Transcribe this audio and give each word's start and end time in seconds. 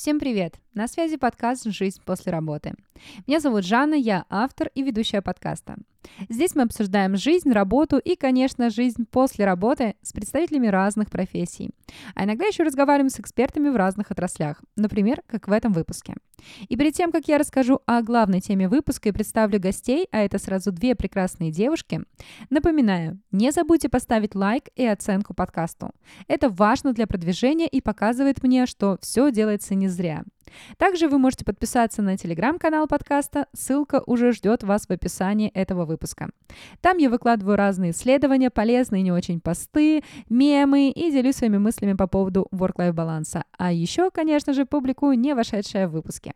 Всем 0.00 0.18
привет! 0.18 0.54
На 0.72 0.86
связи 0.86 1.16
подкаст 1.16 1.64
«Жизнь 1.64 2.00
после 2.04 2.30
работы». 2.30 2.74
Меня 3.26 3.40
зовут 3.40 3.64
Жанна, 3.64 3.94
я 3.94 4.24
автор 4.30 4.70
и 4.72 4.82
ведущая 4.82 5.20
подкаста. 5.20 5.76
Здесь 6.28 6.54
мы 6.54 6.62
обсуждаем 6.62 7.16
жизнь, 7.16 7.50
работу 7.50 7.98
и, 7.98 8.14
конечно, 8.14 8.70
жизнь 8.70 9.04
после 9.10 9.44
работы 9.44 9.96
с 10.02 10.12
представителями 10.12 10.68
разных 10.68 11.10
профессий. 11.10 11.70
А 12.14 12.24
иногда 12.24 12.46
еще 12.46 12.62
разговариваем 12.62 13.10
с 13.10 13.18
экспертами 13.18 13.68
в 13.68 13.76
разных 13.76 14.12
отраслях, 14.12 14.62
например, 14.76 15.22
как 15.26 15.48
в 15.48 15.52
этом 15.52 15.72
выпуске. 15.72 16.14
И 16.68 16.76
перед 16.76 16.94
тем, 16.94 17.10
как 17.10 17.26
я 17.26 17.38
расскажу 17.38 17.80
о 17.86 18.00
главной 18.02 18.40
теме 18.40 18.68
выпуска 18.68 19.08
и 19.08 19.12
представлю 19.12 19.58
гостей, 19.58 20.06
а 20.12 20.20
это 20.20 20.38
сразу 20.38 20.72
две 20.72 20.94
прекрасные 20.94 21.50
девушки, 21.50 22.02
напоминаю, 22.48 23.20
не 23.32 23.50
забудьте 23.50 23.88
поставить 23.88 24.34
лайк 24.34 24.68
и 24.76 24.86
оценку 24.86 25.34
подкасту. 25.34 25.90
Это 26.28 26.48
важно 26.48 26.92
для 26.92 27.06
продвижения 27.06 27.66
и 27.66 27.80
показывает 27.80 28.42
мне, 28.42 28.66
что 28.66 28.98
все 29.02 29.30
делается 29.32 29.74
не 29.74 29.88
зря. 29.88 30.22
Также 30.76 31.08
вы 31.08 31.18
можете 31.18 31.44
подписаться 31.44 32.02
на 32.02 32.16
телеграм-канал 32.16 32.86
подкаста, 32.86 33.46
ссылка 33.52 34.02
уже 34.06 34.32
ждет 34.32 34.62
вас 34.62 34.86
в 34.86 34.90
описании 34.90 35.50
этого 35.50 35.84
выпуска. 35.84 36.30
Там 36.80 36.98
я 36.98 37.10
выкладываю 37.10 37.56
разные 37.56 37.92
исследования, 37.92 38.50
полезные 38.50 39.00
и 39.00 39.04
не 39.04 39.12
очень 39.12 39.40
посты, 39.40 40.02
мемы 40.28 40.90
и 40.90 41.10
делюсь 41.10 41.36
своими 41.36 41.58
мыслями 41.58 41.94
по 41.94 42.06
поводу 42.06 42.48
work-life 42.52 42.92
баланса. 42.92 43.44
А 43.56 43.72
еще, 43.72 44.10
конечно 44.10 44.52
же, 44.52 44.66
публикую 44.66 45.18
не 45.18 45.34
вошедшие 45.34 45.86
в 45.86 45.92
выпуске. 45.92 46.32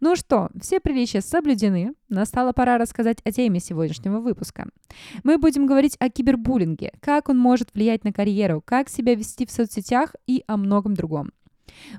Ну 0.00 0.16
что, 0.16 0.48
все 0.60 0.80
приличия 0.80 1.20
соблюдены. 1.20 1.94
Настала 2.08 2.52
пора 2.52 2.78
рассказать 2.78 3.18
о 3.24 3.32
теме 3.32 3.60
сегодняшнего 3.60 4.20
выпуска. 4.20 4.68
Мы 5.22 5.38
будем 5.38 5.66
говорить 5.66 5.96
о 5.98 6.10
кибербуллинге, 6.10 6.92
как 7.00 7.28
он 7.28 7.38
может 7.38 7.74
влиять 7.74 8.04
на 8.04 8.12
карьеру, 8.12 8.62
как 8.64 8.88
себя 8.88 9.14
вести 9.14 9.46
в 9.46 9.50
соцсетях 9.50 10.14
и 10.26 10.44
о 10.46 10.56
многом 10.56 10.94
другом. 10.94 11.32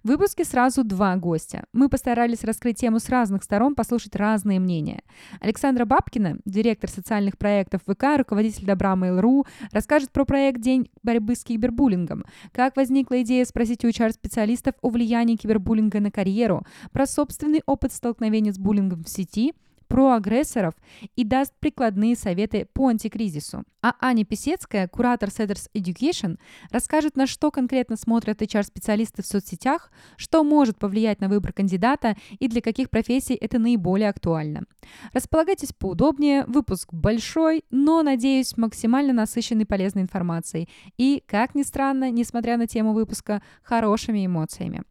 В 0.04 0.08
выпуске 0.08 0.44
сразу 0.44 0.84
два 0.84 1.16
гостя. 1.16 1.66
Мы 1.74 1.90
постарались 1.90 2.44
раскрыть 2.44 2.78
тему 2.78 3.00
с 3.00 3.10
разных 3.10 3.44
сторон, 3.44 3.76
послушать 3.76 4.16
разные 4.16 4.60
мнения. 4.60 5.04
Александра 5.40 5.85
Бабкина, 5.85 6.40
директор 6.46 6.90
социальных 6.90 7.38
проектов 7.38 7.82
ВК, 7.88 8.18
руководитель 8.18 8.66
Добра 8.66 8.94
Mail.ru, 8.94 9.46
расскажет 9.72 10.12
про 10.12 10.26
проект 10.26 10.62
«День 10.62 10.90
борьбы 11.04 11.35
с 11.35 11.44
кибербуллингом», 11.44 12.26
как 12.52 12.76
возникла 12.76 13.22
идея 13.22 13.46
спросить 13.46 13.84
у 13.85 13.90
HR-специалистов 13.90 14.76
о 14.82 14.90
влиянии 14.90 15.35
кибербуллинга 15.35 16.00
на 16.00 16.12
карьеру, 16.12 16.66
про 16.91 17.05
собственный 17.05 17.62
опыт 17.66 17.94
столкновения 17.94 18.54
с 18.54 18.57
буллингом 18.57 19.04
в 19.04 19.10
сети– 19.10 19.54
про 19.88 20.14
агрессоров 20.14 20.74
и 21.16 21.24
даст 21.24 21.54
прикладные 21.60 22.16
советы 22.16 22.68
по 22.74 22.88
антикризису. 22.88 23.64
А 23.82 23.94
Аня 24.02 24.26
Писецкая, 24.26 24.88
куратор 24.88 25.30
Setters 25.30 25.70
Education, 25.76 26.40
расскажет, 26.72 27.16
на 27.16 27.28
что 27.28 27.52
конкретно 27.52 27.98
смотрят 27.98 28.41
HR-специалисты 28.41 29.22
в 29.22 29.28
соцсетях, 29.28 29.91
что 30.18 30.44
может 30.44 30.80
повлиять 30.80 31.22
на 31.22 31.30
выбор 31.30 31.54
кандидата 31.54 32.16
и 32.40 32.48
для 32.48 32.62
каких 32.62 32.90
профессий 32.90 33.36
это 33.36 33.60
наиболее 33.60 34.10
актуально. 34.10 34.63
Располагайтесь 35.13 35.72
поудобнее, 35.72 36.46
выпуск 36.48 36.94
большой, 36.94 37.63
но, 37.70 38.02
надеюсь, 38.02 38.58
максимально 38.58 39.13
насыщенный 39.13 39.68
полезной 39.68 40.02
информацией 40.02 40.68
и, 40.98 41.24
как 41.28 41.54
ни 41.54 41.62
странно, 41.62 42.10
несмотря 42.10 42.58
на 42.58 42.66
тему 42.66 42.94
выпуска, 42.94 43.44
хорошими 43.62 44.26
эмоциями. 44.26 44.82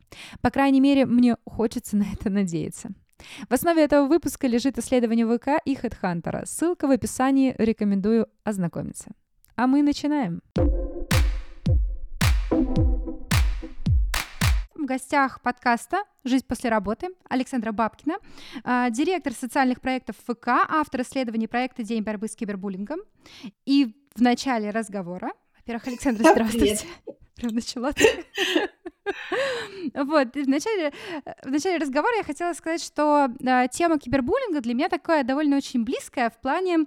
По 0.41 0.51
крайней 0.51 0.81
мере, 0.81 1.05
мне 1.05 1.37
хочется 1.45 1.97
на 1.97 2.05
это 2.13 2.31
надеяться. 2.31 2.91
В 3.49 3.53
основе 3.53 3.83
этого 3.83 4.07
выпуска 4.07 4.47
лежит 4.47 4.79
исследование 4.79 5.27
ВК 5.27 5.61
и 5.65 5.75
HeadHunter. 5.75 6.47
Ссылка 6.47 6.87
в 6.87 6.91
описании, 6.91 7.55
рекомендую 7.59 8.29
ознакомиться. 8.45 9.13
А 9.57 9.67
мы 9.67 9.83
начинаем. 9.83 10.43
В 14.75 14.87
гостях 14.87 15.41
подкаста 15.41 16.03
«Жизнь 16.25 16.45
после 16.47 16.69
работы» 16.69 17.09
Александра 17.31 17.73
Бабкина, 17.73 18.19
а, 18.65 18.91
директор 18.91 19.33
социальных 19.33 19.81
проектов 19.81 20.17
ВК, 20.27 20.49
автор 20.49 21.01
исследований 21.01 21.47
проекта 21.47 21.83
«День 21.83 22.03
борьбы 22.03 22.29
с 22.29 22.37
кибербуллингом». 22.37 23.01
И 23.65 23.95
в 24.15 24.21
начале 24.21 24.69
разговора, 24.71 25.33
во-первых, 25.57 25.87
Александра, 25.87 26.25
здравствуйте. 26.31 26.87
Прям 27.37 27.55
начала. 27.55 27.93
Вот, 29.95 30.35
в 30.35 30.49
начале, 30.49 30.93
в 31.43 31.51
начале 31.51 31.79
разговора 31.79 32.17
я 32.17 32.25
хотела 32.25 32.53
сказать, 32.55 32.83
что 32.83 33.29
э, 33.41 33.69
тема 33.71 33.99
кибербуллинга 33.99 34.61
для 34.61 34.75
меня 34.75 34.89
такая 34.89 35.25
довольно 35.25 35.57
очень 35.57 35.85
близкая 35.85 36.31
в 36.31 36.41
плане 36.41 36.87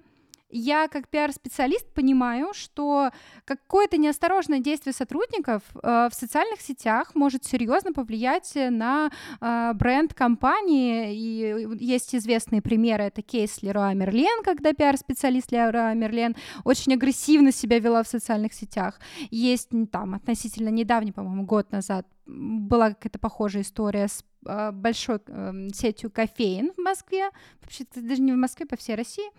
я 0.50 0.88
как 0.88 1.10
пиар-специалист 1.10 1.86
понимаю, 1.94 2.54
что 2.54 3.12
какое-то 3.46 3.98
неосторожное 3.98 4.60
действие 4.60 4.94
сотрудников 4.94 5.62
э, 5.76 6.10
в 6.10 6.14
социальных 6.14 6.62
сетях 6.62 7.16
может 7.16 7.44
серьезно 7.44 7.92
повлиять 7.94 8.54
на 8.56 9.10
э, 9.42 9.74
бренд 9.74 10.14
компании. 10.14 11.14
И 11.14 11.84
есть 11.84 12.16
известные 12.16 12.62
примеры. 12.62 13.06
Это 13.06 13.22
кейс 13.22 13.62
Леруа 13.62 13.94
Мерлен, 13.94 14.44
когда 14.44 14.74
пиар-специалист 14.74 15.52
Леруа 15.52 15.94
Мерлен 15.94 16.36
очень 16.64 16.94
агрессивно 16.94 17.52
себя 17.52 17.80
вела 17.80 18.04
в 18.04 18.08
социальных 18.08 18.54
сетях. 18.54 19.00
Есть 19.30 19.70
там 19.92 20.16
относительно 20.16 20.70
недавний, 20.70 21.12
по-моему, 21.12 21.46
год 21.46 21.72
назад 21.72 22.08
была 22.28 22.90
какая-то 22.90 23.20
похожая 23.20 23.64
история 23.64 24.08
с 24.08 24.24
а, 24.46 24.72
большой 24.72 25.20
э, 25.26 25.70
сетью 25.74 26.12
кофеин 26.12 26.74
в 26.74 26.82
Москве, 26.82 27.30
вообще 27.62 27.86
даже 27.96 28.22
не 28.22 28.34
в 28.34 28.38
Москве, 28.38 28.66
по 28.66 28.76
всей 28.76 28.96
России, 28.96 29.30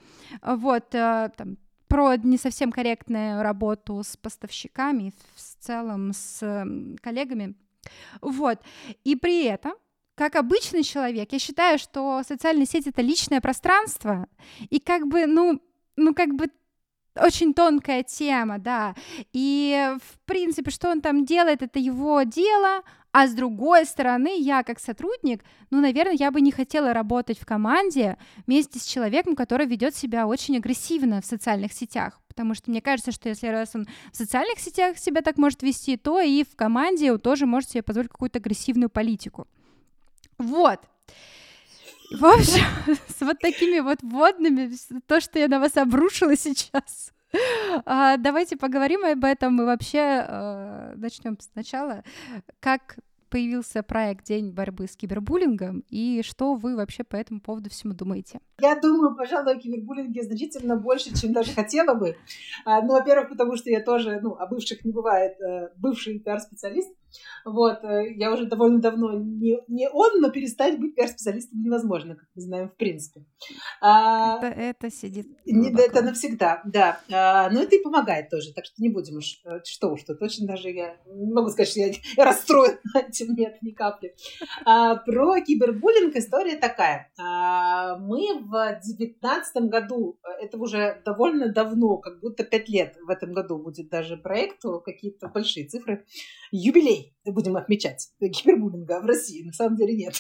вот, 0.43 0.94
э, 0.94 1.31
там, 1.37 1.56
про 1.87 2.16
не 2.16 2.37
совсем 2.37 2.72
корректную 2.72 3.43
работу 3.43 4.03
с 4.03 4.16
поставщиками, 4.16 5.12
в 5.34 5.65
целом 5.65 6.12
с 6.12 6.43
э, 6.43 6.97
коллегами, 7.00 7.54
вот, 8.21 8.59
и 9.04 9.16
при 9.16 9.44
этом 9.44 9.75
как 10.15 10.34
обычный 10.34 10.82
человек, 10.82 11.32
я 11.32 11.38
считаю, 11.38 11.78
что 11.78 12.22
социальная 12.27 12.66
сеть 12.66 12.88
это 12.88 13.03
личное 13.03 13.41
пространство, 13.41 14.27
и 14.69 14.81
как 14.81 15.06
бы, 15.06 15.27
ну, 15.27 15.62
ну 15.97 16.12
как 16.12 16.34
бы 16.34 16.50
очень 17.23 17.55
тонкая 17.55 18.03
тема, 18.03 18.59
да. 18.59 18.95
И, 19.33 19.95
в 20.03 20.19
принципе, 20.27 20.71
что 20.71 20.91
он 20.91 21.01
там 21.01 21.25
делает, 21.25 21.62
это 21.62 21.79
его 21.79 22.23
дело, 22.23 22.83
а 23.12 23.27
с 23.27 23.33
другой 23.33 23.87
стороны, 23.87 24.39
я 24.39 24.62
как 24.62 24.79
сотрудник, 24.79 25.43
ну, 25.71 25.81
наверное, 25.81 26.17
я 26.19 26.31
бы 26.31 26.41
не 26.41 26.53
хотела 26.53 26.93
работать 26.93 27.39
в 27.39 27.47
команде 27.47 28.19
вместе 28.47 28.78
с 28.78 28.84
человеком, 28.84 29.34
который 29.34 29.67
ведет 29.67 29.95
себя 29.95 30.27
очень 30.27 30.57
агрессивно 30.57 31.21
в 31.21 31.27
социальных 31.27 31.73
сетях. 31.73 32.21
Потому 32.28 32.55
что 32.55 32.71
мне 32.71 32.81
кажется, 32.81 33.11
что 33.11 33.28
если 33.28 33.49
раз 33.49 33.75
он 33.75 33.87
в 34.12 34.17
социальных 34.17 34.61
сетях 34.61 34.99
себя 34.99 35.23
так 35.23 35.39
может 35.39 35.62
вести, 35.62 35.97
то 35.97 36.21
и 36.21 36.45
в 36.45 36.55
команде 36.55 37.11
он 37.11 37.19
тоже 37.19 37.47
может 37.47 37.71
себе 37.71 37.83
позволить 37.83 38.11
какую-то 38.11 38.39
агрессивную 38.39 38.91
политику. 38.91 39.49
Вот. 40.37 40.81
В 42.11 42.25
общем, 42.25 42.65
с 43.09 43.21
вот 43.21 43.39
такими 43.39 43.81
вот 43.81 43.99
водными, 44.03 44.71
то, 45.07 45.21
что 45.21 45.39
я 45.39 45.49
на 45.49 45.61
вас 45.61 45.77
обрушила 45.77 46.37
сейчас, 46.37 47.13
а, 47.85 48.17
давайте 48.17 48.57
поговорим 48.57 49.05
об 49.05 49.25
этом 49.25 49.61
и 49.61 49.65
вообще 49.65 50.25
э, 50.27 50.95
начнем 50.97 51.37
сначала. 51.41 52.03
Как 52.61 52.97
появился 53.29 53.83
проект 53.83 54.25
День 54.25 54.51
борьбы 54.53 54.87
с 54.87 54.97
кибербуллингом, 54.97 55.85
и 55.91 56.23
что 56.23 56.55
вы 56.55 56.77
вообще 56.77 57.05
по 57.05 57.17
этому 57.17 57.41
поводу 57.41 57.69
всему 57.69 57.93
думаете? 57.93 58.41
Я 58.61 58.75
думаю, 58.81 59.15
пожалуй, 59.15 59.53
о 59.53 59.59
кибербуллинге 59.59 60.23
значительно 60.23 60.77
больше, 60.77 61.15
чем 61.15 61.33
даже 61.33 61.53
хотела 61.53 61.95
бы. 61.95 62.17
А, 62.65 62.81
ну, 62.81 62.95
во-первых, 62.95 63.29
потому 63.29 63.57
что 63.57 63.71
я 63.71 63.83
тоже, 63.83 64.21
ну, 64.23 64.35
о 64.35 64.47
бывших 64.47 64.85
не 64.85 64.93
бывает, 64.93 65.39
э, 65.41 65.69
бывший 65.77 66.19
пиар-специалист, 66.21 66.91
вот, 67.45 67.85
э, 67.85 68.13
я 68.15 68.33
уже 68.33 68.47
довольно 68.47 68.81
давно 68.81 69.13
не, 69.13 69.59
не 69.69 69.89
он, 69.89 70.21
но 70.21 70.31
перестать 70.31 70.79
быть 70.79 70.95
пиар-специалистом 70.95 71.63
невозможно, 71.63 72.17
как 72.17 72.29
мы 72.35 72.43
знаем, 72.43 72.69
в 72.69 72.77
принципе. 72.77 73.25
А, 73.81 74.39
это, 74.39 74.47
это 74.47 74.91
сидит 74.91 75.27
не, 75.47 75.71
Это 75.71 76.03
навсегда, 76.03 76.63
да. 76.65 77.01
А, 77.11 77.51
но 77.51 77.63
это 77.63 77.77
и 77.77 77.83
помогает 77.83 78.31
тоже, 78.31 78.53
так 78.53 78.65
что 78.65 78.75
не 78.83 78.89
будем 78.89 79.17
уж, 79.17 79.41
э, 79.45 79.61
что 79.65 79.89
уж 79.91 80.03
тут, 80.03 80.21
очень 80.23 80.47
даже 80.47 80.71
я 80.71 80.97
не 81.07 81.33
могу 81.33 81.49
сказать, 81.51 81.69
что 81.69 81.81
я, 81.81 81.93
я 82.17 82.25
расстроена 82.25 82.79
этим, 82.95 83.35
нет, 83.35 83.59
ни 83.63 83.71
капли. 83.71 84.15
А, 84.65 84.97
про 84.97 85.41
кибербуллинг 85.41 86.16
история 86.16 86.57
такая. 86.57 87.11
А, 87.19 87.97
мы 87.99 88.41
в 88.41 88.81
девятнадцатом 88.84 89.69
году, 89.69 90.19
э, 90.22 90.45
это 90.45 90.59
уже 90.59 91.01
довольно 91.04 91.53
давно, 91.53 91.99
как 91.99 92.21
будто 92.21 92.45
пять 92.45 92.69
лет 92.69 92.97
в 93.03 93.11
этом 93.11 93.33
году 93.33 93.59
будет 93.59 93.89
даже 93.89 94.16
проекту, 94.16 94.83
какие-то 94.84 95.28
большие 95.28 95.66
цифры, 95.66 96.04
юбилей 96.51 96.97
будем 97.27 97.56
отмечать 97.56 98.09
кибербуллинга 98.21 99.00
в 99.00 99.06
России, 99.06 99.45
на 99.45 99.53
самом 99.53 99.77
деле 99.77 99.97
нет. 99.97 100.15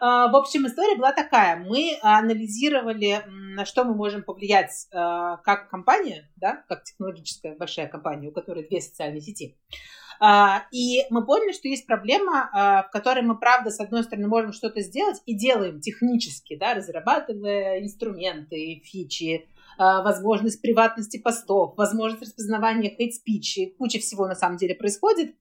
А, 0.00 0.30
в 0.30 0.36
общем, 0.36 0.66
история 0.66 0.96
была 0.96 1.12
такая. 1.12 1.56
Мы 1.56 1.98
анализировали, 2.02 3.22
на 3.26 3.64
что 3.64 3.84
мы 3.84 3.94
можем 3.94 4.22
повлиять 4.22 4.86
а, 4.92 5.38
как 5.38 5.70
компания, 5.70 6.30
да, 6.36 6.64
как 6.68 6.84
технологическая 6.84 7.56
большая 7.56 7.88
компания, 7.88 8.28
у 8.28 8.32
которой 8.32 8.66
две 8.68 8.80
социальные 8.80 9.20
сети. 9.20 9.56
А, 10.20 10.64
и 10.70 11.04
мы 11.10 11.24
поняли, 11.24 11.52
что 11.52 11.68
есть 11.68 11.86
проблема, 11.86 12.50
в 12.52 12.90
которой 12.92 13.22
мы, 13.22 13.38
правда, 13.38 13.70
с 13.70 13.80
одной 13.80 14.02
стороны, 14.02 14.28
можем 14.28 14.52
что-то 14.52 14.82
сделать 14.82 15.22
и 15.24 15.34
делаем 15.34 15.80
технически, 15.80 16.56
да, 16.56 16.74
разрабатывая 16.74 17.80
инструменты, 17.80 18.82
фичи, 18.84 19.48
возможность 19.80 20.60
приватности 20.60 21.18
постов, 21.18 21.74
возможность 21.76 22.22
распознавания 22.22 22.90
хейт-спич, 22.90 23.74
куча 23.78 23.98
всего 23.98 24.26
на 24.26 24.34
самом 24.34 24.56
деле 24.56 24.74
происходит. 24.74 25.34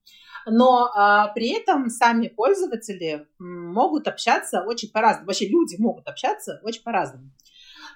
Но 0.46 0.90
а, 0.96 1.28
при 1.34 1.50
этом 1.50 1.90
сами 1.90 2.28
пользователи 2.28 3.28
могут 3.38 4.08
общаться 4.08 4.64
очень 4.66 4.92
по-разному. 4.92 5.28
Вообще 5.28 5.48
люди 5.48 5.76
могут 5.78 6.08
общаться 6.08 6.60
очень 6.64 6.84
по-разному. 6.84 7.32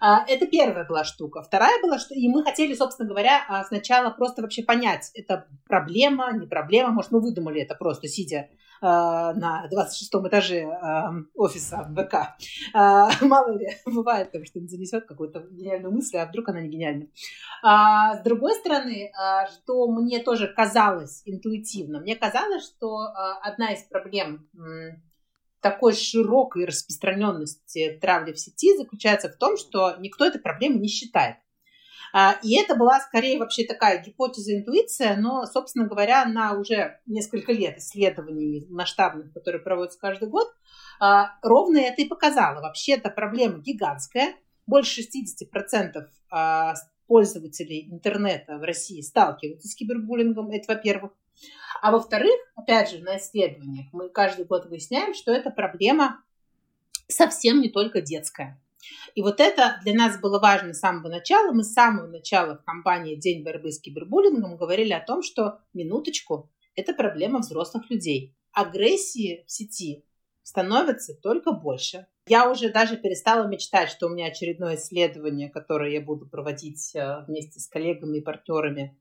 А, 0.02 0.26
это 0.28 0.46
первая 0.48 0.86
была 0.86 1.04
штука. 1.04 1.42
Вторая 1.42 1.82
была, 1.82 1.98
что 1.98 2.14
и 2.14 2.28
мы 2.28 2.44
хотели, 2.44 2.74
собственно 2.74 3.08
говоря, 3.08 3.64
сначала 3.68 4.10
просто 4.10 4.42
вообще 4.42 4.64
понять, 4.64 5.12
это 5.14 5.48
проблема, 5.68 6.32
не 6.34 6.48
проблема. 6.48 6.92
Может, 6.92 7.12
мы 7.12 7.22
выдумали 7.22 7.62
это 7.62 7.76
просто, 7.76 8.08
сидя 8.08 8.50
на 8.84 9.68
26 9.72 10.14
этаже 10.28 10.68
офиса 11.34 11.90
ВК. 11.96 12.38
Мало 13.22 13.58
ли, 13.58 13.70
бывает, 13.86 14.32
там 14.32 14.46
что-нибудь 14.46 14.72
занесет 14.72 15.06
какую-то 15.06 15.40
гениальную 15.52 15.94
мысль, 15.94 16.18
а 16.18 16.26
вдруг 16.26 16.50
она 16.50 16.62
не 16.62 16.70
гениальная. 16.70 17.08
С 17.64 18.24
другой 18.24 18.54
стороны, 18.56 19.12
что 19.54 19.88
мне 19.88 20.20
тоже 20.20 20.48
казалось 20.48 21.22
интуитивно, 21.26 22.02
мне 22.02 22.16
казалось, 22.16 22.66
что 22.66 23.08
одна 23.42 23.74
из 23.74 23.84
проблем 23.84 24.48
такой 25.64 25.94
широкой 25.94 26.66
распространенности 26.66 27.98
травли 28.02 28.34
в 28.34 28.40
сети 28.40 28.78
заключается 28.78 29.30
в 29.30 29.38
том, 29.38 29.58
что 29.58 29.96
никто 29.98 30.26
этой 30.26 30.42
проблемы 30.42 30.78
не 30.78 30.90
считает. 30.90 31.38
А, 32.16 32.38
и 32.44 32.56
это 32.56 32.76
была 32.76 33.00
скорее 33.00 33.40
вообще 33.40 33.66
такая 33.66 34.04
гипотеза, 34.04 34.56
интуиция, 34.56 35.18
но, 35.18 35.46
собственно 35.48 35.88
говоря, 35.88 36.26
на 36.26 36.54
уже 36.54 37.00
несколько 37.08 37.52
лет 37.52 37.80
исследований 37.80 38.68
масштабных, 38.70 39.34
которые 39.34 39.62
проводятся 39.62 40.00
каждый 40.00 40.30
год, 40.30 40.48
а, 41.00 41.32
ровно 41.42 41.80
это 41.80 42.04
и 42.04 42.06
показало. 42.06 42.62
Вообще 42.62 42.94
эта 42.94 43.10
проблема 43.10 43.58
гигантская. 43.58 44.36
Больше 44.68 45.02
60% 45.02 46.08
а, 46.30 46.76
пользователей 47.08 47.90
интернета 47.92 48.60
в 48.60 48.62
России 48.62 49.02
сталкиваются 49.02 49.68
с 49.68 49.76
кибербуллингом, 49.76 50.52
это 50.52 50.74
во-первых. 50.74 51.12
А 51.82 51.92
во-вторых, 51.92 52.36
опять 52.56 52.92
же, 52.92 53.00
на 53.00 53.18
исследованиях 53.18 53.88
мы 53.92 54.10
каждый 54.10 54.46
год 54.46 54.68
выясняем, 54.68 55.16
что 55.16 55.32
эта 55.32 55.50
проблема 55.50 56.24
совсем 57.08 57.60
не 57.60 57.70
только 57.70 58.02
детская. 58.02 58.63
И 59.16 59.22
вот 59.22 59.40
это 59.40 59.80
для 59.84 59.94
нас 59.94 60.20
было 60.20 60.40
важно 60.40 60.74
с 60.74 60.80
самого 60.80 61.10
начала. 61.10 61.52
Мы 61.52 61.64
с 61.64 61.74
самого 61.74 62.08
начала 62.08 62.58
в 62.58 62.64
компании 62.64 63.16
«День 63.16 63.44
борьбы 63.44 63.72
с 63.72 63.80
кибербуллингом» 63.80 64.58
говорили 64.58 64.94
о 64.94 65.06
том, 65.06 65.22
что, 65.22 65.60
минуточку, 65.74 66.50
это 66.76 66.94
проблема 66.94 67.40
взрослых 67.40 67.90
людей. 67.90 68.36
Агрессии 68.52 69.44
в 69.48 69.52
сети 69.52 70.04
становится 70.44 71.14
только 71.16 71.52
больше. 71.52 72.08
Я 72.28 72.50
уже 72.50 72.70
даже 72.70 72.98
перестала 72.98 73.48
мечтать, 73.48 73.90
что 73.90 74.08
у 74.08 74.10
меня 74.10 74.28
очередное 74.28 74.76
исследование, 74.76 75.50
которое 75.50 75.92
я 75.92 76.02
буду 76.02 76.26
проводить 76.26 76.96
э, 76.96 77.26
вместе 77.28 77.60
с 77.60 77.68
коллегами 77.68 78.20
и 78.20 78.22
партнерами 78.22 78.98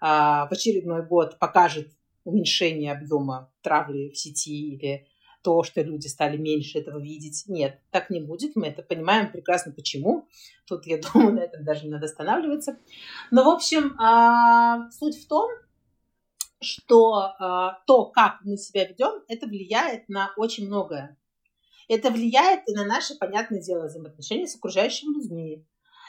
а, 0.00 0.46
в 0.46 0.52
очередной 0.52 1.04
год, 1.04 1.38
покажет 1.38 1.92
уменьшение 2.24 2.92
объема 2.92 3.52
травли 3.62 4.10
в 4.10 4.18
сети 4.18 4.74
или 4.74 5.06
то, 5.42 5.62
что 5.62 5.82
люди 5.82 6.06
стали 6.06 6.36
меньше 6.36 6.78
этого 6.78 6.98
видеть. 6.98 7.44
Нет, 7.46 7.80
так 7.90 8.10
не 8.10 8.20
будет. 8.20 8.56
Мы 8.56 8.68
это 8.68 8.82
понимаем 8.82 9.30
прекрасно, 9.30 9.72
почему. 9.72 10.28
Тут, 10.66 10.86
я 10.86 10.98
думаю, 11.12 11.34
на 11.34 11.40
этом 11.40 11.64
даже 11.64 11.84
не 11.84 11.90
надо 11.90 12.06
останавливаться. 12.06 12.78
Но, 13.30 13.44
в 13.44 13.48
общем, 13.48 13.96
а, 13.98 14.90
суть 14.90 15.22
в 15.22 15.28
том, 15.28 15.50
что 16.62 17.32
то, 17.86 18.04
как 18.04 18.40
мы 18.44 18.58
себя 18.58 18.84
ведем, 18.84 19.22
это 19.28 19.46
влияет 19.46 20.10
на 20.10 20.30
очень 20.36 20.66
многое. 20.66 21.16
Это 21.90 22.10
влияет 22.10 22.68
и 22.68 22.72
на 22.72 22.84
наши, 22.84 23.16
понятное 23.16 23.60
дело, 23.60 23.86
взаимоотношения 23.86 24.46
с 24.46 24.54
окружающими 24.54 25.12
людьми. 25.12 25.66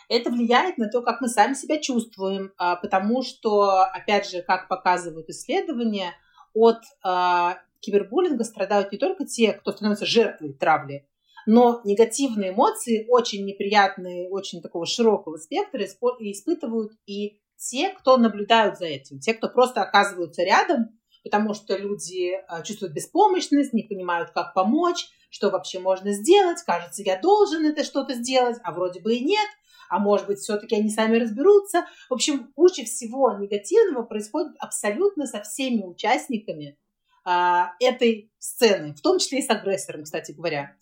Это 0.09 0.29
влияет 0.29 0.77
на 0.77 0.89
то, 0.89 1.01
как 1.01 1.21
мы 1.21 1.27
сами 1.27 1.55
себя 1.55 1.79
чувствуем, 1.79 2.53
а, 2.57 2.75
потому 2.75 3.23
что, 3.23 3.85
опять 3.85 4.29
же, 4.29 4.43
как 4.43 4.67
показывают 4.67 5.29
исследования, 5.29 6.13
от 6.53 6.83
а, 7.01 7.59
кибербуллинга 7.81 8.43
страдают 8.43 8.91
не 8.91 8.97
только 8.97 9.25
те, 9.25 9.53
кто 9.53 9.71
становится 9.71 10.05
жертвой 10.05 10.53
травли, 10.53 11.07
но 11.45 11.81
негативные 11.83 12.51
эмоции, 12.51 13.05
очень 13.09 13.45
неприятные, 13.45 14.29
очень 14.29 14.61
такого 14.61 14.85
широкого 14.85 15.37
спектра 15.37 15.83
испытывают 15.83 16.93
и 17.05 17.41
те, 17.57 17.89
кто 17.89 18.17
наблюдают 18.17 18.77
за 18.77 18.85
этим, 18.85 19.19
те, 19.19 19.33
кто 19.33 19.47
просто 19.49 19.81
оказываются 19.81 20.43
рядом, 20.43 20.99
потому 21.23 21.53
что 21.53 21.77
люди 21.77 22.33
а, 22.47 22.63
чувствуют 22.63 22.93
беспомощность, 22.93 23.73
не 23.73 23.83
понимают, 23.83 24.31
как 24.31 24.53
помочь, 24.53 25.07
что 25.29 25.49
вообще 25.49 25.79
можно 25.79 26.11
сделать, 26.11 26.61
кажется, 26.63 27.03
я 27.03 27.19
должен 27.19 27.65
это 27.65 27.83
что-то 27.83 28.13
сделать, 28.15 28.57
а 28.63 28.71
вроде 28.71 28.99
бы 28.99 29.15
и 29.15 29.23
нет, 29.23 29.47
а 29.89 29.99
может 29.99 30.27
быть, 30.27 30.39
все-таки 30.39 30.75
они 30.75 30.89
сами 30.89 31.17
разберутся. 31.17 31.85
В 32.09 32.13
общем, 32.13 32.51
куча 32.55 32.83
всего 32.85 33.33
негативного 33.37 34.03
происходит 34.03 34.53
абсолютно 34.57 35.27
со 35.27 35.41
всеми 35.41 35.83
участниками 35.83 36.77
а, 37.23 37.73
этой 37.79 38.31
сцены, 38.39 38.93
в 38.93 39.01
том 39.01 39.19
числе 39.19 39.39
и 39.39 39.41
с 39.41 39.49
агрессором, 39.49 40.03
кстати 40.03 40.31
говоря. 40.31 40.75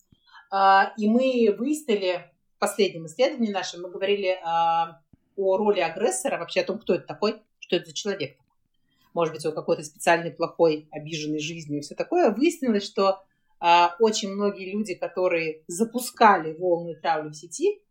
А, 0.52 0.94
и 0.98 1.08
мы 1.08 1.56
выяснили 1.58 2.32
в 2.56 2.60
последнем 2.60 3.06
исследовании 3.06 3.52
нашем, 3.52 3.82
мы 3.82 3.90
говорили 3.90 4.40
а, 4.44 5.02
о 5.36 5.58
роли 5.58 5.80
агрессора, 5.80 6.38
вообще 6.38 6.62
о 6.62 6.66
том, 6.66 6.80
кто 6.80 6.96
это 6.96 7.06
такой, 7.06 7.42
что 7.60 7.76
это 7.76 7.88
за 7.88 7.94
человек. 7.94 8.38
Может 9.14 9.34
быть, 9.34 9.46
он 9.46 9.54
какой-то 9.54 9.84
специальный 9.84 10.32
плохой, 10.32 10.88
обиженный 10.92 11.40
жизнью 11.40 11.80
и 11.80 11.82
все 11.82 11.96
такое. 11.96 12.32
Выяснилось, 12.32 12.86
что 12.86 13.24
а, 13.60 13.96
очень 14.00 14.34
многие 14.34 14.72
люди, 14.72 14.96
которые 14.96 15.64
запускали 15.68 16.54
волны 16.54 16.96
травли 16.96 17.30
в 17.30 17.36
сети, 17.36 17.82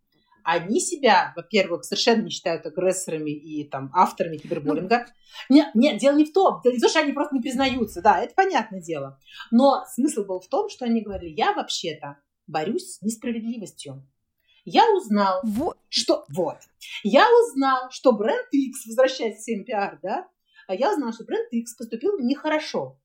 они 0.51 0.81
себя, 0.81 1.35
во-первых, 1.37 1.85
совершенно 1.85 2.23
не 2.23 2.31
считают 2.31 2.65
агрессорами 2.65 3.31
и 3.31 3.69
там 3.69 3.91
авторами 3.95 4.39
кибербуллинга. 4.39 5.07
Ну, 5.51 5.57
нет, 5.57 5.75
нет, 5.75 5.99
дело 5.99 6.17
не 6.17 6.25
в 6.25 6.33
том, 6.33 6.63
дело 6.65 6.73
не 6.73 6.79
в 6.79 6.81
том, 6.81 6.91
что 6.91 7.01
они 7.01 7.13
просто 7.13 7.35
не 7.35 7.43
признаются, 7.43 8.01
да, 8.01 8.19
это 8.19 8.35
понятное 8.35 8.81
дело. 8.81 9.21
Но 9.51 9.85
смысл 9.95 10.25
был 10.25 10.41
в 10.41 10.49
том, 10.49 10.71
что 10.71 10.87
они 10.87 11.03
говорили, 11.03 11.35
я 11.37 11.53
вообще-то 11.53 12.17
борюсь 12.47 12.95
с 12.95 13.03
несправедливостью. 13.03 14.09
Я 14.65 14.91
узнал, 14.97 15.41
вот. 15.45 15.77
что 15.91 16.25
вот, 16.31 16.57
я 17.03 17.27
узнал, 17.43 17.91
что 17.91 18.13
бренд 18.13 18.49
X, 18.51 18.87
возвращаясь 18.87 19.45
к 19.45 19.49
CMPR, 19.51 19.99
да, 20.03 20.29
я 20.71 20.93
узнал, 20.93 21.13
что 21.13 21.25
бренд 21.25 21.53
X 21.53 21.75
поступил 21.75 22.19
нехорошо. 22.19 22.99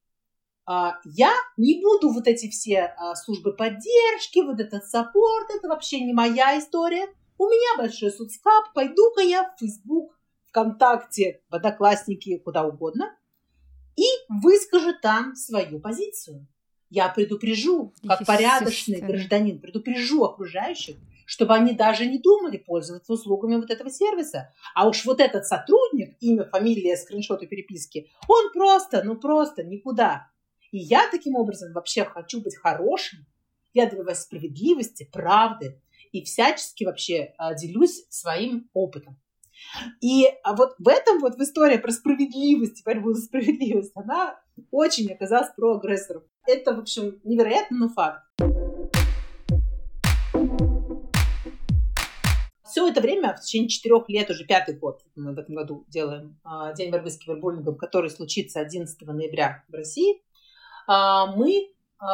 А, 0.65 0.95
я 1.03 1.33
не 1.57 1.81
буду 1.81 2.09
вот 2.09 2.25
эти 2.25 2.49
все 2.49 2.93
а, 2.97 3.15
службы 3.15 3.53
поддержки, 3.53 4.39
вот 4.39 4.61
этот 4.61 4.85
саппорт, 4.85 5.49
это 5.53 5.67
вообще 5.67 5.99
не 5.99 6.13
моя 6.13 6.57
история. 6.57 7.07
У 7.37 7.45
меня 7.45 7.77
большой 7.77 8.11
соцхаб, 8.11 8.73
пойду-ка 8.73 9.21
я 9.21 9.49
в 9.49 9.59
Facebook, 9.59 10.17
ВКонтакте, 10.47 11.41
в 11.49 11.55
Одноклассники, 11.55 12.37
куда 12.37 12.63
угодно, 12.63 13.17
и 13.95 14.05
выскажу 14.29 14.93
там 15.01 15.35
свою 15.35 15.79
позицию. 15.79 16.47
Я 16.89 17.09
предупрежу, 17.09 17.93
как 18.07 18.25
порядочный 18.25 19.01
гражданин, 19.01 19.59
предупрежу 19.59 20.23
окружающих, 20.23 20.97
чтобы 21.25 21.55
они 21.55 21.73
даже 21.73 22.05
не 22.05 22.19
думали 22.19 22.57
пользоваться 22.57 23.13
услугами 23.13 23.55
вот 23.55 23.71
этого 23.71 23.89
сервиса. 23.89 24.53
А 24.75 24.87
уж 24.87 25.03
вот 25.05 25.19
этот 25.19 25.47
сотрудник, 25.47 26.15
имя, 26.19 26.45
фамилия, 26.45 26.95
скриншоты 26.97 27.47
переписки, 27.47 28.11
он 28.27 28.51
просто, 28.51 29.01
ну 29.03 29.15
просто 29.15 29.63
никуда. 29.63 30.27
И 30.71 30.77
я 30.77 31.09
таким 31.09 31.35
образом 31.35 31.73
вообще 31.73 32.03
хочу 32.05 32.41
быть 32.41 32.55
хорошим, 32.55 33.25
я 33.73 33.89
добиваюсь 33.89 34.19
справедливости, 34.19 35.09
правды 35.11 35.81
и 36.13 36.23
всячески 36.23 36.83
вообще 36.85 37.33
а, 37.37 37.55
делюсь 37.55 38.05
своим 38.09 38.69
опытом. 38.73 39.19
И 39.99 40.27
а 40.43 40.55
вот 40.55 40.75
в 40.77 40.87
этом 40.87 41.19
вот 41.19 41.35
в 41.35 41.41
истории 41.41 41.77
про 41.77 41.91
справедливость, 41.91 42.85
борьбу 42.85 43.13
за 43.13 43.23
справедливость, 43.23 43.91
она 43.95 44.39
очень 44.71 45.11
оказалась 45.11 45.49
про 45.55 45.77
агрессоров. 45.77 46.23
Это, 46.47 46.75
в 46.75 46.79
общем, 46.79 47.19
невероятно, 47.23 47.77
но 47.77 47.89
факт. 47.89 48.21
Все 52.63 52.87
это 52.87 53.01
время, 53.01 53.35
в 53.35 53.41
течение 53.41 53.69
четырех 53.69 54.07
лет, 54.07 54.29
уже 54.29 54.45
пятый 54.45 54.75
год, 54.75 55.01
мы 55.15 55.33
в 55.33 55.39
этом 55.39 55.55
году 55.55 55.85
делаем 55.87 56.39
а, 56.43 56.73
День 56.73 56.91
борьбы 56.91 57.09
с 57.09 57.17
кибербуллингом, 57.17 57.75
который 57.75 58.11
случится 58.11 58.59
11 58.59 59.01
ноября 59.01 59.63
в 59.67 59.73
России, 59.73 60.21
мы 60.85 61.69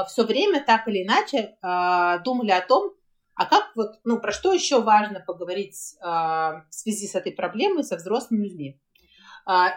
все 0.08 0.24
время 0.24 0.64
так 0.64 0.88
или 0.88 1.04
иначе 1.04 1.58
думали 2.24 2.52
о 2.52 2.62
том, 2.62 2.94
а 3.40 3.46
как 3.46 3.72
вот, 3.74 4.02
ну, 4.04 4.20
про 4.20 4.34
что 4.34 4.52
еще 4.52 4.82
важно 4.82 5.22
поговорить 5.22 5.96
в 6.02 6.66
связи 6.72 7.08
с 7.08 7.16
этой 7.16 7.32
проблемой 7.32 7.86
со 7.86 7.96
взрослыми 7.96 8.44
людьми. 8.44 8.82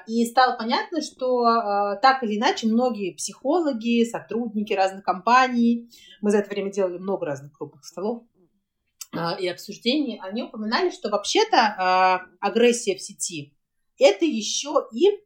И 0.08 0.26
стало 0.26 0.56
понятно, 0.56 1.00
что 1.00 1.44
так 2.02 2.24
или 2.24 2.38
иначе 2.38 2.66
многие 2.66 3.12
психологи, 3.14 4.04
сотрудники 4.04 4.72
разных 4.72 5.04
компаний, 5.04 5.88
мы 6.20 6.32
за 6.32 6.38
это 6.38 6.50
время 6.50 6.72
делали 6.72 6.98
много 6.98 7.24
разных 7.24 7.56
круглых 7.56 7.84
столов 7.84 8.24
и 9.38 9.46
обсуждений, 9.46 10.18
они 10.20 10.42
упоминали, 10.42 10.90
что 10.90 11.08
вообще-то 11.08 12.26
агрессия 12.40 12.96
в 12.96 13.00
сети– 13.00 13.56
это 13.98 14.24
еще 14.24 14.88
и 14.92 15.20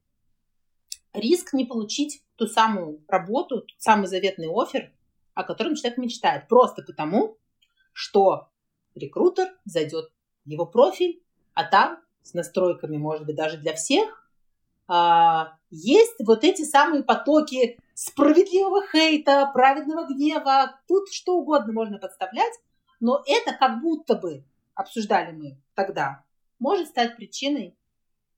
риск 1.15 1.55
не 1.55 1.65
получить 1.65 2.23
ту 2.37 2.47
самую 2.47 3.03
работу, 3.09 3.63
тот 3.63 3.81
самый 3.81 4.09
заветный 4.09 4.49
офер, 4.53 4.93
о 5.33 5.43
котором 5.43 5.75
человек 5.75 5.97
мечтает. 5.97 6.49
Просто 6.49 6.83
потому, 6.83 7.39
что 7.97 8.51
рекрутер 8.95 9.57
зайдет 9.65 10.13
в 10.45 10.51
его 10.51 10.67
профиль, 10.67 11.23
а 11.55 11.65
там 11.65 11.99
с 12.23 12.35
настройками, 12.35 12.99
может 12.99 13.25
быть, 13.25 13.37
даже 13.37 13.57
для 13.57 13.75
всех, 13.75 14.31
а, 14.87 15.57
есть 15.71 16.17
вот 16.19 16.45
эти 16.45 16.61
самые 16.63 17.03
потоки 17.03 17.79
справедливого 17.95 18.87
хейта, 18.87 19.51
праведного 19.51 20.07
гнева, 20.07 20.79
тут 20.87 21.11
что 21.11 21.39
угодно 21.39 21.73
можно 21.73 21.99
подставлять, 21.99 22.53
но 23.01 23.25
это 23.27 23.55
как 23.55 23.81
будто 23.81 24.15
бы, 24.15 24.45
обсуждали 24.75 25.33
мы 25.33 25.59
тогда, 25.75 26.23
может 26.59 26.89
стать 26.89 27.17
причиной 27.17 27.79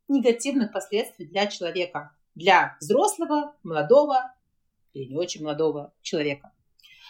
негативных 0.07 0.73
последствий 0.73 1.27
для 1.27 1.49
человека, 1.49 2.15
для 2.37 2.77
взрослого, 2.81 3.57
молодого 3.65 4.33
или 4.93 5.11
не 5.11 5.17
очень 5.17 5.43
молодого 5.43 5.93
человека. 6.01 6.53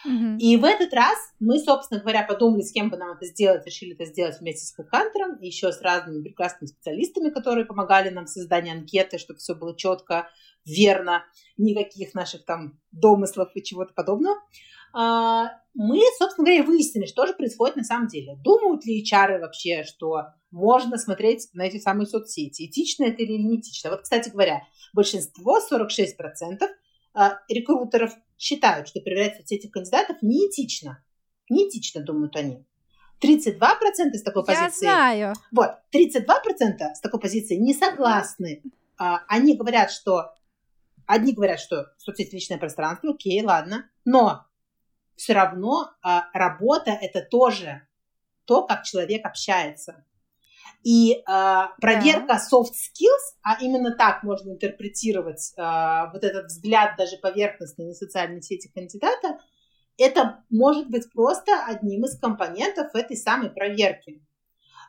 Mm-hmm. 0.07 0.37
И 0.37 0.57
в 0.57 0.63
этот 0.63 0.93
раз 0.93 1.17
мы, 1.39 1.59
собственно 1.59 1.99
говоря, 1.99 2.23
подумали, 2.23 2.61
с 2.61 2.71
кем 2.71 2.89
бы 2.89 2.97
нам 2.97 3.15
это 3.17 3.25
сделать, 3.25 3.65
решили 3.65 3.93
это 3.93 4.05
сделать 4.05 4.39
вместе 4.39 4.65
с 4.65 4.73
Хэкхантером, 4.73 5.39
еще 5.41 5.71
с 5.71 5.81
разными 5.81 6.23
прекрасными 6.23 6.69
специалистами, 6.69 7.29
которые 7.29 7.65
помогали 7.65 8.09
нам 8.09 8.25
в 8.25 8.29
создании 8.29 8.71
анкеты, 8.71 9.17
чтобы 9.17 9.39
все 9.39 9.55
было 9.55 9.75
четко, 9.75 10.29
верно, 10.65 11.25
никаких 11.57 12.13
наших 12.13 12.45
там 12.45 12.79
домыслов 12.91 13.49
и 13.55 13.63
чего-то 13.63 13.93
подобного. 13.93 14.37
А, 14.91 15.51
мы, 15.75 16.01
собственно 16.17 16.45
говоря, 16.45 16.63
выяснили, 16.63 17.05
что 17.05 17.27
же 17.27 17.33
происходит 17.33 17.75
на 17.75 17.83
самом 17.83 18.07
деле. 18.07 18.37
Думают 18.43 18.85
ли 18.85 19.03
HR 19.03 19.39
вообще, 19.39 19.83
что 19.83 20.27
можно 20.51 20.97
смотреть 20.97 21.47
на 21.53 21.63
эти 21.63 21.77
самые 21.77 22.07
соцсети, 22.07 22.65
этично 22.65 23.05
это 23.05 23.21
или 23.21 23.33
не 23.33 23.59
этично. 23.59 23.91
Вот, 23.91 24.01
кстати 24.01 24.29
говоря, 24.29 24.63
большинство, 24.93 25.59
46% 25.59 26.57
а, 26.61 26.67
рекрутеров 27.47 28.13
считают, 28.37 28.87
что 28.87 29.01
проверять 29.01 29.37
соцсети 29.37 29.67
кандидатов 29.67 30.17
неэтично. 30.21 31.03
Неэтично, 31.49 32.01
думают 32.01 32.35
они. 32.35 32.65
32% 33.21 34.13
с 34.13 34.23
такой 34.23 34.43
Я 34.47 34.63
позиции... 34.63 34.85
знаю. 34.85 35.33
Вот, 35.51 35.71
32% 35.93 36.93
с 36.93 36.99
такой 37.01 37.19
позиции 37.19 37.55
не 37.55 37.73
согласны. 37.73 38.63
А, 38.97 39.23
они 39.27 39.55
говорят, 39.55 39.91
что... 39.91 40.33
Одни 41.05 41.33
говорят, 41.33 41.59
что 41.59 41.87
соцсети 41.97 42.35
личное 42.35 42.59
пространство, 42.59 43.11
окей, 43.11 43.43
ладно. 43.43 43.89
Но 44.05 44.45
все 45.15 45.33
равно 45.33 45.89
а, 46.01 46.29
работа– 46.33 46.91
это 47.01 47.21
тоже 47.21 47.87
то, 48.45 48.65
как 48.65 48.83
человек 48.83 49.25
общается. 49.25 50.05
И 50.83 51.13
э, 51.13 51.21
проверка 51.81 52.33
yeah. 52.33 52.39
soft 52.51 52.73
skills, 52.73 53.35
а 53.43 53.61
именно 53.61 53.95
так 53.95 54.23
можно 54.23 54.51
интерпретировать 54.51 55.53
э, 55.57 56.11
вот 56.13 56.23
этот 56.23 56.45
взгляд 56.45 56.95
даже 56.97 57.17
поверхностный 57.17 57.87
на 57.87 57.93
социальные 57.93 58.41
сети 58.41 58.71
кандидата, 58.73 59.39
это 59.97 60.43
может 60.49 60.89
быть 60.89 61.11
просто 61.11 61.51
одним 61.65 62.05
из 62.05 62.17
компонентов 62.17 62.95
этой 62.95 63.17
самой 63.17 63.49
проверки. 63.49 64.23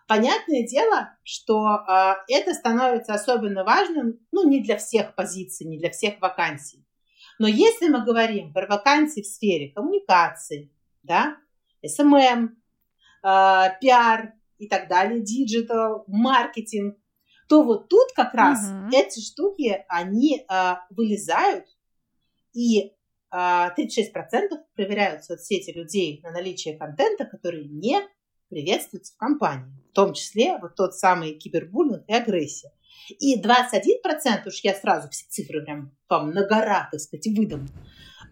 Понятное 0.07 0.67
дело, 0.67 1.17
что 1.23 1.85
э, 1.87 2.15
это 2.29 2.55
становится 2.55 3.15
особенно 3.15 3.65
важным, 3.65 4.19
ну, 4.33 4.49
не 4.49 4.61
для 4.61 4.77
всех 4.77 5.15
позиций, 5.15 5.67
не 5.67 5.79
для 5.79 5.91
всех 5.91 6.21
вакансий. 6.21 6.85
Но 7.39 7.49
если 7.49 7.89
мы 7.89 8.05
говорим 8.05 8.53
про 8.53 8.67
вакансии 8.67 9.23
в 9.23 9.27
сфере 9.27 9.71
коммуникации, 9.71 10.73
да, 11.03 11.37
SMM, 11.85 12.49
э, 12.49 13.69
пиар, 13.81 14.35
и 14.61 14.69
так 14.69 14.89
далее, 14.89 15.21
digital, 15.21 16.05
маркетинг, 16.07 16.97
то 17.49 17.65
вот 17.65 17.89
тут 17.89 18.13
как 18.15 18.33
раз 18.35 18.61
угу. 18.65 18.97
эти 18.97 19.21
штуки, 19.21 19.85
они 19.89 20.45
а, 20.49 20.87
вылезают, 20.91 21.67
и 22.53 22.93
а, 23.31 23.75
36% 23.77 24.13
проверяют 24.75 25.25
соцсети 25.25 25.73
людей 25.73 26.21
на 26.23 26.31
наличие 26.31 26.77
контента, 26.77 27.25
который 27.25 27.65
не 27.65 28.01
приветствуется 28.49 29.15
в 29.15 29.17
компании, 29.17 29.73
в 29.91 29.95
том 29.95 30.13
числе 30.13 30.59
вот 30.59 30.77
тот 30.77 30.95
самый 30.95 31.35
кибербуллинг 31.35 32.05
и 32.09 32.13
агрессия. 32.13 32.73
И 33.19 33.41
21%, 33.41 34.47
уж 34.47 34.61
я 34.63 34.75
сразу 34.75 35.09
все 35.11 35.25
цифры 35.29 35.65
прям 35.65 35.97
вам 36.09 36.31
на 36.31 36.47
гора, 36.47 36.89
так 36.91 37.01
сказать, 37.01 37.27
выдам, 37.37 37.69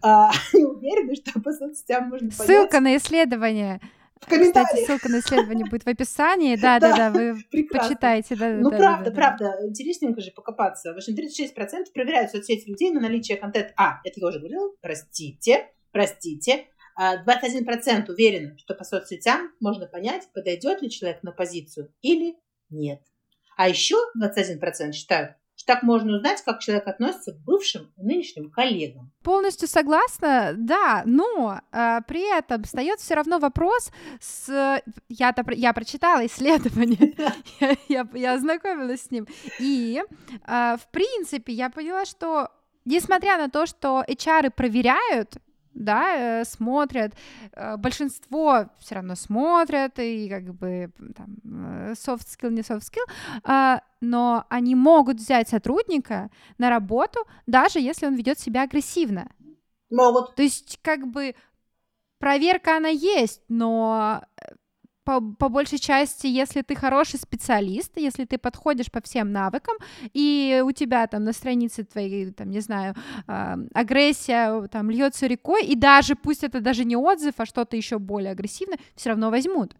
а, 0.01 0.31
не 0.53 0.63
уверены, 0.63 1.15
что 1.15 1.39
по 1.41 1.51
соцсетям 1.51 2.09
можно 2.09 2.29
понять... 2.29 2.47
Ссылка 2.47 2.79
на 2.79 2.95
исследование. 2.97 3.81
Кстати, 4.21 4.85
ссылка 4.85 5.09
на 5.09 5.19
исследование 5.19 5.65
будет 5.65 5.83
в 5.83 5.87
описании. 5.87 6.55
Да, 6.61 6.79
да, 6.79 6.95
да, 6.95 7.09
вы 7.09 7.37
почитайте. 7.71 8.35
Да, 8.35 8.49
ну, 8.49 8.69
да, 8.69 8.77
правда, 8.77 9.09
да, 9.09 9.15
правда. 9.15 9.57
Интересненько 9.63 10.21
же 10.21 10.31
покопаться. 10.31 10.93
В 10.93 10.97
общем, 10.97 11.15
36% 11.15 11.91
проверяют 11.93 12.31
соцсети 12.31 12.69
людей 12.69 12.91
на 12.91 12.99
наличие 12.99 13.37
контента. 13.37 13.73
А, 13.77 13.99
это 14.03 14.19
я 14.19 14.27
уже 14.27 14.39
говорила. 14.39 14.71
Простите, 14.81 15.67
простите. 15.91 16.67
21% 16.99 18.05
а, 18.07 18.11
уверены, 18.11 18.57
что 18.57 18.75
по 18.75 18.83
соцсетям 18.83 19.51
можно 19.61 19.87
понять, 19.87 20.27
подойдет 20.33 20.81
ли 20.81 20.89
человек 20.89 21.23
на 21.23 21.31
позицию 21.31 21.93
или 22.01 22.35
нет. 22.69 23.01
А 23.55 23.69
еще 23.69 23.95
21% 24.21 24.91
считают, 24.91 25.35
что 25.59 25.73
так 25.73 25.83
можно 25.83 26.15
узнать, 26.15 26.41
как 26.43 26.59
человек 26.59 26.87
относится 26.87 27.33
к 27.33 27.39
бывшим 27.43 27.91
и 27.97 28.01
нынешним 28.01 28.49
коллегам. 28.49 29.11
Полностью 29.23 29.67
согласна, 29.67 30.53
да, 30.55 31.03
но 31.05 31.59
э, 31.71 31.99
при 32.07 32.37
этом 32.37 32.63
встает 32.63 32.99
все 32.99 33.15
равно 33.15 33.39
вопрос 33.39 33.91
с... 34.21 34.81
Я-то 35.09 35.43
я 35.51 35.73
прочитала 35.73 36.25
исследование, 36.25 37.13
я, 37.59 37.75
я, 37.89 38.07
я 38.13 38.33
ознакомилась 38.33 39.03
с 39.03 39.11
ним, 39.11 39.27
и 39.59 40.01
э, 40.47 40.77
в 40.77 40.87
принципе 40.91 41.51
я 41.51 41.69
поняла, 41.69 42.05
что 42.05 42.49
несмотря 42.85 43.37
на 43.37 43.49
то, 43.49 43.65
что 43.65 44.05
HR 44.07 44.51
проверяют 44.51 45.39
да, 45.73 46.41
э, 46.41 46.45
смотрят, 46.45 47.13
э, 47.53 47.77
большинство 47.77 48.69
все 48.79 48.95
равно 48.95 49.15
смотрят, 49.15 49.97
и 49.99 50.29
как 50.29 50.53
бы 50.53 50.91
там 51.15 51.37
э, 51.43 51.93
soft 51.93 52.25
skill, 52.27 52.51
не 52.51 52.61
soft 52.61 52.81
skill, 52.81 53.81
но 54.01 54.45
они 54.49 54.75
могут 54.75 55.17
взять 55.17 55.49
сотрудника 55.49 56.29
на 56.57 56.69
работу, 56.69 57.19
даже 57.47 57.79
если 57.79 58.05
он 58.05 58.15
ведет 58.15 58.39
себя 58.39 58.63
агрессивно. 58.63 59.29
Могут. 59.89 60.35
То 60.35 60.43
есть, 60.43 60.79
как 60.81 61.07
бы, 61.07 61.35
проверка 62.19 62.77
она 62.77 62.89
есть, 62.89 63.41
но 63.49 64.23
по, 65.09 65.21
по 65.21 65.49
большей 65.49 65.79
части, 65.79 66.27
если 66.27 66.61
ты 66.61 66.75
хороший 66.75 67.17
специалист, 67.19 67.91
если 67.97 68.25
ты 68.25 68.37
подходишь 68.37 68.91
по 68.91 69.01
всем 69.01 69.31
навыкам, 69.31 69.75
и 70.13 70.61
у 70.63 70.71
тебя 70.71 71.07
там 71.07 71.23
на 71.23 71.33
странице 71.33 71.83
твоей, 71.83 72.31
там, 72.31 72.51
не 72.51 72.59
знаю, 72.59 72.93
э, 73.27 73.55
агрессия 73.73 74.67
там 74.67 74.91
льется 74.91 75.25
рекой, 75.25 75.65
и 75.65 75.75
даже 75.75 76.15
пусть 76.15 76.43
это 76.43 76.61
даже 76.61 76.85
не 76.85 76.95
отзыв, 76.95 77.33
а 77.37 77.45
что-то 77.47 77.75
еще 77.75 77.97
более 77.97 78.33
агрессивное, 78.33 78.77
все 78.95 79.09
равно 79.09 79.31
возьмут. 79.31 79.73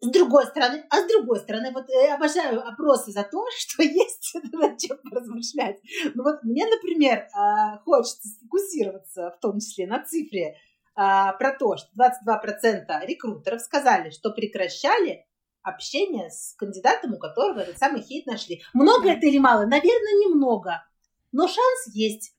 С 0.00 0.08
другой 0.08 0.46
стороны, 0.46 0.84
а 0.88 0.96
с 0.98 1.08
другой 1.08 1.40
стороны, 1.40 1.72
вот 1.72 1.86
я 1.88 2.14
обожаю 2.14 2.64
опросы 2.64 3.10
за 3.10 3.24
то, 3.24 3.44
что 3.58 3.82
есть 3.82 4.36
над 4.52 4.78
чем 4.78 4.98
размышлять. 5.10 5.80
Ну 6.14 6.22
вот 6.22 6.44
мне, 6.44 6.64
например, 6.64 7.26
а, 7.34 7.78
хочется 7.78 8.28
сфокусироваться 8.28 9.34
в 9.36 9.40
том 9.40 9.58
числе 9.58 9.88
на 9.88 10.04
цифре 10.04 10.54
а, 11.00 11.32
про 11.34 11.56
то, 11.56 11.76
что 11.76 11.88
22% 11.96 13.06
рекрутеров 13.06 13.60
сказали, 13.60 14.10
что 14.10 14.30
прекращали 14.30 15.24
общение 15.62 16.28
с 16.28 16.54
кандидатом, 16.56 17.14
у 17.14 17.18
которого 17.18 17.60
этот 17.60 17.78
самый 17.78 18.02
хейт 18.02 18.26
нашли. 18.26 18.62
Много 18.74 19.10
это 19.10 19.26
или 19.26 19.38
мало? 19.38 19.60
Наверное, 19.60 20.26
немного. 20.26 20.84
Но 21.30 21.46
шанс 21.46 21.94
есть. 21.94 22.34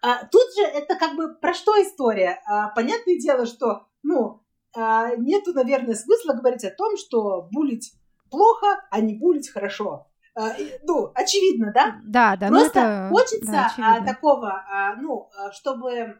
А, 0.00 0.24
тут 0.24 0.54
же 0.56 0.62
это 0.62 0.96
как 0.96 1.16
бы 1.16 1.34
про 1.34 1.52
что 1.52 1.72
история? 1.82 2.40
А, 2.46 2.70
понятное 2.70 3.18
дело, 3.18 3.44
что 3.44 3.88
ну, 4.02 4.42
а, 4.74 5.14
нету, 5.16 5.52
наверное, 5.52 5.94
смысла 5.94 6.32
говорить 6.32 6.64
о 6.64 6.70
том, 6.70 6.96
что 6.96 7.46
булить 7.52 7.92
плохо, 8.30 8.86
а 8.90 9.00
не 9.02 9.18
булить 9.18 9.50
хорошо. 9.50 10.06
А, 10.34 10.54
ну, 10.84 11.12
очевидно, 11.14 11.72
да? 11.74 12.00
Да, 12.04 12.36
да. 12.36 12.48
Ну 12.48 12.60
Просто 12.60 12.80
это, 12.80 13.08
хочется 13.10 13.70
да, 13.76 14.04
такого, 14.04 14.48
а, 14.48 14.96
ну, 14.96 15.28
а, 15.36 15.52
чтобы 15.52 16.16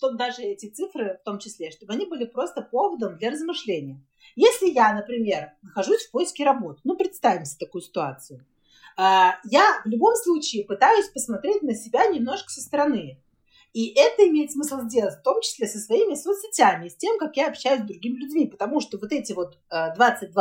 тут 0.00 0.16
даже 0.16 0.42
эти 0.42 0.70
цифры 0.70 1.18
в 1.20 1.24
том 1.24 1.40
числе, 1.40 1.72
чтобы 1.72 1.92
они 1.92 2.06
были 2.06 2.26
просто 2.26 2.62
поводом 2.62 3.16
для 3.16 3.30
размышления. 3.30 4.00
Если 4.36 4.70
я, 4.70 4.94
например, 4.94 5.52
нахожусь 5.62 6.04
в 6.04 6.12
поиске 6.12 6.44
работы, 6.44 6.80
ну, 6.84 6.96
представим 6.96 7.44
себе 7.44 7.66
такую 7.66 7.82
ситуацию, 7.82 8.46
а, 8.96 9.34
я 9.44 9.82
в 9.84 9.88
любом 9.88 10.14
случае 10.14 10.64
пытаюсь 10.64 11.08
посмотреть 11.08 11.62
на 11.62 11.74
себя 11.74 12.06
немножко 12.06 12.50
со 12.50 12.60
стороны. 12.60 13.20
И 13.72 13.92
это 13.98 14.26
имеет 14.28 14.52
смысл 14.52 14.82
сделать, 14.82 15.18
в 15.18 15.22
том 15.22 15.42
числе 15.42 15.66
со 15.66 15.78
своими 15.78 16.14
соцсетями, 16.14 16.88
с 16.88 16.96
тем, 16.96 17.18
как 17.18 17.36
я 17.36 17.48
общаюсь 17.48 17.82
с 17.82 17.86
другими 17.86 18.16
людьми, 18.16 18.46
потому 18.46 18.80
что 18.80 18.96
вот 18.96 19.12
эти 19.12 19.34
вот 19.34 19.58
22%, 19.70 20.32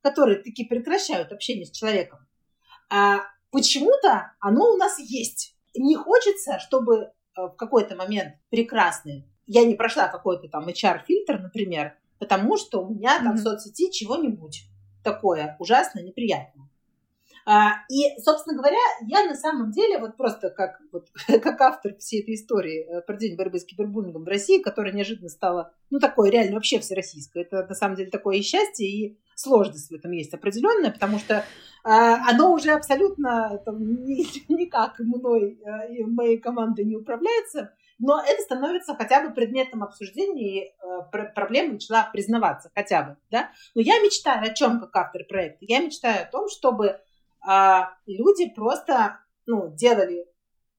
которые 0.00 0.42
таки 0.42 0.64
прекращают 0.64 1.30
общение 1.30 1.66
с 1.66 1.70
человеком, 1.70 2.20
а 2.90 3.20
почему-то 3.50 4.32
оно 4.40 4.72
у 4.72 4.76
нас 4.76 4.98
есть. 4.98 5.56
Не 5.74 5.96
хочется, 5.96 6.58
чтобы 6.58 6.96
э, 6.96 7.10
в 7.36 7.56
какой-то 7.56 7.96
момент 7.96 8.34
прекрасный 8.50 9.28
я 9.46 9.64
не 9.64 9.74
прошла 9.74 10.08
какой-то 10.08 10.48
там 10.48 10.68
HR-фильтр, 10.68 11.38
например, 11.40 11.96
потому 12.18 12.56
что 12.56 12.82
у 12.82 12.94
меня 12.94 13.18
там 13.18 13.34
mm-hmm. 13.34 13.36
в 13.36 13.42
соцсети 13.42 13.90
чего-нибудь 13.90 14.64
такое 15.02 15.56
ужасно 15.58 16.00
неприятное. 16.00 16.67
А, 17.50 17.76
и, 17.88 18.20
собственно 18.20 18.58
говоря, 18.58 18.76
я 19.06 19.24
на 19.24 19.34
самом 19.34 19.70
деле, 19.70 19.96
вот 19.96 20.18
просто 20.18 20.50
как, 20.50 20.82
вот, 20.92 21.06
как 21.42 21.58
автор 21.62 21.96
всей 21.96 22.20
этой 22.20 22.34
истории 22.34 22.84
э, 22.84 23.00
про 23.00 23.16
День 23.16 23.36
борьбы 23.36 23.58
с 23.58 23.64
кибербуллингом 23.64 24.24
в 24.24 24.28
России, 24.28 24.60
которая 24.60 24.92
неожиданно 24.92 25.30
стала, 25.30 25.72
ну, 25.88 25.98
такой 25.98 26.28
реально 26.28 26.56
вообще 26.56 26.78
всероссийской, 26.78 27.44
это 27.44 27.64
на 27.66 27.74
самом 27.74 27.96
деле 27.96 28.10
такое 28.10 28.36
и 28.36 28.42
счастье, 28.42 28.86
и 28.86 29.18
сложность 29.34 29.90
в 29.90 29.94
этом 29.94 30.12
есть 30.12 30.34
определенная, 30.34 30.90
потому 30.90 31.18
что 31.18 31.36
э, 31.36 31.42
оно 31.84 32.52
уже 32.52 32.72
абсолютно 32.72 33.62
там, 33.64 33.78
ни, 34.04 34.26
никак 34.52 34.98
мной 34.98 35.58
э, 35.64 35.94
и 35.94 36.04
моей 36.04 36.36
командой 36.36 36.84
не 36.84 36.96
управляется, 36.96 37.72
но 37.98 38.20
это 38.20 38.42
становится 38.42 38.94
хотя 38.94 39.26
бы 39.26 39.34
предметом 39.34 39.82
обсуждения, 39.82 40.64
и 40.64 40.66
э, 40.66 41.28
проблема 41.34 41.72
начала 41.72 42.10
признаваться 42.12 42.70
хотя 42.74 43.04
бы, 43.04 43.16
да. 43.30 43.48
Но 43.74 43.80
я 43.80 43.98
мечтаю 44.00 44.42
о 44.42 44.54
чем 44.54 44.80
как 44.80 44.94
автор 44.94 45.24
проекта? 45.24 45.64
Я 45.66 45.80
мечтаю 45.80 46.24
о 46.24 46.30
том, 46.30 46.50
чтобы 46.50 47.00
а 47.50 47.94
люди 48.04 48.46
просто 48.50 49.20
ну, 49.46 49.72
делали 49.74 50.26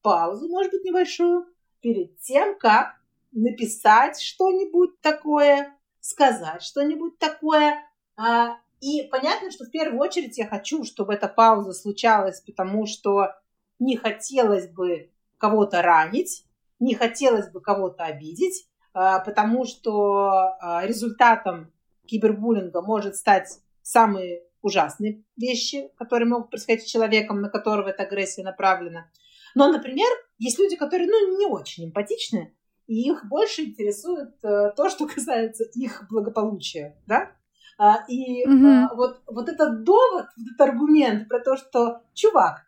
паузу, 0.02 0.48
может 0.48 0.70
быть, 0.70 0.84
небольшую, 0.84 1.46
перед 1.80 2.20
тем, 2.20 2.56
как 2.56 2.94
написать 3.32 4.20
что-нибудь 4.20 5.00
такое, 5.00 5.76
сказать 5.98 6.62
что-нибудь 6.62 7.18
такое. 7.18 7.74
А, 8.16 8.58
и 8.80 9.02
понятно, 9.10 9.50
что 9.50 9.64
в 9.64 9.72
первую 9.72 9.98
очередь 9.98 10.38
я 10.38 10.46
хочу, 10.46 10.84
чтобы 10.84 11.14
эта 11.14 11.26
пауза 11.26 11.72
случалась, 11.72 12.40
потому 12.40 12.86
что 12.86 13.34
не 13.80 13.96
хотелось 13.96 14.68
бы 14.68 15.10
кого-то 15.38 15.82
ранить, 15.82 16.46
не 16.78 16.94
хотелось 16.94 17.50
бы 17.50 17.60
кого-то 17.60 18.04
обидеть, 18.04 18.68
а, 18.94 19.18
потому 19.18 19.64
что 19.64 20.54
а, 20.60 20.86
результатом 20.86 21.72
кибербуллинга 22.06 22.80
может 22.80 23.16
стать 23.16 23.58
самый 23.82 24.44
ужасные 24.62 25.24
вещи, 25.36 25.90
которые 25.96 26.28
могут 26.28 26.50
происходить 26.50 26.84
с 26.84 26.90
человеком, 26.90 27.40
на 27.40 27.48
которого 27.48 27.88
эта 27.88 28.02
агрессия 28.02 28.42
направлена. 28.42 29.10
Но, 29.54 29.70
например, 29.70 30.08
есть 30.38 30.58
люди, 30.58 30.76
которые 30.76 31.08
ну, 31.08 31.38
не 31.38 31.46
очень 31.46 31.86
эмпатичны, 31.86 32.54
и 32.86 33.08
их 33.08 33.24
больше 33.26 33.62
интересует 33.62 34.34
э, 34.42 34.72
то, 34.76 34.90
что 34.90 35.06
касается 35.06 35.64
их 35.74 36.06
благополучия, 36.10 36.96
да? 37.06 37.30
А, 37.78 38.04
и 38.08 38.46
угу. 38.46 38.66
а, 38.66 38.94
вот, 38.94 39.22
вот 39.26 39.48
этот 39.48 39.84
довод, 39.84 40.26
вот 40.36 40.46
этот 40.46 40.60
аргумент 40.60 41.28
про 41.28 41.40
то, 41.40 41.56
что, 41.56 42.02
чувак, 42.14 42.66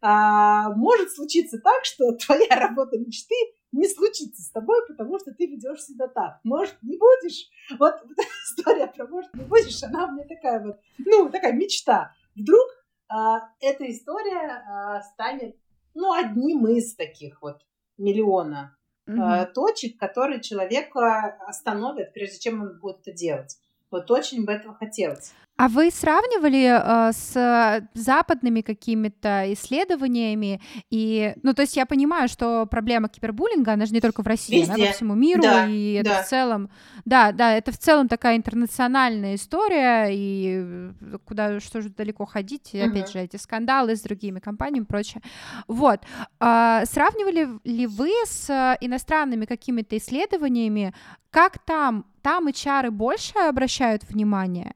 а, 0.00 0.70
может 0.70 1.12
случиться 1.12 1.58
так, 1.58 1.84
что 1.84 2.12
твоя 2.26 2.56
работа 2.56 2.98
мечты 2.98 3.34
не 3.74 3.88
случится 3.88 4.42
с 4.42 4.50
тобой, 4.50 4.86
потому 4.86 5.18
что 5.18 5.32
ты 5.32 5.46
ведешь 5.46 5.82
себя 5.82 6.08
так. 6.08 6.40
Может, 6.44 6.76
не 6.82 6.96
будешь? 6.96 7.48
Вот, 7.78 7.94
вот 8.04 8.16
история 8.44 8.86
про 8.86 9.06
может, 9.06 9.34
не 9.34 9.44
будешь, 9.44 9.82
она 9.82 10.06
у 10.06 10.12
меня 10.12 10.26
такая 10.26 10.64
вот, 10.64 10.80
ну, 10.98 11.28
такая 11.30 11.52
мечта. 11.52 12.14
Вдруг 12.34 12.66
а, 13.08 13.48
эта 13.60 13.90
история 13.90 14.62
а, 14.66 15.02
станет, 15.02 15.56
ну, 15.94 16.12
одним 16.12 16.66
из 16.68 16.94
таких 16.94 17.42
вот 17.42 17.62
миллиона 17.98 18.76
mm-hmm. 19.08 19.20
а, 19.20 19.46
точек, 19.46 19.98
которые 19.98 20.40
человека 20.40 21.36
остановят, 21.46 22.12
прежде 22.12 22.38
чем 22.38 22.62
он 22.62 22.78
будет 22.78 23.00
это 23.00 23.12
делать. 23.12 23.58
Вот 23.90 24.10
очень 24.10 24.44
бы 24.44 24.52
этого 24.52 24.74
хотелось. 24.74 25.32
А 25.56 25.68
вы 25.68 25.92
сравнивали 25.92 26.64
э, 26.64 27.12
с 27.12 27.88
западными 27.94 28.60
какими-то 28.60 29.52
исследованиями? 29.52 30.60
И, 30.90 31.32
ну, 31.44 31.54
то 31.54 31.62
есть 31.62 31.76
я 31.76 31.86
понимаю, 31.86 32.28
что 32.28 32.66
проблема 32.66 33.08
кибербуллинга, 33.08 33.74
она 33.74 33.86
же 33.86 33.92
не 33.92 34.00
только 34.00 34.22
в 34.22 34.26
России, 34.26 34.60
Везде. 34.60 34.72
она 34.72 34.86
по 34.86 34.92
всему 34.92 35.14
миру, 35.14 35.42
да, 35.42 35.66
и 35.68 36.00
да. 36.02 36.10
это 36.10 36.22
в 36.24 36.28
целом, 36.28 36.70
да, 37.04 37.30
да, 37.30 37.52
это 37.52 37.70
в 37.70 37.78
целом 37.78 38.08
такая 38.08 38.36
интернациональная 38.36 39.36
история, 39.36 40.08
и 40.10 40.90
куда, 41.24 41.60
что 41.60 41.82
же 41.82 41.88
далеко 41.88 42.24
ходить, 42.24 42.74
угу. 42.74 42.82
опять 42.82 43.12
же, 43.12 43.20
эти 43.20 43.36
скандалы 43.36 43.94
с 43.94 44.02
другими 44.02 44.40
компаниями 44.40 44.84
и 44.84 44.88
прочее. 44.88 45.22
Вот. 45.68 46.00
А, 46.40 46.84
сравнивали 46.84 47.48
ли 47.62 47.86
вы 47.86 48.10
с 48.26 48.76
иностранными 48.80 49.44
какими-то 49.44 49.96
исследованиями, 49.98 50.92
как 51.30 51.58
там, 51.64 52.06
там 52.22 52.48
HR 52.48 52.90
больше 52.90 53.38
обращают 53.38 54.02
внимание? 54.02 54.74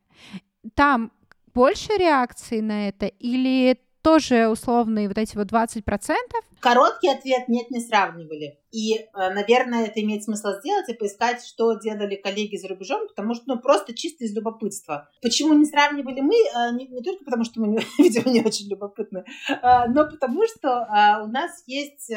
Там 0.75 1.13
больше 1.55 1.93
реакции 1.97 2.61
на 2.61 2.89
это 2.89 3.07
или 3.07 3.81
тоже 4.03 4.49
условные 4.49 5.09
вот 5.09 5.19
эти 5.19 5.37
вот 5.37 5.49
20%? 5.49 5.83
Короткий 6.61 7.09
ответ– 7.09 7.47
нет, 7.49 7.71
не 7.71 7.81
сравнивали. 7.81 8.59
И, 8.73 8.95
э, 8.95 9.07
наверное, 9.15 9.87
это 9.87 10.01
имеет 10.01 10.25
смысл 10.25 10.49
сделать 10.59 10.89
и 10.89 10.95
поискать, 10.95 11.45
что 11.45 11.75
делали 11.75 12.17
коллеги 12.17 12.57
за 12.57 12.69
рубежом, 12.69 13.07
потому 13.07 13.35
что, 13.35 13.45
ну, 13.47 13.61
просто 13.61 13.95
чисто 13.95 14.25
из 14.25 14.35
любопытства. 14.35 15.09
Почему 15.23 15.55
не 15.55 15.67
сравнивали 15.67 16.21
мы? 16.21 16.35
Э, 16.35 16.75
не, 16.75 16.87
не 16.87 17.03
только 17.03 17.25
потому, 17.25 17.45
что 17.45 17.61
мы, 17.61 17.79
видимо, 17.99 18.31
не 18.31 18.41
очень 18.41 18.69
любопытны, 18.69 19.25
э, 19.49 19.55
но 19.89 20.09
потому 20.11 20.47
что 20.47 20.69
у 21.25 21.29
нас 21.29 21.63
есть, 21.67 22.11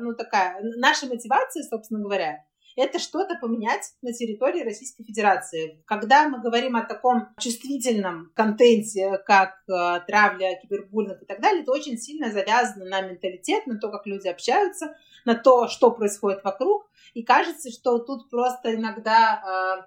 ну, 0.00 0.14
такая, 0.14 0.60
наша 0.76 1.06
мотивация, 1.06 1.62
собственно 1.62 2.00
говоря, 2.00 2.44
это 2.76 2.98
что-то 2.98 3.36
поменять 3.40 3.94
на 4.02 4.12
территории 4.12 4.62
Российской 4.62 5.02
Федерации. 5.04 5.82
Когда 5.86 6.28
мы 6.28 6.40
говорим 6.40 6.76
о 6.76 6.84
таком 6.84 7.28
чувствительном 7.40 8.30
контенте, 8.34 9.18
как 9.24 9.62
э, 9.68 10.00
травля, 10.06 10.60
кибербуллинг 10.60 11.22
и 11.22 11.26
так 11.26 11.40
далее, 11.40 11.62
это 11.62 11.72
очень 11.72 11.96
сильно 11.96 12.30
завязано 12.30 12.84
на 12.84 13.00
менталитет, 13.00 13.66
на 13.66 13.78
то, 13.78 13.90
как 13.90 14.06
люди 14.06 14.28
общаются, 14.28 14.94
на 15.24 15.34
то, 15.34 15.68
что 15.68 15.90
происходит 15.90 16.44
вокруг. 16.44 16.88
И 17.14 17.22
кажется, 17.22 17.70
что 17.70 17.98
тут 17.98 18.28
просто 18.28 18.74
иногда 18.74 19.80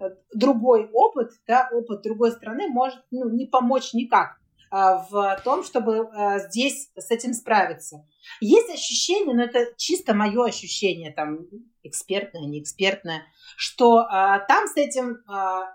э, 0.00 0.10
другой 0.34 0.90
опыт, 0.92 1.30
да, 1.46 1.68
опыт 1.72 2.02
другой 2.02 2.32
страны 2.32 2.66
может 2.68 3.00
ну, 3.10 3.30
не 3.30 3.46
помочь 3.46 3.94
никак 3.94 4.38
э, 4.72 4.76
в 5.10 5.40
том, 5.44 5.62
чтобы 5.62 6.08
э, 6.12 6.48
здесь 6.48 6.90
с 6.96 7.10
этим 7.10 7.34
справиться. 7.34 8.04
Есть 8.40 8.70
ощущение, 8.70 9.34
но 9.34 9.44
это 9.44 9.72
чисто 9.76 10.14
мое 10.14 10.44
ощущение, 10.44 11.12
там, 11.12 11.46
экспертное, 11.82 12.42
не 12.42 12.60
экспертное, 12.60 13.24
что 13.56 14.06
а, 14.08 14.38
там 14.40 14.66
с 14.66 14.76
этим 14.76 15.18
а, 15.26 15.74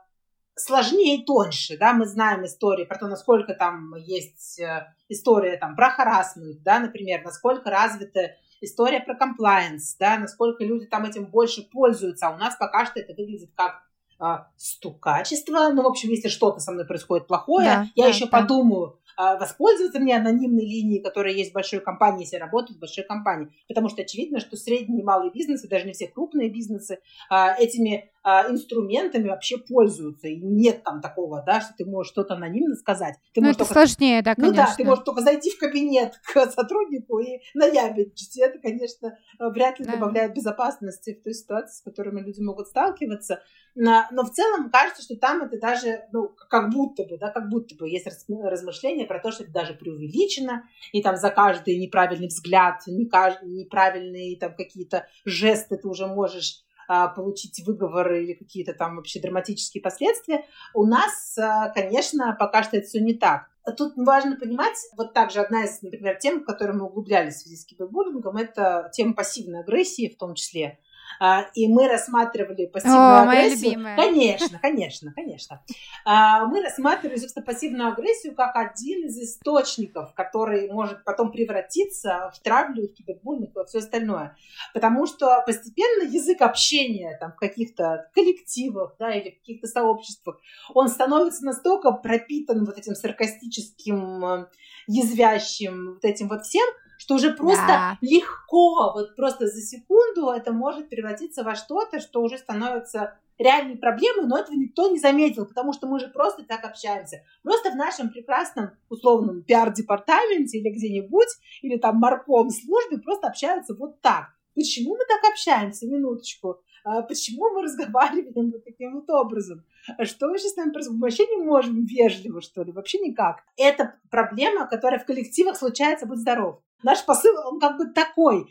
сложнее 0.55 1.17
и 1.17 1.25
тоньше, 1.25 1.77
да, 1.77 1.93
мы 1.93 2.05
знаем 2.05 2.45
истории 2.45 2.85
про 2.85 2.97
то, 2.97 3.07
насколько 3.07 3.53
там 3.53 3.95
есть 3.95 4.59
э, 4.59 4.87
история 5.07 5.57
там 5.57 5.75
про 5.75 5.91
харасмент, 5.91 6.63
да, 6.63 6.79
например, 6.79 7.23
насколько 7.23 7.69
развита 7.69 8.35
история 8.59 8.99
про 8.99 9.15
комплайенс, 9.15 9.95
да, 9.97 10.17
насколько 10.17 10.63
люди 10.63 10.87
там 10.87 11.05
этим 11.05 11.25
больше 11.25 11.61
пользуются, 11.61 12.27
а 12.27 12.31
у 12.31 12.37
нас 12.37 12.55
пока 12.55 12.85
что 12.85 12.99
это 12.99 13.13
выглядит 13.13 13.51
как 13.55 13.83
а, 14.19 14.47
стукачество, 14.57 15.69
ну, 15.69 15.83
в 15.83 15.87
общем, 15.87 16.09
если 16.09 16.27
что-то 16.27 16.59
со 16.59 16.71
мной 16.71 16.85
происходит 16.85 17.27
плохое, 17.27 17.65
да, 17.67 17.87
я 17.95 18.05
да, 18.05 18.09
еще 18.09 18.25
да. 18.25 18.41
подумаю, 18.41 18.99
воспользоваться 19.17 19.99
мне 19.99 20.15
анонимной 20.15 20.65
линией, 20.65 21.01
которая 21.01 21.33
есть 21.33 21.51
в 21.51 21.53
большой 21.53 21.79
компании, 21.79 22.23
если 22.23 22.37
работают 22.37 22.77
в 22.77 22.81
большой 22.81 23.03
компании. 23.03 23.49
Потому 23.67 23.89
что 23.89 24.01
очевидно, 24.01 24.39
что 24.39 24.55
средний 24.57 24.99
и 24.99 25.03
малый 25.03 25.31
бизнес, 25.31 25.63
и 25.63 25.67
даже 25.67 25.85
не 25.85 25.93
все 25.93 26.07
крупные 26.07 26.49
бизнесы, 26.49 26.99
а, 27.29 27.55
этими 27.57 28.11
а, 28.23 28.49
инструментами 28.49 29.29
вообще 29.29 29.57
пользуются. 29.57 30.27
И 30.27 30.37
нет 30.37 30.83
там 30.83 31.01
такого, 31.01 31.43
да, 31.45 31.61
что 31.61 31.73
ты 31.77 31.85
можешь 31.85 32.11
что-то 32.11 32.35
анонимно 32.35 32.75
сказать. 32.75 33.15
Ты 33.33 33.41
ну, 33.41 33.49
это 33.49 33.59
только... 33.59 33.73
сложнее, 33.73 34.21
да, 34.21 34.35
конечно. 34.35 34.63
Ну 34.63 34.67
да, 34.67 34.75
ты 34.75 34.83
можешь 34.83 35.03
только 35.03 35.21
зайти 35.21 35.51
в 35.51 35.59
кабинет 35.59 36.19
к 36.33 36.45
сотруднику 36.51 37.19
и 37.19 37.39
наябедничать. 37.53 38.37
Это, 38.37 38.59
конечно, 38.59 39.17
вряд 39.39 39.79
ли 39.79 39.85
да. 39.85 39.93
добавляет 39.93 40.33
безопасности 40.33 41.13
в 41.19 41.23
той 41.23 41.33
ситуации, 41.33 41.77
с 41.77 41.81
которыми 41.81 42.21
люди 42.21 42.41
могут 42.41 42.67
сталкиваться. 42.67 43.41
Но 43.75 44.23
в 44.23 44.31
целом 44.31 44.71
кажется, 44.71 45.03
что 45.03 45.15
там 45.15 45.43
это 45.43 45.59
даже, 45.59 46.05
ну, 46.11 46.29
как 46.49 46.71
будто 46.71 47.03
бы, 47.03 47.17
да, 47.17 47.29
как 47.29 47.47
будто 47.49 47.75
бы 47.75 47.87
есть 47.87 48.07
размышления 48.07 49.05
про 49.05 49.19
то, 49.19 49.31
что 49.31 49.43
это 49.43 49.51
даже 49.51 49.73
преувеличено, 49.75 50.63
и 50.91 51.03
там 51.03 51.15
за 51.15 51.29
каждый 51.29 51.77
неправильный 51.77 52.27
взгляд, 52.27 52.81
неправильные 52.87 54.37
там 54.37 54.55
какие-то 54.55 55.07
жесты 55.25 55.77
ты 55.77 55.87
уже 55.87 56.07
можешь 56.07 56.63
получить 56.87 57.65
выговоры 57.65 58.23
или 58.23 58.33
какие-то 58.33 58.73
там 58.73 58.95
вообще 58.95 59.19
драматические 59.19 59.81
последствия. 59.81 60.45
У 60.73 60.85
нас, 60.85 61.37
а, 61.37 61.69
конечно, 61.69 62.35
пока 62.39 62.63
что 62.63 62.77
это 62.77 62.87
все 62.87 63.01
не 63.01 63.13
так. 63.13 63.49
Тут 63.77 63.93
важно 63.97 64.37
понимать, 64.37 64.77
вот 64.95 65.13
также 65.13 65.41
одна 65.41 65.65
из, 65.65 65.81
например, 65.81 66.17
тем, 66.17 66.39
в 66.39 66.45
которую 66.45 66.79
мы 66.79 66.85
углублялись 66.85 67.35
в 67.35 67.41
связи 67.41 67.57
с 67.57 67.65
кибербуллингом, 67.65 68.37
это 68.37 68.89
тема 68.93 69.13
пассивной 69.13 69.59
агрессии 69.59 70.07
в 70.07 70.17
том 70.17 70.35
числе. 70.35 70.79
А, 71.19 71.47
и 71.53 71.67
мы 71.67 71.87
рассматривали 71.87 72.65
пассивную 72.65 72.99
О, 72.99 73.21
агрессию. 73.21 73.27
Моя 73.27 73.49
любимая. 73.49 73.95
Конечно, 73.95 74.59
конечно, 74.59 75.13
конечно. 75.13 75.61
А, 76.05 76.45
мы 76.45 76.61
рассматривали, 76.61 77.17
собственно, 77.17 77.45
пассивную 77.45 77.91
агрессию 77.91 78.35
как 78.35 78.55
один 78.55 79.07
из 79.07 79.17
источников, 79.17 80.13
который 80.13 80.71
может 80.71 81.03
потом 81.03 81.31
превратиться 81.31 82.31
в 82.33 82.39
травлю, 82.41 82.87
в 82.87 82.93
кибербуллинг 82.93 83.55
и 83.57 83.65
все 83.67 83.79
остальное. 83.79 84.35
Потому 84.73 85.07
что 85.07 85.43
постепенно 85.45 86.03
язык 86.03 86.41
общения 86.41 87.17
там, 87.19 87.31
в 87.31 87.35
каких-то 87.35 88.09
коллективах 88.13 88.95
да, 88.99 89.11
или 89.13 89.31
в 89.31 89.39
каких-то 89.39 89.67
сообществах, 89.67 90.39
он 90.73 90.87
становится 90.87 91.45
настолько 91.45 91.91
пропитан 91.91 92.65
вот 92.65 92.77
этим 92.77 92.95
саркастическим, 92.95 94.25
э, 94.25 94.47
язвящим, 94.87 95.93
вот 95.95 96.05
этим 96.05 96.29
вот 96.29 96.45
всем, 96.45 96.67
что 97.07 97.15
уже 97.15 97.31
просто 97.31 97.67
да. 97.67 97.97
легко, 98.01 98.91
вот 98.93 99.15
просто 99.15 99.47
за 99.47 99.61
секунду 99.61 100.29
это 100.29 100.51
может 100.51 100.89
превратиться 100.89 101.41
во 101.41 101.55
что-то, 101.55 102.01
что 102.01 102.21
уже 102.21 102.37
становится 102.37 103.17
реальные 103.37 103.77
проблемы, 103.77 104.27
но 104.27 104.37
этого 104.37 104.57
никто 104.57 104.89
не 104.89 104.99
заметил, 104.99 105.45
потому 105.45 105.71
что 105.71 105.87
мы 105.87 106.01
же 106.01 106.09
просто 106.09 106.43
так 106.43 106.65
общаемся. 106.65 107.23
Просто 107.43 107.71
в 107.71 107.77
нашем 107.77 108.09
прекрасном 108.09 108.71
условном 108.89 109.41
пиар-департаменте 109.43 110.57
или 110.57 110.69
где-нибудь, 110.69 111.29
или 111.61 111.77
там 111.77 111.95
марком 111.95 112.49
службе 112.49 112.97
просто 112.97 113.27
общаются 113.27 113.73
вот 113.73 114.01
так. 114.01 114.33
Почему 114.53 114.97
мы 114.97 115.05
так 115.05 115.31
общаемся? 115.31 115.87
Минуточку. 115.87 116.59
А 116.83 117.03
почему 117.03 117.49
мы 117.51 117.63
разговариваем 117.63 118.51
вот 118.51 118.65
таким 118.65 118.95
вот 118.95 119.09
образом? 119.09 119.63
А 119.97 120.03
что 120.03 120.27
вообще 120.27 120.49
с 120.49 120.57
нами 120.57 120.71
происходит? 120.71 120.99
Мы 120.99 121.05
вообще 121.05 121.25
не 121.27 121.37
можем 121.37 121.85
вежливо, 121.85 122.41
что 122.41 122.63
ли? 122.63 122.73
Вообще 122.73 122.99
никак. 122.99 123.43
Это 123.55 123.95
проблема, 124.09 124.67
которая 124.67 124.99
в 124.99 125.05
коллективах 125.05 125.55
случается, 125.55 126.05
будь 126.05 126.19
здоров. 126.19 126.59
Наш 126.83 127.03
посыл, 127.05 127.33
он 127.45 127.59
как 127.59 127.77
бы 127.77 127.87
такой. 127.87 128.45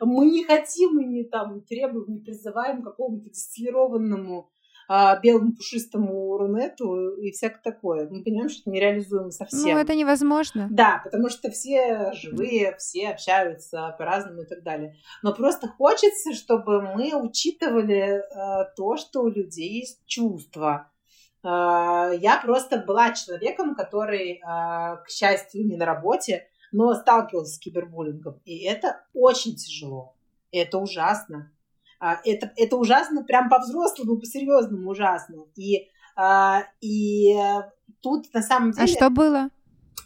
Мы 0.00 0.26
не 0.26 0.44
хотим 0.44 0.94
мы 0.94 1.04
не 1.04 1.24
там 1.24 1.62
требуем, 1.62 2.04
не 2.08 2.20
призываем 2.20 2.82
к 2.82 2.84
какому-то 2.84 3.30
дистиллированному 3.30 4.50
а, 4.86 5.18
белому 5.18 5.54
пушистому 5.54 6.36
рунету 6.36 7.14
и 7.16 7.30
всякое 7.30 7.62
такое. 7.62 8.08
Мы 8.10 8.22
понимаем, 8.22 8.50
что 8.50 8.60
это 8.62 8.70
нереализуемо 8.70 9.30
совсем. 9.30 9.60
Ну, 9.60 9.78
это 9.78 9.94
невозможно. 9.94 10.68
Да, 10.70 11.00
потому 11.02 11.30
что 11.30 11.50
все 11.50 12.12
живые, 12.12 12.76
все 12.76 13.08
общаются 13.08 13.94
по-разному 13.96 14.42
и 14.42 14.46
так 14.46 14.62
далее. 14.62 14.96
Но 15.22 15.32
просто 15.32 15.68
хочется, 15.68 16.34
чтобы 16.34 16.82
мы 16.82 17.14
учитывали 17.14 18.18
э, 18.18 18.74
то, 18.76 18.98
что 18.98 19.22
у 19.22 19.28
людей 19.28 19.80
есть 19.80 20.04
чувства. 20.04 20.90
Э, 21.44 22.16
я 22.16 22.40
просто 22.42 22.78
была 22.78 23.12
человеком, 23.12 23.74
который, 23.74 24.32
э, 24.32 24.40
к 24.42 25.06
счастью, 25.10 25.66
не 25.66 25.76
на 25.76 25.84
работе, 25.84 26.48
но 26.72 26.94
сталкивался 26.94 27.54
с 27.54 27.58
кибербуллингом. 27.58 28.40
И 28.44 28.64
это 28.64 29.04
очень 29.12 29.54
тяжело. 29.54 30.16
Это 30.50 30.78
ужасно. 30.78 31.52
А, 32.00 32.18
это, 32.24 32.52
это 32.56 32.76
ужасно 32.76 33.22
прям 33.22 33.48
по-взрослому, 33.48 34.18
по-серьезному 34.18 34.90
ужасно. 34.90 35.44
И, 35.56 35.88
а, 36.16 36.64
и 36.80 37.36
тут 38.00 38.32
на 38.32 38.42
самом 38.42 38.70
а 38.70 38.72
деле... 38.72 38.84
А 38.84 38.86
что 38.86 39.10
было? 39.10 39.48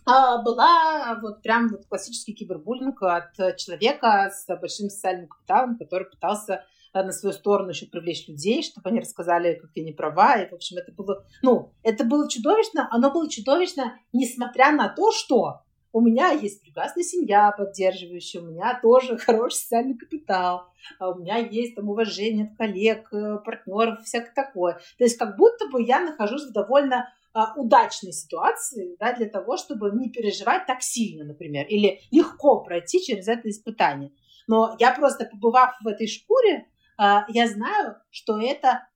Была 0.07 1.19
вот 1.21 1.43
прям 1.43 1.69
вот 1.69 1.87
классический 1.87 2.33
кибербуллинг 2.33 3.03
от 3.03 3.35
человека 3.59 4.31
с 4.31 4.47
большим 4.57 4.89
социальным 4.89 5.29
капиталом, 5.29 5.77
который 5.77 6.09
пытался 6.09 6.65
на 7.03 7.13
свою 7.13 7.33
сторону 7.33 7.71
еще 7.71 7.87
привлечь 7.87 8.29
людей, 8.29 8.63
чтобы 8.63 8.91
они 8.91 9.01
рассказали, 9.01 9.55
как 9.55 9.71
я 9.75 9.85
не 9.85 9.93
права. 9.93 10.37
И, 10.37 10.49
в 10.49 10.55
общем, 10.55 10.79
это 10.79 10.93
было, 10.93 11.25
ну, 11.43 11.73
это 11.83 12.05
было 12.05 12.29
чудовищно. 12.29 12.89
Оно 12.91 13.11
было 13.11 13.29
чудовищно, 13.31 13.99
несмотря 14.13 14.73
на 14.73 14.89
то, 14.89 15.13
что 15.13 15.61
у 15.93 16.01
меня 16.01 16.31
есть 16.31 16.63
прекрасная 16.63 17.03
семья 17.03 17.51
поддерживающая, 17.51 18.41
у 18.41 18.47
меня 18.47 18.79
тоже 18.81 19.17
хороший 19.19 19.57
социальный 19.57 19.97
капитал, 19.97 20.65
а 20.99 21.11
у 21.11 21.19
меня 21.19 21.39
есть 21.39 21.75
там 21.75 21.89
уважение 21.89 22.47
от 22.47 22.57
коллег, 22.57 23.13
э, 23.13 23.39
партнеров, 23.45 24.05
всякое 24.05 24.33
такое. 24.35 24.75
То 24.99 25.05
есть 25.05 25.17
как 25.17 25.37
будто 25.37 25.69
бы 25.69 25.83
я 25.83 26.01
нахожусь 26.01 26.45
в 26.45 26.53
довольно 26.53 27.09
удачной 27.57 28.13
ситуации 28.13 28.97
да, 28.99 29.13
для 29.13 29.29
того, 29.29 29.57
чтобы 29.57 29.91
не 29.93 30.11
переживать 30.11 30.67
так 30.67 30.83
сильно, 30.83 31.25
например, 31.25 31.67
или 31.67 32.01
легко 32.11 32.61
пройти 32.61 33.03
через 33.03 33.29
это 33.29 33.49
испытание. 33.49 34.11
Но 34.47 34.77
я 34.79 34.93
просто, 34.93 35.27
побывав 35.27 35.77
в 35.83 35.87
этой 35.87 36.07
шкуре, 36.09 36.67
я 36.99 37.49
знаю, 37.49 37.97
что 38.11 38.41
это 38.41 38.89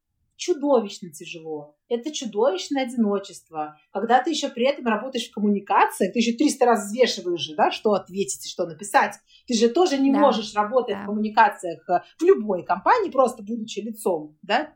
чудовищно 0.43 1.11
тяжело. 1.11 1.77
Это 1.89 2.13
чудовищное 2.13 2.85
одиночество. 2.85 3.79
Когда 3.93 4.23
ты 4.23 4.31
еще 4.31 4.49
при 4.49 4.67
этом 4.67 4.87
работаешь 4.87 5.29
в 5.29 5.33
коммуникации, 5.33 6.11
ты 6.11 6.19
еще 6.19 6.33
300 6.33 6.65
раз 6.65 6.87
взвешиваешь 6.87 7.41
же, 7.41 7.55
да, 7.55 7.71
что 7.71 7.93
ответить 7.93 8.45
и 8.45 8.49
что 8.49 8.67
написать. 8.67 9.15
Ты 9.47 9.55
же 9.55 9.69
тоже 9.69 9.99
не 9.99 10.13
да. 10.13 10.19
можешь 10.19 10.55
работать 10.55 10.97
да. 10.97 11.03
в 11.03 11.07
коммуникациях 11.07 11.89
э, 11.89 12.01
в 12.19 12.23
любой 12.25 12.65
компании, 12.65 13.11
просто 13.11 13.43
будучи 13.43 13.81
лицом, 13.81 14.37
да, 14.43 14.75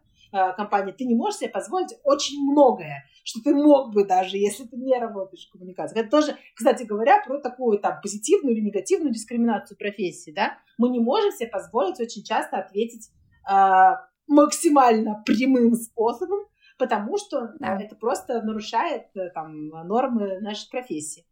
компании. 0.57 0.93
Ты 0.93 1.05
не 1.05 1.15
можешь 1.15 1.41
себе 1.41 1.51
позволить 1.51 1.95
очень 2.05 2.41
многое, 2.51 3.05
что 3.25 3.41
ты 3.43 3.55
мог 3.55 3.93
бы 3.93 4.05
даже, 4.05 4.37
если 4.37 4.65
ты 4.65 4.77
не 4.77 4.99
работаешь 4.99 5.47
в 5.47 5.53
коммуникациях. 5.53 6.07
Это 6.07 6.11
тоже, 6.11 6.37
кстати 6.55 6.85
говоря, 6.85 7.23
про 7.25 7.41
такую 7.41 7.79
там 7.79 8.01
позитивную 8.01 8.57
или 8.57 8.65
негативную 8.65 9.13
дискриминацию 9.13 9.77
профессии, 9.77 10.31
да. 10.31 10.59
Мы 10.79 10.91
не 10.91 11.01
можем 11.01 11.33
себе 11.33 11.49
позволить 11.49 12.01
очень 12.01 12.23
часто 12.23 12.59
ответить 12.59 13.11
э, 13.51 13.93
максимально 14.27 15.23
прямым 15.25 15.75
способом, 15.75 16.41
потому 16.79 17.17
что 17.19 17.53
да. 17.59 17.81
это 17.81 17.97
просто 17.97 18.43
нарушает 18.43 19.05
э, 19.15 19.31
там, 19.35 19.69
нормы 19.69 20.41
нашей 20.41 20.71
профессии. 20.71 21.27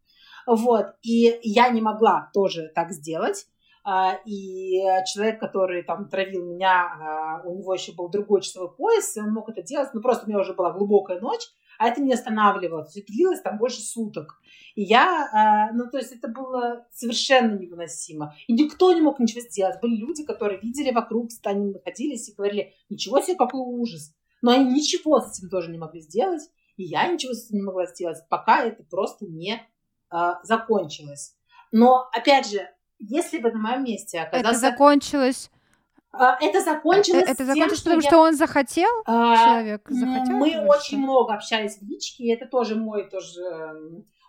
Вот. 0.47 0.95
И 1.01 1.39
я 1.41 1.69
не 1.69 1.81
могла 1.81 2.29
тоже 2.33 2.71
так 2.75 2.91
сделать. 2.91 3.47
А, 3.87 4.15
и 4.25 4.81
человек, 5.13 5.39
который 5.39 5.83
там 5.83 6.09
травил 6.09 6.43
меня, 6.43 6.87
а, 6.87 7.41
у 7.45 7.55
него 7.55 7.71
еще 7.75 7.93
был 7.93 8.09
другой 8.09 8.41
часовой 8.41 8.75
пояс, 8.75 9.15
и 9.15 9.21
он 9.21 9.31
мог 9.31 9.47
это 9.47 9.61
делать, 9.61 9.89
ну 9.93 10.01
просто 10.01 10.25
у 10.25 10.27
меня 10.27 10.39
уже 10.39 10.55
была 10.55 10.71
глубокая 10.71 11.19
ночь, 11.19 11.43
а 11.77 11.87
это 11.87 12.01
не 12.01 12.11
останавливалось. 12.11 12.97
Это 12.97 13.05
длилось 13.13 13.41
там 13.41 13.59
больше 13.59 13.81
суток. 13.81 14.39
И 14.73 14.81
я, 14.81 15.29
а, 15.31 15.71
ну, 15.73 15.87
то 15.91 15.99
есть 15.99 16.13
это 16.13 16.27
было 16.27 16.87
совершенно 16.91 17.59
невыносимо. 17.59 18.33
И 18.47 18.53
никто 18.53 18.91
не 18.91 19.01
мог 19.01 19.19
ничего 19.19 19.41
сделать. 19.41 19.79
Были 19.81 19.97
люди, 19.97 20.23
которые 20.23 20.59
видели 20.59 20.91
вокруг, 20.91 21.29
они 21.43 21.71
находились 21.71 22.27
и 22.27 22.33
говорили, 22.33 22.73
ничего 22.89 23.21
себе, 23.21 23.35
какой 23.35 23.61
ужас. 23.61 24.15
Но 24.41 24.51
они 24.51 24.73
ничего 24.73 25.19
с 25.19 25.37
этим 25.37 25.49
тоже 25.49 25.69
не 25.69 25.77
могли 25.77 26.01
сделать. 26.01 26.41
И 26.75 26.83
я 26.85 27.07
ничего 27.07 27.33
с 27.33 27.45
этим 27.45 27.57
не 27.57 27.63
могла 27.63 27.85
сделать, 27.85 28.17
пока 28.29 28.63
это 28.63 28.83
просто 28.83 29.25
не 29.27 29.61
закончилось. 30.43 31.35
Но, 31.71 32.07
опять 32.13 32.49
же, 32.49 32.69
если 32.99 33.39
бы 33.39 33.51
на 33.51 33.59
моем 33.59 33.83
месте 33.83 34.21
оказался... 34.21 34.49
Это 34.49 34.59
закончилось 34.59 35.51
а, 36.17 36.37
это 36.39 36.61
закончилось. 36.61 37.23
Это, 37.27 37.45
закончилось, 37.45 37.81
тем, 37.81 37.91
потому 37.91 38.01
что, 38.01 38.07
я... 38.07 38.09
что 38.09 38.19
он 38.19 38.35
захотел, 38.35 38.89
а, 39.05 39.35
человек 39.35 39.81
захотел. 39.89 40.37
Мы 40.37 40.65
очень 40.65 40.99
много 40.99 41.33
общались 41.33 41.77
в 41.77 41.81
личке, 41.83 42.31
это 42.31 42.45
тоже 42.45 42.75
мой 42.75 43.09
тоже 43.09 43.41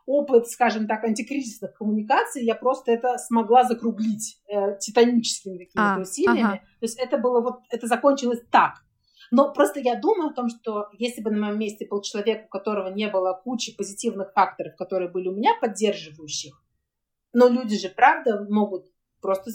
опыт, 0.07 0.49
скажем 0.49 0.87
так, 0.87 1.05
антикризисных 1.05 1.75
коммуникаций. 1.75 2.45
Я 2.45 2.55
просто 2.55 2.93
это 2.93 3.19
смогла 3.19 3.65
закруглить 3.65 4.39
э, 4.49 4.79
титаническими 4.79 5.59
какими-то 5.59 5.95
а, 5.95 6.01
усилиями. 6.01 6.41
Ага. 6.41 6.57
То 6.57 6.85
есть 6.85 6.99
это 6.99 7.19
было 7.19 7.41
вот, 7.41 7.61
это 7.71 7.87
закончилось 7.87 8.41
так. 8.51 8.75
Но 9.33 9.53
просто 9.53 9.81
я 9.81 9.97
думаю 9.97 10.31
о 10.31 10.35
том, 10.35 10.49
что 10.49 10.87
если 10.93 11.21
бы 11.21 11.31
на 11.33 11.47
моем 11.47 11.59
месте 11.59 11.87
был 11.91 12.01
человек, 12.03 12.47
у 12.47 12.49
которого 12.49 12.89
не 12.89 13.09
было 13.09 13.33
кучи 13.33 13.77
позитивных 13.77 14.33
факторов, 14.33 14.77
которые 14.77 15.11
были 15.11 15.29
у 15.29 15.35
меня 15.35 15.55
поддерживающих, 15.61 16.55
но 17.37 17.49
люди 17.49 17.77
же, 17.77 17.91
правда, 17.91 18.47
могут 18.49 18.87
просто 19.21 19.51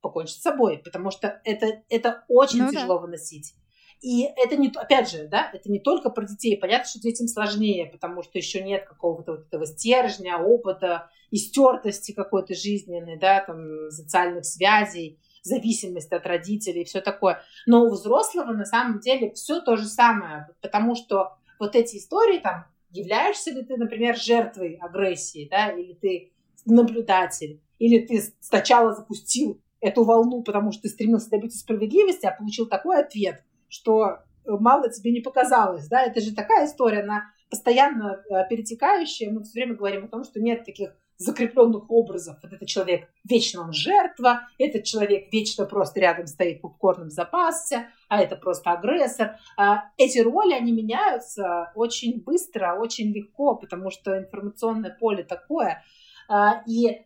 покончить 0.00 0.36
с 0.36 0.42
собой, 0.42 0.78
потому 0.78 1.10
что 1.10 1.40
это, 1.42 1.82
это 1.88 2.24
очень 2.28 2.62
ну, 2.62 2.70
тяжело 2.70 2.94
да. 2.94 3.00
выносить. 3.00 3.54
И 4.00 4.22
это 4.22 4.56
не, 4.56 4.68
опять 4.68 5.10
же, 5.10 5.26
да, 5.26 5.50
это 5.52 5.68
не 5.68 5.80
только 5.80 6.10
про 6.10 6.24
детей. 6.24 6.56
Понятно, 6.56 6.88
что 6.88 7.00
детям 7.00 7.26
сложнее, 7.26 7.86
потому 7.86 8.22
что 8.22 8.38
еще 8.38 8.62
нет 8.62 8.84
какого-то 8.86 9.32
вот 9.32 9.46
этого 9.48 9.66
стержня, 9.66 10.38
опыта, 10.38 11.10
истертости 11.32 12.12
какой-то 12.12 12.54
жизненной, 12.54 13.18
да, 13.18 13.40
там, 13.44 13.90
социальных 13.90 14.44
связей, 14.44 15.18
зависимости 15.42 16.14
от 16.14 16.24
родителей 16.28 16.82
и 16.82 16.84
все 16.84 17.00
такое. 17.00 17.42
Но 17.66 17.86
у 17.86 17.90
взрослого 17.90 18.52
на 18.52 18.64
самом 18.64 19.00
деле 19.00 19.32
все 19.32 19.60
то 19.60 19.76
же 19.76 19.86
самое, 19.86 20.46
потому 20.62 20.94
что 20.94 21.32
вот 21.58 21.74
эти 21.74 21.96
истории, 21.96 22.38
там, 22.38 22.66
являешься 22.90 23.50
ли 23.50 23.64
ты, 23.64 23.76
например, 23.76 24.16
жертвой 24.16 24.78
агрессии, 24.80 25.48
да, 25.50 25.70
или 25.72 25.94
ты 25.94 26.33
наблюдатель, 26.64 27.60
или 27.78 27.98
ты 28.04 28.22
сначала 28.40 28.94
запустил 28.94 29.60
эту 29.80 30.04
волну, 30.04 30.42
потому 30.42 30.72
что 30.72 30.82
ты 30.82 30.88
стремился 30.88 31.30
добиться 31.30 31.58
справедливости, 31.58 32.26
а 32.26 32.32
получил 32.32 32.66
такой 32.66 33.00
ответ, 33.00 33.42
что 33.68 34.20
мало 34.46 34.90
тебе 34.90 35.12
не 35.12 35.20
показалось, 35.20 35.88
да, 35.88 36.02
это 36.02 36.20
же 36.20 36.34
такая 36.34 36.66
история, 36.66 37.02
она 37.02 37.24
постоянно 37.50 38.22
э, 38.28 38.48
перетекающая, 38.48 39.30
мы 39.30 39.42
все 39.42 39.60
время 39.60 39.74
говорим 39.74 40.04
о 40.04 40.08
том, 40.08 40.24
что 40.24 40.40
нет 40.40 40.64
таких 40.64 40.96
закрепленных 41.16 41.90
образов. 41.90 42.38
Вот 42.42 42.52
этот 42.52 42.68
человек 42.68 43.08
вечно 43.28 43.62
он 43.62 43.72
жертва, 43.72 44.48
этот 44.58 44.84
человек 44.84 45.32
вечно 45.32 45.64
просто 45.64 46.00
рядом 46.00 46.26
стоит 46.26 46.60
попкорном 46.60 47.10
запасся, 47.10 47.86
а 48.08 48.20
это 48.20 48.36
просто 48.36 48.72
агрессор. 48.72 49.36
А 49.56 49.84
эти 49.96 50.18
роли, 50.18 50.52
они 50.52 50.72
меняются 50.72 51.72
очень 51.74 52.22
быстро, 52.22 52.76
очень 52.78 53.12
легко, 53.12 53.54
потому 53.54 53.90
что 53.90 54.18
информационное 54.18 54.90
поле 54.90 55.22
такое. 55.22 55.84
А, 56.28 56.62
и 56.66 57.02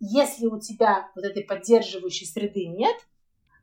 если 0.00 0.46
у 0.46 0.60
тебя 0.60 1.08
вот 1.14 1.24
этой 1.24 1.42
поддерживающей 1.42 2.26
среды 2.26 2.66
нет, 2.66 2.96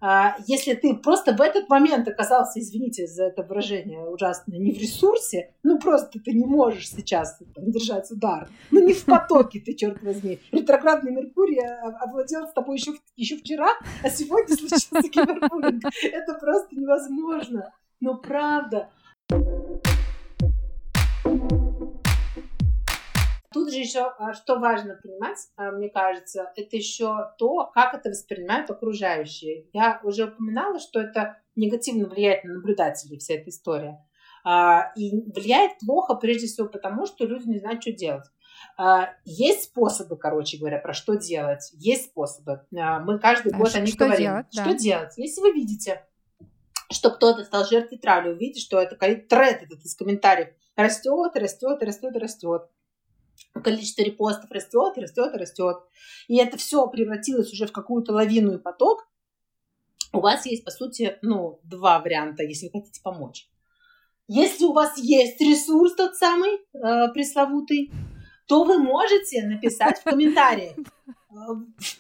а, 0.06 0.36
если 0.48 0.74
ты 0.74 0.96
просто 0.96 1.34
в 1.34 1.40
этот 1.40 1.70
момент 1.70 2.06
оказался, 2.10 2.60
извините 2.60 3.08
за 3.08 3.24
это 3.24 3.42
выражение 3.42 4.02
ужасное, 4.02 4.58
не 4.58 4.74
в 4.74 4.78
ресурсе, 4.78 5.54
ну 5.64 5.80
просто 5.80 6.20
ты 6.20 6.34
не 6.34 6.46
можешь 6.46 6.90
сейчас 6.90 7.40
там, 7.56 7.72
держать 7.72 8.12
удар, 8.12 8.50
ну 8.70 8.86
не 8.86 8.94
в 8.94 9.06
потоке 9.06 9.62
ты, 9.62 9.74
черт 9.76 10.04
возьми. 10.04 10.40
Ретроградный 10.52 11.14
Меркурий 11.14 11.62
овладел 12.02 12.48
с 12.50 12.52
тобой 12.52 12.78
еще, 12.78 12.92
еще 13.16 13.38
вчера, 13.38 13.70
а 14.04 14.10
сегодня 14.10 14.58
случился 14.58 15.10
кибербуллинг. 15.10 15.86
Это 16.04 16.34
просто 16.34 16.76
невозможно. 16.76 17.72
Но 18.02 18.18
правда. 18.18 18.90
Тут 23.54 23.72
же 23.72 23.78
еще, 23.78 24.12
а, 24.18 24.34
что 24.34 24.58
важно 24.58 25.00
понимать, 25.02 25.38
а, 25.56 25.72
мне 25.72 25.90
кажется, 25.90 26.52
это 26.56 26.76
еще 26.76 27.32
то, 27.38 27.70
как 27.74 27.94
это 27.94 28.10
воспринимают 28.10 28.70
окружающие. 28.70 29.68
Я 29.74 30.02
уже 30.04 30.26
упоминала, 30.26 30.80
что 30.80 31.00
это 31.00 31.38
негативно 31.56 32.08
влияет 32.08 32.44
на 32.44 32.56
наблюдателей, 32.56 33.20
вся 33.20 33.36
эта 33.36 33.50
история. 33.50 34.04
А, 34.44 34.92
и 34.96 35.12
влияет 35.32 35.78
плохо, 35.80 36.16
прежде 36.16 36.48
всего, 36.48 36.68
потому 36.68 37.06
что 37.06 37.26
люди 37.26 37.48
не 37.48 37.60
знают, 37.60 37.82
что 37.82 37.92
делать. 37.92 38.26
Есть 39.26 39.66
способы, 39.66 40.18
короче 40.18 40.58
говоря, 40.58 40.80
про 40.80 40.94
что 40.94 41.16
делать. 41.16 41.70
Есть 41.74 42.06
способы. 42.06 42.62
Мы 42.72 43.20
каждый 43.20 43.52
год 43.52 43.76
о 43.76 43.80
них 43.82 43.96
говорим. 43.96 44.26
Делать, 44.26 44.48
да. 44.54 44.64
Что 44.64 44.74
делать? 44.74 45.14
Если 45.18 45.42
вы 45.42 45.52
видите, 45.52 46.06
что 46.90 47.12
кто-то 47.12 47.44
стал 47.44 47.66
жертвой 47.66 47.98
травли, 47.98 48.30
увидите, 48.30 48.62
что 48.62 48.80
это 48.80 48.96
тред 48.96 49.64
этот 49.64 49.84
из 49.84 49.96
комментариев 49.96 50.50
растет, 50.76 51.36
растет, 51.36 51.84
растет, 51.84 52.16
растет 52.16 52.70
количество 53.54 54.02
репостов 54.04 54.52
растет, 54.52 54.98
растет, 54.98 55.36
растет, 55.36 55.78
и 56.28 56.38
это 56.38 56.58
все 56.58 56.88
превратилось 56.88 57.52
уже 57.54 57.68
в 57.68 57.72
какую-то 57.72 58.14
лавину 58.14 58.54
и 58.54 58.62
поток, 58.62 59.08
у 60.14 60.20
вас 60.20 60.46
есть, 60.46 60.64
по 60.64 60.72
сути, 60.72 61.18
ну, 61.22 61.60
два 61.64 62.00
варианта, 62.00 62.44
если 62.44 62.68
вы 62.68 62.80
хотите 62.80 63.02
помочь. 63.02 63.50
Если 64.28 64.64
у 64.64 64.72
вас 64.72 64.98
есть 64.98 65.42
ресурс 65.42 65.96
тот 65.96 66.16
самый 66.16 66.52
э, 66.56 67.12
пресловутый, 67.14 67.92
то 68.48 68.64
вы 68.64 68.78
можете 68.78 69.46
написать 69.48 70.00
в 70.00 70.04
комментариях 70.04 70.78
э, 71.08 71.34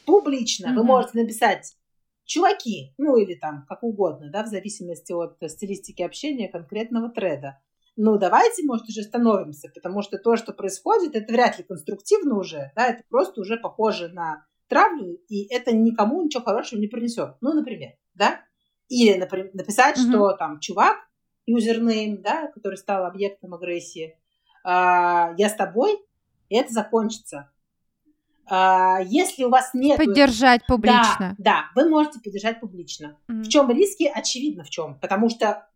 публично. 0.05 0.73
Вы 0.73 0.83
можете 0.83 1.21
написать 1.21 1.75
чуваки, 2.23 2.93
ну 2.97 3.17
или 3.17 3.33
там 3.33 3.65
как 3.67 3.83
угодно, 3.83 4.29
да, 4.31 4.43
в 4.43 4.47
зависимости 4.47 5.11
от 5.11 5.37
стилистики 5.51 6.03
общения 6.03 6.47
конкретного 6.47 7.09
треда 7.09 7.59
ну, 7.95 8.17
давайте, 8.17 8.63
может, 8.63 8.89
уже 8.89 9.03
становимся, 9.03 9.69
потому 9.73 10.01
что 10.01 10.17
то, 10.17 10.35
что 10.35 10.51
происходит, 10.53 11.15
это 11.15 11.31
вряд 11.31 11.57
ли 11.57 11.63
конструктивно 11.63 12.37
уже, 12.37 12.71
да, 12.75 12.87
это 12.87 13.03
просто 13.09 13.41
уже 13.41 13.57
похоже 13.57 14.09
на 14.09 14.45
травлю, 14.67 15.19
и 15.29 15.45
это 15.53 15.75
никому 15.75 16.23
ничего 16.23 16.43
хорошего 16.43 16.79
не 16.79 16.87
принесет. 16.87 17.35
Ну, 17.41 17.53
например, 17.53 17.91
да? 18.15 18.41
Или 18.89 19.17
например, 19.17 19.51
написать, 19.53 19.97
mm-hmm. 19.97 20.09
что 20.09 20.31
там 20.33 20.59
чувак, 20.59 20.97
юзернейм, 21.45 22.21
да, 22.21 22.47
который 22.47 22.75
стал 22.75 23.05
объектом 23.05 23.53
агрессии, 23.53 24.05
э, 24.05 24.15
я 24.65 25.49
с 25.49 25.55
тобой, 25.55 25.99
и 26.49 26.55
это 26.55 26.73
закончится. 26.73 27.51
Э, 28.49 28.97
если 29.05 29.43
у 29.43 29.49
вас 29.49 29.71
нет... 29.73 29.97
Поддержать 29.97 30.65
публично. 30.65 31.35
Да, 31.37 31.37
да, 31.37 31.65
вы 31.75 31.89
можете 31.89 32.19
поддержать 32.19 32.59
публично. 32.59 33.19
Mm-hmm. 33.29 33.41
В 33.41 33.49
чем 33.49 33.69
риски? 33.69 34.11
Очевидно 34.13 34.63
в 34.63 34.69
чем. 34.69 34.99
Потому 34.99 35.29
что 35.29 35.67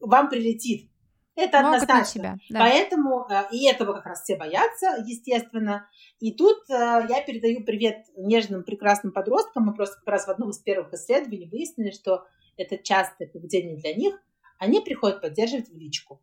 вам 0.00 0.28
прилетит 0.28 0.90
это 1.36 1.62
Могут 1.62 1.82
однозначно. 1.82 2.04
Себя, 2.04 2.36
да. 2.50 2.58
Поэтому 2.60 3.26
э, 3.28 3.42
и 3.50 3.66
этого 3.66 3.92
как 3.94 4.06
раз 4.06 4.22
все 4.22 4.36
боятся, 4.36 5.02
естественно. 5.04 5.88
И 6.20 6.32
тут 6.32 6.58
э, 6.70 7.06
я 7.08 7.22
передаю 7.26 7.64
привет 7.64 8.06
нежным, 8.16 8.62
прекрасным 8.62 9.12
подросткам. 9.12 9.64
Мы 9.64 9.74
просто 9.74 9.96
как 9.96 10.08
раз 10.08 10.26
в 10.26 10.30
одном 10.30 10.50
из 10.50 10.58
первых 10.58 10.92
исследований 10.92 11.48
выяснили, 11.50 11.90
что 11.90 12.24
это 12.56 12.78
частое 12.78 13.28
поведение 13.28 13.76
для 13.76 13.94
них. 13.94 14.14
Они 14.58 14.80
приходят 14.80 15.20
поддерживать 15.20 15.68
в 15.68 15.76
личку. 15.76 16.22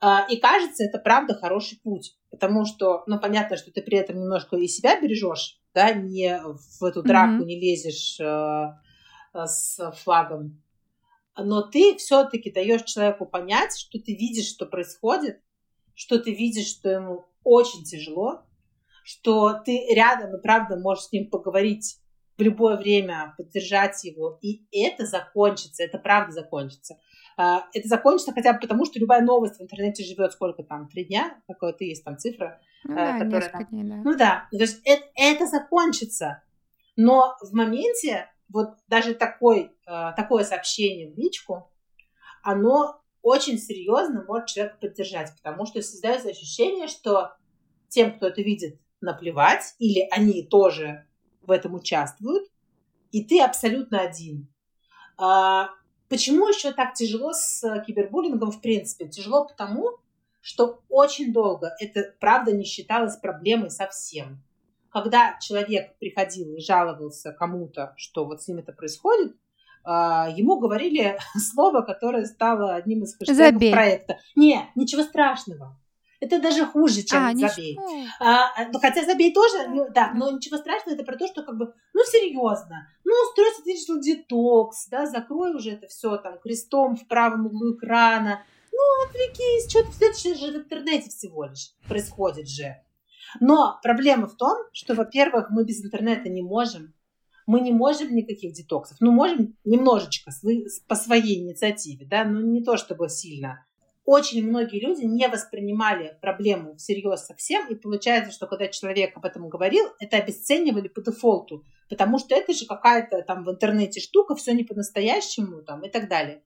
Э, 0.00 0.18
и 0.30 0.36
кажется, 0.36 0.84
это 0.84 0.98
правда 0.98 1.34
хороший 1.34 1.80
путь, 1.82 2.16
потому 2.30 2.64
что, 2.66 3.02
ну, 3.06 3.18
понятно, 3.18 3.56
что 3.56 3.72
ты 3.72 3.82
при 3.82 3.98
этом 3.98 4.16
немножко 4.16 4.56
и 4.56 4.68
себя 4.68 5.00
бережешь, 5.00 5.60
да, 5.74 5.92
не 5.92 6.40
в 6.78 6.84
эту 6.84 7.02
драку 7.02 7.42
mm-hmm. 7.42 7.46
не 7.46 7.60
лезешь 7.60 8.18
с 9.34 9.92
флагом 10.02 10.62
но 11.36 11.62
ты 11.62 11.96
все-таки 11.96 12.50
даешь 12.50 12.82
человеку 12.84 13.26
понять, 13.26 13.76
что 13.76 13.98
ты 13.98 14.14
видишь, 14.14 14.48
что 14.48 14.66
происходит, 14.66 15.40
что 15.94 16.18
ты 16.18 16.34
видишь, 16.34 16.68
что 16.68 16.90
ему 16.90 17.26
очень 17.44 17.84
тяжело, 17.84 18.42
что 19.04 19.54
ты 19.64 19.86
рядом 19.94 20.36
и 20.36 20.42
правда 20.42 20.76
можешь 20.76 21.04
с 21.04 21.12
ним 21.12 21.30
поговорить 21.30 21.98
в 22.36 22.42
любое 22.42 22.76
время, 22.76 23.34
поддержать 23.36 24.04
его, 24.04 24.38
и 24.42 24.66
это 24.72 25.06
закончится, 25.06 25.84
это 25.84 25.98
правда 25.98 26.32
закончится. 26.32 26.98
А, 27.38 27.66
это 27.72 27.86
закончится 27.88 28.32
хотя 28.32 28.52
бы 28.52 28.60
потому, 28.60 28.84
что 28.84 28.98
любая 28.98 29.22
новость 29.22 29.58
в 29.58 29.62
интернете 29.62 30.04
живет 30.04 30.32
сколько 30.32 30.62
там, 30.62 30.88
три 30.88 31.04
дня, 31.04 31.38
какая-то 31.46 31.84
есть 31.84 32.04
там 32.04 32.18
цифра, 32.18 32.60
ну, 32.84 32.94
э, 32.94 32.96
да, 32.96 33.18
которая. 33.18 33.66
Дней, 33.70 33.84
да. 33.84 33.96
Ну 33.96 34.16
да, 34.16 34.48
то 34.50 34.58
есть 34.58 34.80
это, 34.84 35.04
это 35.14 35.46
закончится. 35.46 36.42
Но 36.96 37.36
в 37.42 37.54
моменте 37.54 38.30
вот 38.48 38.76
даже 38.88 39.14
такой, 39.14 39.72
э, 39.86 40.12
такое 40.16 40.44
сообщение 40.44 41.10
в 41.10 41.18
личку, 41.18 41.70
оно 42.42 43.00
очень 43.22 43.58
серьезно 43.58 44.24
может 44.26 44.46
человека 44.46 44.78
поддержать, 44.80 45.32
потому 45.36 45.66
что 45.66 45.82
создается 45.82 46.28
ощущение, 46.28 46.86
что 46.86 47.32
тем, 47.88 48.16
кто 48.16 48.28
это 48.28 48.40
видит, 48.42 48.78
наплевать, 49.00 49.74
или 49.78 50.06
они 50.10 50.42
тоже 50.42 51.06
в 51.42 51.50
этом 51.50 51.74
участвуют, 51.74 52.48
и 53.12 53.24
ты 53.24 53.40
абсолютно 53.40 54.00
один. 54.00 54.48
А, 55.18 55.70
почему 56.08 56.48
еще 56.48 56.72
так 56.72 56.94
тяжело 56.94 57.32
с 57.32 57.62
кибербуллингом 57.86 58.50
в 58.50 58.60
принципе? 58.60 59.08
Тяжело 59.08 59.46
потому, 59.46 59.98
что 60.40 60.82
очень 60.88 61.32
долго 61.32 61.74
это, 61.80 62.14
правда, 62.20 62.52
не 62.52 62.64
считалось 62.64 63.16
проблемой 63.16 63.70
совсем 63.70 64.42
когда 64.96 65.36
человек 65.42 65.98
приходил 65.98 66.54
и 66.54 66.60
жаловался 66.60 67.30
кому-то, 67.32 67.92
что 67.98 68.24
вот 68.24 68.42
с 68.42 68.48
ним 68.48 68.60
это 68.60 68.72
происходит, 68.72 69.36
а, 69.84 70.30
ему 70.34 70.58
говорили 70.58 71.18
слово, 71.36 71.82
которое 71.82 72.24
стало 72.24 72.74
одним 72.74 73.02
из 73.02 73.14
хэштегов 73.14 73.36
забей. 73.36 73.72
проекта. 73.74 74.16
Не, 74.36 74.70
ничего 74.74 75.02
страшного. 75.02 75.78
Это 76.18 76.40
даже 76.40 76.64
хуже, 76.64 77.02
чем 77.02 77.26
а, 77.26 77.34
забей. 77.34 77.78
А, 78.20 78.70
ну, 78.72 78.78
хотя 78.78 79.04
забей 79.04 79.34
тоже, 79.34 79.68
ну, 79.68 79.86
да, 79.94 80.12
но 80.14 80.30
ничего 80.30 80.56
страшного, 80.56 80.94
это 80.94 81.04
про 81.04 81.18
то, 81.18 81.26
что 81.26 81.42
как 81.42 81.58
бы, 81.58 81.74
ну, 81.92 82.00
серьезно, 82.06 82.88
ну, 83.04 83.12
устройство 83.28 83.64
digital 83.68 84.00
детокс, 84.00 84.88
да, 84.88 85.04
закрой 85.04 85.54
уже 85.54 85.72
это 85.72 85.88
все 85.88 86.16
там 86.16 86.38
крестом 86.38 86.96
в 86.96 87.06
правом 87.06 87.44
углу 87.44 87.76
экрана, 87.76 88.42
ну, 88.72 89.06
отвлекись, 89.06 89.68
что-то 89.68 89.90
все 90.14 90.34
же 90.34 90.52
в 90.52 90.56
интернете 90.56 91.10
всего 91.10 91.44
лишь 91.44 91.74
происходит 91.86 92.48
же. 92.48 92.76
Но 93.40 93.78
проблема 93.82 94.26
в 94.26 94.36
том, 94.36 94.56
что, 94.72 94.94
во-первых, 94.94 95.50
мы 95.50 95.64
без 95.64 95.84
интернета 95.84 96.28
не 96.28 96.42
можем. 96.42 96.94
Мы 97.46 97.60
не 97.60 97.72
можем 97.72 98.14
никаких 98.14 98.52
детоксов. 98.52 98.96
Ну, 99.00 99.12
можем 99.12 99.56
немножечко 99.64 100.32
по 100.88 100.94
своей 100.94 101.40
инициативе, 101.40 102.06
да, 102.06 102.24
но 102.24 102.40
не 102.40 102.62
то 102.62 102.76
чтобы 102.76 103.08
сильно. 103.08 103.64
Очень 104.04 104.48
многие 104.48 104.78
люди 104.78 105.04
не 105.04 105.28
воспринимали 105.28 106.16
проблему 106.22 106.76
всерьез 106.76 107.26
совсем, 107.26 107.66
и 107.68 107.74
получается, 107.74 108.30
что 108.30 108.46
когда 108.46 108.68
человек 108.68 109.16
об 109.16 109.24
этом 109.24 109.48
говорил, 109.48 109.84
это 109.98 110.16
обесценивали 110.16 110.86
по 110.86 111.02
дефолту, 111.02 111.64
потому 111.90 112.20
что 112.20 112.36
это 112.36 112.52
же 112.52 112.66
какая-то 112.66 113.22
там 113.22 113.44
в 113.44 113.50
интернете 113.50 114.00
штука, 114.00 114.36
все 114.36 114.52
не 114.52 114.62
по-настоящему 114.62 115.62
там 115.62 115.84
и 115.84 115.90
так 115.90 116.08
далее. 116.08 116.44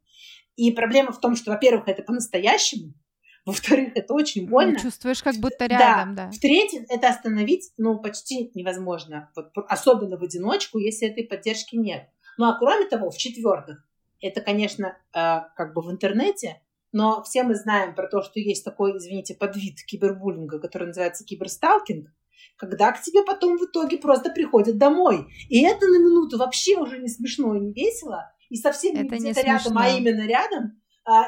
И 0.57 0.72
проблема 0.72 1.12
в 1.12 1.20
том, 1.20 1.37
что, 1.37 1.50
во-первых, 1.50 1.87
это 1.88 2.03
по-настоящему, 2.03 2.94
во-вторых, 3.46 3.92
это 3.94 4.14
очень 4.14 4.44
ну, 4.44 4.50
больно. 4.50 4.79
чувствуешь, 4.79 5.22
как 5.22 5.37
будто 5.37 5.66
рядом, 5.66 6.14
да. 6.14 6.26
да. 6.26 6.31
В-третьих, 6.31 6.83
это 6.88 7.09
остановить, 7.09 7.72
ну, 7.79 7.98
почти 7.98 8.50
невозможно. 8.55 9.31
Вот, 9.35 9.53
особенно 9.68 10.16
в 10.16 10.22
одиночку, 10.22 10.79
если 10.79 11.09
этой 11.09 11.24
поддержки 11.24 11.76
нет. 11.76 12.09
Ну, 12.38 12.46
а 12.46 12.59
кроме 12.59 12.87
того, 12.87 13.11
в-четвертых, 13.11 13.85
это, 14.20 14.40
конечно, 14.40 14.96
э, 15.14 15.40
как 15.57 15.74
бы 15.74 15.83
в 15.83 15.90
интернете, 15.90 16.61
но 16.92 17.22
все 17.22 17.42
мы 17.42 17.55
знаем 17.55 17.94
про 17.94 18.09
то, 18.09 18.22
что 18.22 18.40
есть 18.40 18.64
такой, 18.64 18.96
извините, 18.96 19.35
подвид 19.35 19.83
кибербуллинга, 19.87 20.59
который 20.59 20.88
называется 20.88 21.24
киберсталкинг, 21.24 22.11
когда 22.57 22.92
к 22.92 23.00
тебе 23.00 23.22
потом 23.24 23.57
в 23.59 23.64
итоге 23.64 23.98
просто 23.98 24.31
приходят 24.31 24.76
домой. 24.76 25.26
И 25.48 25.62
это 25.64 25.87
на 25.87 25.98
минуту 25.98 26.37
вообще 26.37 26.76
уже 26.76 26.98
не 26.98 27.09
смешно 27.09 27.55
и 27.55 27.61
не 27.61 27.72
весело, 27.72 28.33
и 28.48 28.57
совсем 28.57 28.96
это 28.96 29.16
не 29.16 29.31
где-то 29.31 29.46
рядом, 29.46 29.79
а 29.79 29.88
именно 29.88 30.26
рядом, 30.26 30.80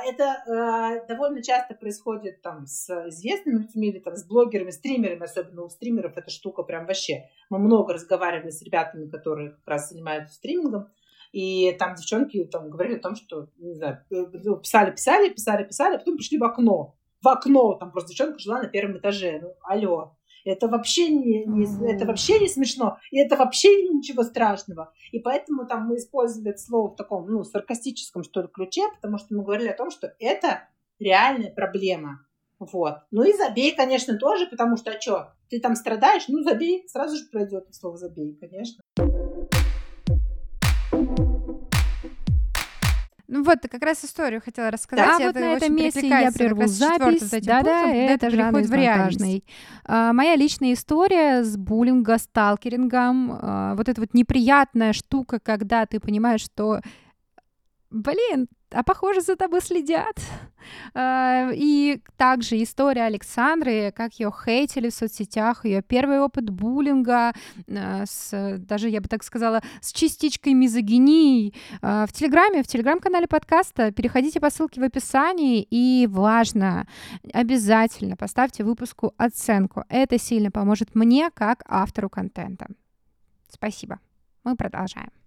это 0.05 0.43
э, 0.47 1.07
довольно 1.07 1.43
часто 1.43 1.75
происходит 1.75 2.43
там 2.43 2.67
с 2.67 2.89
известными 3.09 3.63
людьми 3.63 3.89
или 3.89 3.99
там 3.99 4.17
с 4.17 4.25
блогерами, 4.25 4.71
стримерами, 4.71 5.25
особенно 5.25 5.63
у 5.63 5.69
стримеров 5.69 6.17
эта 6.17 6.31
штука 6.31 6.63
прям 6.63 6.87
вообще. 6.87 7.29
Мы 7.51 7.59
много 7.59 7.95
разговаривали 7.95 8.51
с 8.51 8.63
ребятами, 8.63 9.09
которые 9.09 9.51
как 9.51 9.67
раз 9.67 9.91
занимаются 9.91 10.35
стримингом, 10.35 10.89
и 11.33 11.73
там 11.79 11.95
девчонки 11.95 12.45
там 12.45 12.71
говорили 12.71 12.97
о 12.99 13.03
том, 13.03 13.17
что, 13.17 13.49
не 13.59 13.75
знаю, 13.75 14.05
э, 14.11 14.27
ну, 14.45 14.57
писали, 14.57 14.91
писали, 14.91 15.31
писали, 15.31 15.65
писали, 15.65 15.97
а 15.97 15.99
потом 15.99 16.17
пришли 16.17 16.39
в 16.39 16.45
окно. 16.45 16.95
В 17.23 17.29
окно, 17.29 17.75
там 17.75 17.93
просто 17.93 18.11
девчонка 18.11 18.39
жила 18.39 18.63
на 18.63 18.69
первом 18.69 18.99
этаже. 18.99 19.41
Ну, 19.41 19.55
алло. 19.63 20.17
Это 20.45 20.69
вообще 20.69 21.09
не, 21.09 21.45
не, 21.45 21.93
это 21.93 22.07
вообще 22.07 22.39
не 22.39 22.49
смешно, 22.49 22.99
и 23.11 23.19
это 23.19 23.37
вообще 23.37 23.69
ничего 23.89 24.23
страшного. 24.23 24.93
И 25.11 25.19
поэтому 25.19 25.67
там 25.67 25.87
мы 25.87 25.97
использовали 25.97 26.51
это 26.51 26.61
слово 26.61 26.91
в 26.91 26.97
таком, 26.97 27.29
ну, 27.31 27.45
саркастическом, 27.45 28.23
что 28.23 28.43
ли, 28.43 28.49
ключе, 28.49 28.83
потому 28.95 29.19
что 29.19 29.35
мы 29.35 29.45
говорили 29.45 29.69
о 29.69 29.77
том, 29.77 29.91
что 29.91 30.15
это 30.19 30.69
реальная 30.99 31.51
проблема. 31.51 32.27
Вот. 32.59 32.99
Ну 33.11 33.25
и 33.25 33.33
забей, 33.33 33.75
конечно, 33.75 34.17
тоже, 34.17 34.47
потому 34.47 34.77
что, 34.77 34.93
а 34.93 35.01
что, 35.01 35.33
ты 35.49 35.61
там 35.61 35.75
страдаешь, 35.75 36.29
ну 36.29 36.43
забей, 36.43 36.85
сразу 36.89 37.17
же 37.17 37.25
пройдет 37.31 37.67
слово 37.75 37.97
забей, 37.97 38.37
конечно. 38.41 38.83
Ну 43.33 43.45
вот, 43.45 43.61
как 43.63 43.83
раз 43.83 44.05
историю 44.05 44.43
хотела 44.45 44.71
рассказать. 44.71 45.19
Да, 45.19 45.27
вот 45.27 45.35
на 45.35 45.55
этом 45.55 45.75
месте 45.75 46.07
я 46.07 46.31
прерву 46.31 46.67
запись. 46.67 47.31
Да-да, 47.31 47.91
это 47.91 48.29
Жанна 48.29 48.59
из 48.59 48.71
Монтажной. 48.71 49.45
А, 49.87 50.13
моя 50.13 50.37
личная 50.37 50.75
история 50.75 51.43
с 51.43 51.57
буллинга, 51.57 52.19
сталкерингом. 52.19 53.39
А, 53.41 53.75
вот 53.75 53.89
эта 53.89 54.03
вот 54.03 54.13
неприятная 54.13 54.93
штука, 54.93 55.41
когда 55.41 55.87
ты 55.87 55.99
понимаешь, 55.99 56.43
что 56.43 56.83
блин, 57.91 58.49
а 58.75 58.83
похоже, 58.83 59.21
за 59.21 59.37
тобой 59.37 59.61
следят. 59.61 60.19
А, 60.95 61.51
и 61.53 62.01
также 62.17 62.63
история 62.63 63.05
Александры, 63.05 63.93
как 63.95 64.15
ее 64.15 64.33
хейтили 64.33 64.91
в 64.91 64.95
соцсетях, 64.95 65.65
ее 65.65 65.83
первый 65.83 66.21
опыт 66.21 66.51
буллинга, 66.51 67.33
а, 67.69 68.05
с, 68.07 68.59
даже, 68.59 68.89
я 68.89 69.01
бы 69.01 69.09
так 69.09 69.23
сказала, 69.23 69.63
с 69.81 69.93
частичкой 69.93 70.55
мизогинии. 70.55 71.55
А, 71.81 72.07
в 72.07 72.13
Телеграме, 72.13 72.63
в 72.63 72.67
Телеграм-канале 72.67 73.27
подкаста 73.27 73.93
переходите 73.93 74.41
по 74.41 74.51
ссылке 74.51 74.81
в 74.81 74.85
описании, 74.85 75.67
и 75.71 76.07
важно, 76.11 76.87
обязательно 77.33 78.17
поставьте 78.17 78.65
выпуску 78.65 79.15
оценку. 79.17 79.85
Это 79.89 80.19
сильно 80.19 80.51
поможет 80.51 80.95
мне, 80.95 81.31
как 81.35 81.63
автору 81.67 82.09
контента. 82.09 82.69
Спасибо. 83.49 84.01
Мы 84.45 84.57
продолжаем. 84.57 85.22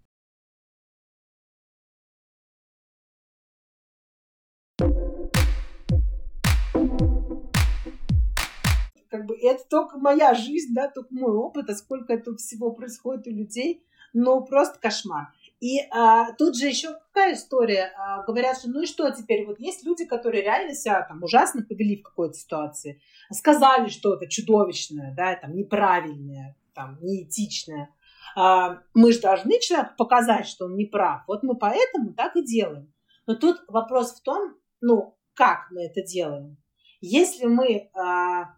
Как 9.15 9.25
бы 9.25 9.37
это 9.37 9.63
только 9.69 9.97
моя 9.97 10.33
жизнь, 10.33 10.73
да, 10.73 10.89
только 10.89 11.13
мой 11.13 11.31
опыт, 11.31 11.69
а 11.69 11.75
сколько 11.75 12.13
этого 12.13 12.35
всего 12.37 12.71
происходит 12.71 13.27
у 13.27 13.31
людей, 13.31 13.85
ну 14.13 14.43
просто 14.43 14.77
кошмар. 14.79 15.27
И 15.61 15.79
а, 15.89 16.33
тут 16.33 16.57
же 16.57 16.67
еще 16.67 16.93
какая 16.93 17.33
история? 17.33 17.93
А, 17.97 18.23
говорят, 18.23 18.57
что 18.57 18.69
ну 18.69 18.81
и 18.81 18.85
что 18.85 19.09
теперь? 19.11 19.45
Вот 19.45 19.59
есть 19.59 19.85
люди, 19.85 20.05
которые 20.05 20.43
реально 20.43 20.75
себя 20.75 21.01
там 21.03 21.23
ужасно 21.23 21.63
повели 21.63 21.97
в 21.97 22.03
какой-то 22.03 22.33
ситуации, 22.33 23.01
сказали 23.31 23.87
что-то 23.87 24.27
чудовищное, 24.27 25.13
да, 25.15 25.35
там 25.35 25.55
неправильное, 25.55 26.57
там 26.73 26.97
неэтичное. 27.01 27.89
А, 28.35 28.81
мы 28.93 29.13
же 29.13 29.21
должны 29.21 29.59
человеку 29.61 29.93
показать, 29.97 30.45
что 30.45 30.65
он 30.65 30.75
не 30.75 30.85
прав. 30.85 31.23
Вот 31.27 31.41
мы 31.43 31.55
поэтому 31.55 32.13
так 32.13 32.35
и 32.35 32.43
делаем. 32.43 32.93
Но 33.27 33.35
тут 33.35 33.63
вопрос 33.69 34.11
в 34.11 34.23
том, 34.23 34.55
ну, 34.81 35.17
как 35.33 35.67
мы 35.71 35.85
это 35.85 36.03
делаем. 36.03 36.57
Если 36.99 37.45
мы 37.45 37.89
а, 37.93 38.55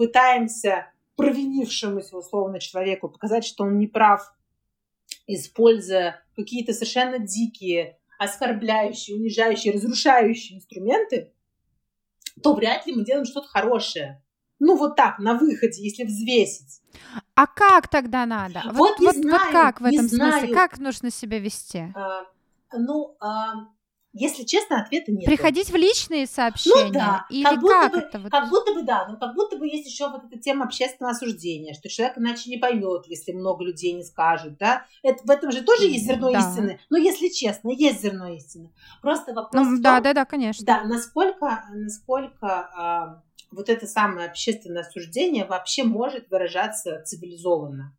пытаемся 0.00 0.90
провинившемуся 1.14 2.16
условно 2.16 2.58
человеку 2.58 3.10
показать, 3.10 3.44
что 3.44 3.64
он 3.64 3.76
не 3.76 3.86
прав, 3.86 4.34
используя 5.26 6.24
какие-то 6.34 6.72
совершенно 6.72 7.18
дикие, 7.18 7.98
оскорбляющие, 8.18 9.14
унижающие, 9.14 9.74
разрушающие 9.74 10.56
инструменты, 10.56 11.34
то 12.42 12.54
вряд 12.54 12.86
ли 12.86 12.94
мы 12.94 13.04
делаем 13.04 13.26
что-то 13.26 13.48
хорошее. 13.48 14.24
Ну, 14.58 14.74
вот 14.74 14.96
так, 14.96 15.18
на 15.18 15.34
выходе, 15.34 15.82
если 15.82 16.04
взвесить. 16.04 16.80
А 17.34 17.46
как 17.46 17.88
тогда 17.88 18.24
надо? 18.24 18.62
Вот, 18.72 18.98
вот, 18.98 19.00
вот, 19.00 19.16
знаю, 19.16 19.38
вот 19.38 19.52
как 19.52 19.82
в 19.82 19.84
этом 19.84 20.08
знаю. 20.08 20.32
смысле? 20.32 20.54
Как 20.54 20.78
нужно 20.78 21.10
себя 21.10 21.38
вести? 21.40 21.92
А, 21.94 22.22
ну, 22.72 23.18
а, 23.20 23.52
если 24.12 24.42
честно, 24.42 24.80
ответа 24.80 25.12
нет. 25.12 25.24
Приходить 25.24 25.70
в 25.70 25.76
личные 25.76 26.26
сообщения? 26.26 26.86
Ну 26.86 26.92
да, 26.92 27.26
Или 27.30 27.44
как, 27.44 27.60
будто 27.60 27.74
как 27.74 27.92
бы, 27.92 27.98
это 27.98 28.18
вот? 28.18 28.32
как 28.32 28.48
будто 28.48 28.74
бы 28.74 28.82
да, 28.82 29.06
но 29.08 29.16
как 29.16 29.34
будто 29.34 29.56
бы 29.56 29.68
есть 29.68 29.88
еще 29.88 30.08
вот 30.10 30.24
эта 30.24 30.36
тема 30.36 30.64
общественного 30.64 31.14
осуждения, 31.14 31.74
что 31.74 31.88
человек 31.88 32.18
иначе 32.18 32.50
не 32.50 32.56
поймет, 32.56 33.06
если 33.06 33.32
много 33.32 33.64
людей 33.64 33.92
не 33.92 34.02
скажут, 34.02 34.58
да. 34.58 34.84
Это, 35.04 35.22
в 35.24 35.30
этом 35.30 35.52
же 35.52 35.62
тоже 35.62 35.84
есть 35.84 36.06
зерно 36.06 36.32
да. 36.32 36.40
истины. 36.40 36.80
Но 36.90 36.96
если 36.96 37.28
честно, 37.28 37.70
есть 37.70 38.02
зерно 38.02 38.28
истины. 38.34 38.72
Просто 39.00 39.32
вопрос 39.32 39.64
ну, 39.64 39.76
в 39.76 39.80
да, 39.80 39.96
том, 39.96 40.02
да, 40.02 40.14
да, 40.14 40.24
конечно. 40.24 40.66
Да, 40.66 40.82
насколько, 40.84 41.64
насколько 41.72 42.46
а, 42.46 43.22
вот 43.52 43.68
это 43.68 43.86
самое 43.86 44.28
общественное 44.28 44.82
осуждение 44.82 45.44
вообще 45.44 45.84
может 45.84 46.28
выражаться 46.30 47.00
цивилизованно. 47.04 47.96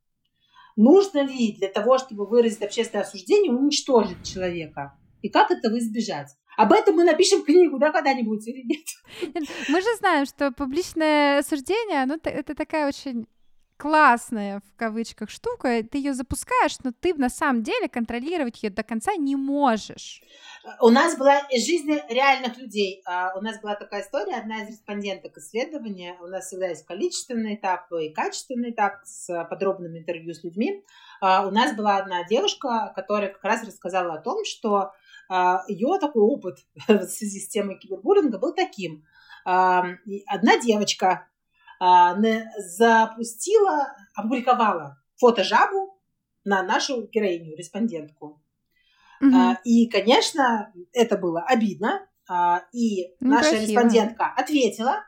Нужно 0.76 1.24
ли 1.24 1.54
для 1.54 1.70
того, 1.70 1.98
чтобы 1.98 2.26
выразить 2.26 2.62
общественное 2.62 3.04
осуждение, 3.04 3.52
уничтожить 3.52 4.26
человека? 4.26 4.98
И 5.22 5.30
как 5.30 5.52
этого 5.52 5.78
избежать? 5.78 6.30
Об 6.58 6.74
этом 6.74 6.96
мы 6.96 7.04
напишем 7.04 7.44
книгу, 7.44 7.80
да, 7.80 7.92
когда-нибудь 7.92 8.48
или 8.48 8.64
нет? 8.64 9.36
Мы 9.70 9.82
же 9.82 9.96
знаем, 9.98 10.26
что 10.26 10.52
публичное 10.52 11.40
осуждение, 11.40 12.06
ну, 12.06 12.20
это 12.24 12.56
такая 12.56 12.88
очень 12.88 13.26
классная 13.82 14.60
в 14.60 14.78
кавычках 14.78 15.32
штука, 15.32 15.82
ты 15.82 15.98
ее 15.98 16.14
запускаешь, 16.14 16.78
но 16.84 16.92
ты 16.92 17.16
на 17.16 17.30
самом 17.30 17.64
деле 17.64 17.90
контролировать 17.90 18.62
ее 18.62 18.70
до 18.70 18.84
конца 18.84 19.16
не 19.16 19.36
можешь. 19.36 20.22
У 20.80 20.90
нас 20.90 21.18
была 21.18 21.40
из 21.50 21.66
жизни 21.66 22.00
реальных 22.08 22.60
людей. 22.60 23.02
А, 23.08 23.34
у 23.36 23.42
нас 23.42 23.60
была 23.60 23.74
такая 23.74 24.04
история, 24.04 24.36
одна 24.36 24.62
из 24.62 24.70
респонденток 24.70 25.36
исследования. 25.38 26.16
У 26.22 26.28
нас 26.28 26.46
всегда 26.46 26.68
есть 26.68 26.86
количественный 26.86 27.56
этап 27.56 27.92
и 27.92 28.10
качественный 28.10 28.70
этап 28.70 29.00
с 29.04 29.48
подробным 29.50 29.98
интервью 29.98 30.36
с 30.36 30.44
людьми. 30.44 30.84
А, 31.20 31.48
у 31.48 31.50
нас 31.50 31.76
была 31.76 31.98
одна 31.98 32.24
девушка, 32.24 32.94
которая 32.96 33.30
как 33.30 33.44
раз 33.44 33.64
рассказала 33.64 34.14
о 34.14 34.22
том, 34.22 34.46
что 34.46 34.92
ее 35.68 35.98
такой 36.00 36.24
опыт 36.24 36.60
в 36.88 37.06
связи 37.06 37.40
с 37.40 37.48
темой 37.48 37.80
кибербуллинга 37.80 38.38
был 38.38 38.54
таким. 38.54 39.06
Одна 39.44 40.58
девочка 40.62 41.28
запустила, 41.80 43.96
опубликовала 44.14 45.02
фото 45.16 45.44
жабу 45.44 46.00
на 46.44 46.64
нашу 46.64 47.08
героиню, 47.08 47.56
респондентку. 47.56 48.42
Угу. 49.22 49.58
И, 49.64 49.88
конечно, 49.88 50.74
это 50.94 51.18
было 51.18 51.44
обидно. 51.44 52.08
И 52.72 53.14
ну, 53.20 53.32
наша 53.32 53.56
респондентка 53.56 54.34
ответила, 54.36 55.04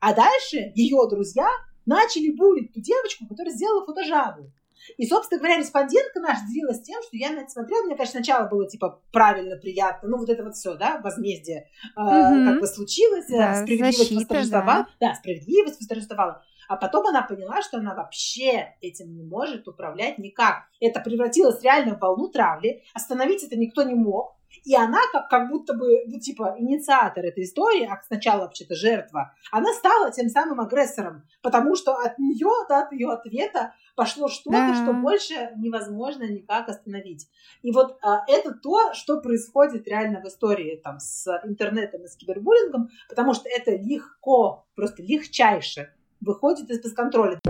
а 0.00 0.14
дальше 0.14 0.72
ее 0.74 1.06
друзья 1.08 1.48
начали 1.86 2.30
булить 2.30 2.72
ту 2.72 2.80
девочку, 2.80 3.26
которая 3.26 3.54
сделала 3.54 3.84
фотожабу. 3.84 4.52
И, 4.96 5.06
собственно 5.06 5.38
говоря, 5.38 5.58
респондентка 5.58 6.20
наша 6.20 6.46
делилась 6.46 6.82
тем, 6.82 7.02
что 7.02 7.16
я 7.16 7.30
на 7.30 7.40
это 7.40 7.50
смотрела. 7.50 7.84
Мне, 7.84 7.96
конечно, 7.96 8.20
сначала 8.20 8.48
было 8.48 8.68
типа 8.68 9.00
правильно, 9.12 9.56
приятно. 9.56 10.08
Ну, 10.08 10.18
вот 10.18 10.28
это 10.28 10.44
вот 10.44 10.54
все, 10.54 10.74
да, 10.74 11.00
возмездие 11.02 11.68
э, 11.84 11.94
как 11.96 12.60
бы 12.60 12.66
случилось, 12.66 13.26
да, 13.28 13.62
справедливость 13.62 13.98
защита, 13.98 14.20
восторжествовала. 14.20 14.86
Да. 15.00 15.08
да, 15.08 15.14
справедливость 15.14 15.80
восторжествовала. 15.80 16.42
А 16.68 16.76
потом 16.76 17.06
она 17.06 17.22
поняла, 17.22 17.62
что 17.62 17.78
она 17.78 17.94
вообще 17.94 18.74
этим 18.80 19.14
не 19.14 19.22
может 19.22 19.68
управлять 19.68 20.18
никак. 20.18 20.64
Это 20.80 21.00
превратилось 21.00 21.62
реально 21.62 21.96
в 21.96 22.00
волну 22.00 22.28
травли. 22.28 22.82
Остановить 22.92 23.44
это 23.44 23.56
никто 23.56 23.82
не 23.82 23.94
мог. 23.94 24.36
И 24.64 24.74
она 24.74 24.98
как, 25.12 25.28
как 25.28 25.48
будто 25.48 25.74
бы, 25.74 26.04
ну, 26.06 26.18
типа, 26.18 26.56
инициатор 26.58 27.24
этой 27.24 27.44
истории, 27.44 27.88
а 27.88 28.00
сначала 28.04 28.42
вообще-то 28.42 28.74
жертва, 28.74 29.34
она 29.52 29.72
стала 29.72 30.10
тем 30.10 30.28
самым 30.28 30.60
агрессором, 30.60 31.24
потому 31.42 31.76
что 31.76 31.94
от 31.94 32.18
нее, 32.18 32.50
да, 32.68 32.82
от 32.82 32.92
ее 32.92 33.12
ответа 33.12 33.74
пошло 33.96 34.28
что-то, 34.28 34.58
да. 34.58 34.74
что 34.74 34.92
больше 34.92 35.50
невозможно 35.56 36.24
никак 36.24 36.68
остановить. 36.68 37.28
И 37.62 37.72
вот 37.72 37.98
а, 38.02 38.22
это 38.28 38.52
то, 38.52 38.92
что 38.94 39.20
происходит 39.20 39.88
реально 39.88 40.20
в 40.20 40.28
истории 40.28 40.80
там, 40.84 41.00
с 41.00 41.26
интернетом 41.44 42.04
и 42.04 42.06
с 42.06 42.16
кибербуллингом, 42.16 42.90
потому 43.08 43.34
что 43.34 43.48
это 43.48 43.72
легко, 43.74 44.66
просто 44.76 45.02
легчайше 45.02 45.92
выходит 46.20 46.70
из-под 46.70 46.92
контроля. 46.92 47.40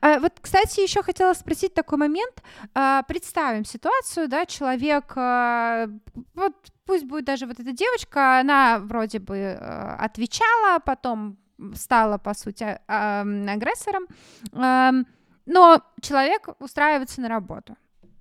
А, 0.00 0.20
вот, 0.20 0.34
кстати, 0.40 0.80
еще 0.80 1.02
хотела 1.02 1.32
спросить 1.32 1.74
такой 1.74 1.98
момент. 1.98 2.42
А, 2.74 3.02
представим 3.04 3.64
ситуацию, 3.64 4.28
да, 4.28 4.46
человек, 4.46 5.12
а, 5.16 5.88
вот 6.34 6.54
пусть 6.84 7.04
будет 7.04 7.24
даже 7.24 7.46
вот 7.46 7.58
эта 7.58 7.72
девочка, 7.72 8.38
она 8.38 8.78
вроде 8.78 9.18
бы 9.18 9.36
э, 9.36 9.56
отвечала, 9.98 10.78
потом 10.78 11.36
стала, 11.74 12.18
по 12.18 12.34
сути, 12.34 12.78
агрессором, 12.86 14.06
но 14.52 15.82
человек 16.00 16.48
устраивается 16.60 17.20
на 17.20 17.28
работу 17.28 17.76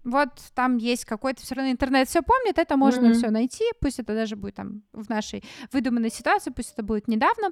вот 0.07 0.29
там 0.55 0.77
есть 0.77 1.05
какой-то 1.05 1.41
все 1.43 1.55
равно 1.55 1.71
интернет 1.71 2.07
все 2.07 2.21
помнит, 2.21 2.57
это 2.57 2.77
можно 2.77 3.07
mm-hmm. 3.07 3.13
все 3.13 3.29
найти, 3.29 3.63
пусть 3.79 3.99
это 3.99 4.15
даже 4.15 4.35
будет 4.35 4.55
там 4.55 4.81
в 4.93 5.09
нашей 5.09 5.43
выдуманной 5.71 6.09
ситуации, 6.09 6.49
пусть 6.49 6.73
это 6.73 6.83
будет 6.83 7.07
недавно. 7.07 7.49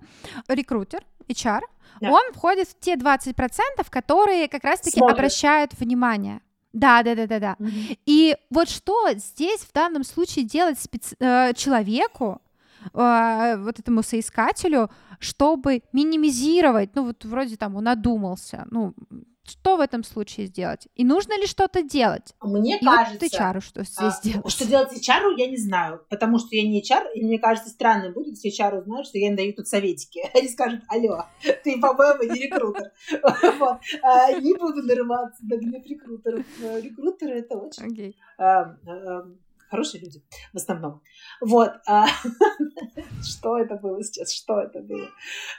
Рекрутер, 0.47 1.05
HR, 1.27 1.61
yeah. 2.01 2.09
он 2.09 2.33
входит 2.33 2.67
в 2.69 2.79
те 2.79 2.95
20%, 2.95 3.35
которые 3.89 4.47
как 4.47 4.63
раз-таки 4.63 4.99
Смотрит. 4.99 5.17
обращают 5.17 5.73
внимание. 5.73 6.41
Да, 6.73 7.03
да, 7.03 7.15
да, 7.15 7.27
да, 7.27 7.39
да. 7.39 7.55
Mm-hmm. 7.59 7.99
И 8.05 8.37
вот 8.49 8.69
что 8.69 9.09
здесь 9.13 9.61
в 9.61 9.71
данном 9.71 10.03
случае 10.03 10.45
делать 10.45 10.77
специ- 10.77 11.15
э, 11.19 11.53
человеку, 11.53 12.41
э, 12.93 13.57
вот 13.57 13.79
этому 13.79 14.03
соискателю, 14.03 14.89
чтобы 15.19 15.83
минимизировать, 15.93 16.91
ну 16.95 17.05
вот 17.05 17.25
вроде 17.25 17.57
там 17.57 17.75
он 17.75 17.85
надумался, 17.85 18.65
ну 18.71 18.93
что 19.47 19.77
в 19.77 19.79
этом 19.79 20.03
случае 20.03 20.47
сделать? 20.47 20.87
И 20.95 21.05
нужно 21.05 21.39
ли 21.39 21.45
что-то 21.45 21.83
делать? 21.83 22.33
Мне 22.41 22.77
и 22.77 22.83
кажется... 22.83 23.19
Вот 23.21 23.31
HR 23.31 23.61
что 23.61 23.83
здесь 23.83 23.97
а, 23.97 24.21
делать? 24.23 24.51
Что 24.51 24.67
делать 24.67 24.93
HR, 24.93 25.35
я 25.37 25.47
не 25.47 25.57
знаю, 25.57 26.01
потому 26.09 26.39
что 26.39 26.55
я 26.55 26.63
не 26.63 26.81
HR, 26.81 27.13
и 27.13 27.23
мне 27.23 27.37
кажется, 27.37 27.69
странно 27.69 28.11
будет, 28.11 28.37
если 28.37 28.49
HR 28.49 28.81
узнают, 28.81 29.07
что 29.07 29.17
я 29.19 29.27
им 29.27 29.35
даю 29.35 29.53
тут 29.53 29.67
советики. 29.67 30.19
Они 30.33 30.47
скажут, 30.47 30.81
алло, 30.87 31.25
ты, 31.63 31.79
по-моему, 31.79 32.33
не 32.33 32.41
рекрутер. 32.41 32.91
А, 34.01 34.31
не 34.33 34.53
буду 34.55 34.81
нарываться 34.83 35.43
на 35.43 35.55
рекрутеров. 35.55 36.45
Рекрутеры— 36.81 37.39
это 37.39 37.57
очень 37.57 38.13
хорошие 39.75 40.01
люди 40.01 40.23
в 40.53 40.57
основном. 40.57 41.01
Вот. 41.41 41.71
А, 41.85 42.07
что 43.23 43.57
это 43.57 43.75
было 43.75 44.01
сейчас? 44.03 44.31
Что 44.31 44.61
это 44.61 44.79
было? 44.79 45.09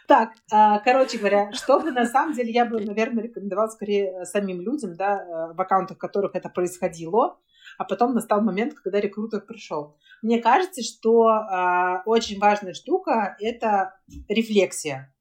Так, 0.08 0.30
а, 0.50 0.78
короче 0.78 1.18
говоря, 1.18 1.52
чтобы 1.52 1.92
на 1.92 2.06
самом 2.06 2.34
деле 2.34 2.50
я 2.50 2.64
бы, 2.64 2.80
наверное, 2.80 3.24
рекомендовала 3.24 3.68
скорее 3.68 4.24
самим 4.24 4.60
людям, 4.60 4.96
да, 4.96 5.18
э, 5.18 5.52
в 5.52 5.60
аккаунтах 5.60 5.98
которых 5.98 6.34
это 6.34 6.48
происходило, 6.48 7.38
а 7.78 7.84
потом 7.84 8.14
настал 8.14 8.40
момент, 8.40 8.74
когда 8.74 9.00
рекрутер 9.00 9.42
пришел. 9.42 9.98
Мне 10.22 10.40
кажется, 10.40 10.82
что 10.82 11.28
э, 11.28 12.02
очень 12.06 12.38
важная 12.40 12.72
штука 12.72 13.36
это 13.38 14.00
рефлексия. 14.28 15.14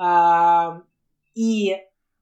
Э, 0.00 0.80
и 1.34 1.76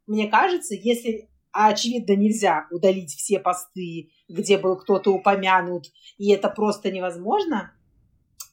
мне 0.07 0.29
кажется, 0.29 0.75
если 0.75 1.29
а 1.53 1.69
очевидно 1.69 2.15
нельзя 2.17 2.67
удалить 2.71 3.15
все 3.15 3.39
посты, 3.39 4.11
где 4.29 4.59
был 4.59 4.77
кто-то 4.77 5.13
упомянут, 5.13 5.87
и 6.19 6.33
это 6.33 6.49
просто 6.49 6.91
невозможно, 6.91 7.73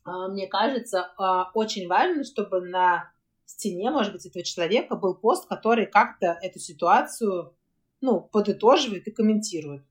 а, 0.10 0.28
мне 0.28 0.48
кажется, 0.48 1.12
а, 1.18 1.52
очень 1.54 1.88
важно, 1.88 2.24
чтобы 2.24 2.62
на 2.62 3.12
стене, 3.46 3.92
может 3.92 4.14
быть, 4.14 4.26
этого 4.26 4.44
человека 4.44 4.96
был 4.96 5.16
пост, 5.16 5.48
который 5.48 5.86
как-то 5.86 6.38
эту 6.42 6.60
ситуацию 6.60 7.54
ну, 8.02 8.22
подытоживает 8.22 9.08
и 9.08 9.12
комментирует. 9.12 9.84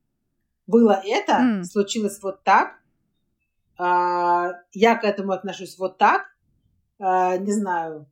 Было 0.66 1.00
это, 1.04 1.32
mm. 1.32 1.64
случилось 1.64 2.20
вот 2.22 2.42
так, 2.42 2.78
а, 3.76 4.52
я 4.72 4.96
к 4.96 5.04
этому 5.04 5.32
отношусь 5.32 5.78
вот 5.78 5.98
так, 5.98 6.26
не 7.00 7.52
знаю, 7.52 8.10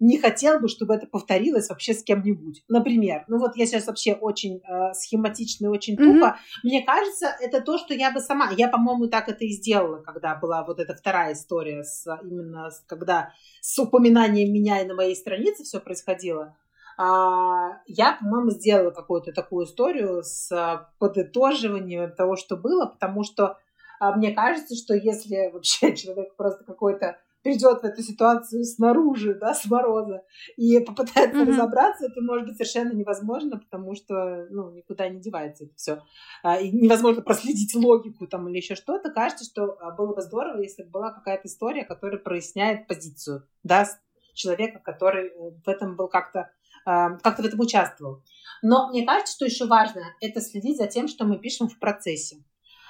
не 0.00 0.18
хотел 0.18 0.60
бы, 0.60 0.68
чтобы 0.68 0.94
это 0.94 1.06
повторилось 1.06 1.68
вообще 1.68 1.92
с 1.92 2.02
кем-нибудь. 2.02 2.62
Например, 2.68 3.24
ну 3.28 3.38
вот 3.38 3.56
я 3.56 3.66
сейчас 3.66 3.86
вообще 3.86 4.14
очень 4.14 4.58
э, 4.58 4.92
схематично 4.94 5.66
и 5.66 5.68
очень 5.68 5.96
тупо. 5.96 6.26
Mm-hmm. 6.26 6.60
Мне 6.62 6.82
кажется, 6.82 7.34
это 7.40 7.60
то, 7.60 7.78
что 7.78 7.94
я 7.94 8.12
бы 8.12 8.20
сама... 8.20 8.50
Я, 8.56 8.68
по-моему, 8.68 9.08
так 9.08 9.28
это 9.28 9.44
и 9.44 9.50
сделала, 9.50 9.98
когда 10.02 10.34
была 10.36 10.64
вот 10.64 10.78
эта 10.78 10.94
вторая 10.94 11.32
история, 11.32 11.82
с, 11.82 12.06
именно 12.22 12.70
с, 12.70 12.80
когда 12.86 13.32
с 13.60 13.78
упоминанием 13.78 14.52
меня 14.52 14.80
и 14.80 14.86
на 14.86 14.94
моей 14.94 15.16
странице 15.16 15.64
все 15.64 15.80
происходило. 15.80 16.56
А, 16.96 17.80
я, 17.86 18.14
по-моему, 18.20 18.50
сделала 18.50 18.90
какую-то 18.90 19.32
такую 19.32 19.66
историю 19.66 20.22
с 20.22 20.88
подытоживанием 20.98 22.12
того, 22.12 22.36
что 22.36 22.56
было, 22.56 22.86
потому 22.86 23.24
что 23.24 23.58
а, 24.00 24.14
мне 24.16 24.32
кажется, 24.32 24.74
что 24.74 24.94
если 24.94 25.50
вообще 25.52 25.94
человек 25.96 26.34
просто 26.36 26.64
какой-то 26.64 27.18
придет 27.42 27.80
в 27.80 27.84
эту 27.84 28.02
ситуацию 28.02 28.64
снаружи, 28.64 29.34
да, 29.34 29.54
с 29.54 29.64
мороза, 29.66 30.22
и 30.56 30.80
попытается 30.80 31.40
mm-hmm. 31.40 31.48
разобраться, 31.48 32.06
это 32.06 32.20
может 32.20 32.48
быть 32.48 32.56
совершенно 32.56 32.92
невозможно, 32.92 33.58
потому 33.58 33.94
что, 33.94 34.46
ну, 34.50 34.70
никуда 34.70 35.08
не 35.08 35.20
девается 35.20 35.64
это 35.64 35.74
все. 35.76 36.02
А, 36.42 36.58
и 36.58 36.70
невозможно 36.70 37.22
проследить 37.22 37.74
логику 37.74 38.26
там 38.26 38.48
или 38.48 38.56
еще 38.56 38.74
что-то. 38.74 39.10
Кажется, 39.10 39.44
что 39.44 39.76
а, 39.80 39.92
было 39.92 40.14
бы 40.14 40.22
здорово, 40.22 40.60
если 40.60 40.82
бы 40.82 40.90
была 40.90 41.12
какая-то 41.12 41.48
история, 41.48 41.84
которая 41.84 42.18
проясняет 42.18 42.86
позицию, 42.86 43.46
да, 43.62 43.86
человека, 44.34 44.78
который 44.78 45.28
э, 45.28 45.32
в 45.64 45.68
этом 45.68 45.96
был 45.96 46.08
как-то 46.08 46.50
а, 46.86 47.18
как-то 47.18 47.42
в 47.42 47.46
этом 47.46 47.60
участвовал. 47.60 48.22
Но 48.62 48.88
мне 48.88 49.04
кажется, 49.04 49.34
что 49.34 49.44
еще 49.44 49.66
важно, 49.66 50.02
это 50.20 50.40
следить 50.40 50.78
за 50.78 50.86
тем, 50.86 51.08
что 51.08 51.24
мы 51.24 51.38
пишем 51.38 51.68
в 51.68 51.78
процессе. 51.78 52.36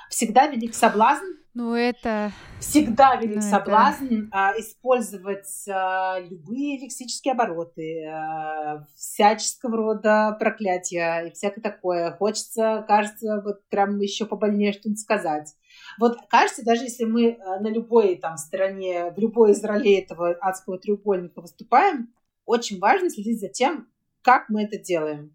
Всегда 0.09 0.47
велик 0.47 0.75
соблазн 0.75 1.25
ну, 1.59 1.75
это... 1.75 2.31
Всегда 2.61 3.17
велик 3.17 3.37
ну, 3.37 3.43
соблазн 3.43 4.05
это... 4.05 4.29
а, 4.31 4.53
использовать 4.61 5.69
а, 5.69 6.21
любые 6.21 6.79
лексические 6.79 7.33
обороты, 7.33 8.07
а, 8.07 8.87
всяческого 8.95 9.77
рода 9.77 10.37
проклятия 10.39 11.27
и 11.27 11.33
всякое 11.33 11.61
такое. 11.61 12.13
Хочется, 12.13 12.85
кажется, 12.87 13.43
вот 13.45 13.67
прям 13.71 13.99
еще 13.99 14.25
побольнее 14.25 14.73
что-нибудь 14.73 15.01
сказать. 15.01 15.53
Вот 15.99 16.19
кажется, 16.29 16.65
даже 16.65 16.85
если 16.85 17.05
мы 17.05 17.37
на 17.61 17.69
любой 17.69 18.15
там 18.15 18.37
стороне, 18.37 19.11
в 19.11 19.19
любой 19.19 19.51
из 19.51 19.65
ролей 19.65 20.01
этого 20.01 20.37
адского 20.41 20.79
треугольника 20.79 21.41
выступаем, 21.41 22.15
очень 22.45 22.79
важно 22.79 23.11
следить 23.11 23.41
за 23.41 23.49
тем, 23.49 23.89
как 24.23 24.49
мы 24.49 24.63
это 24.63 24.79
делаем. 24.79 25.35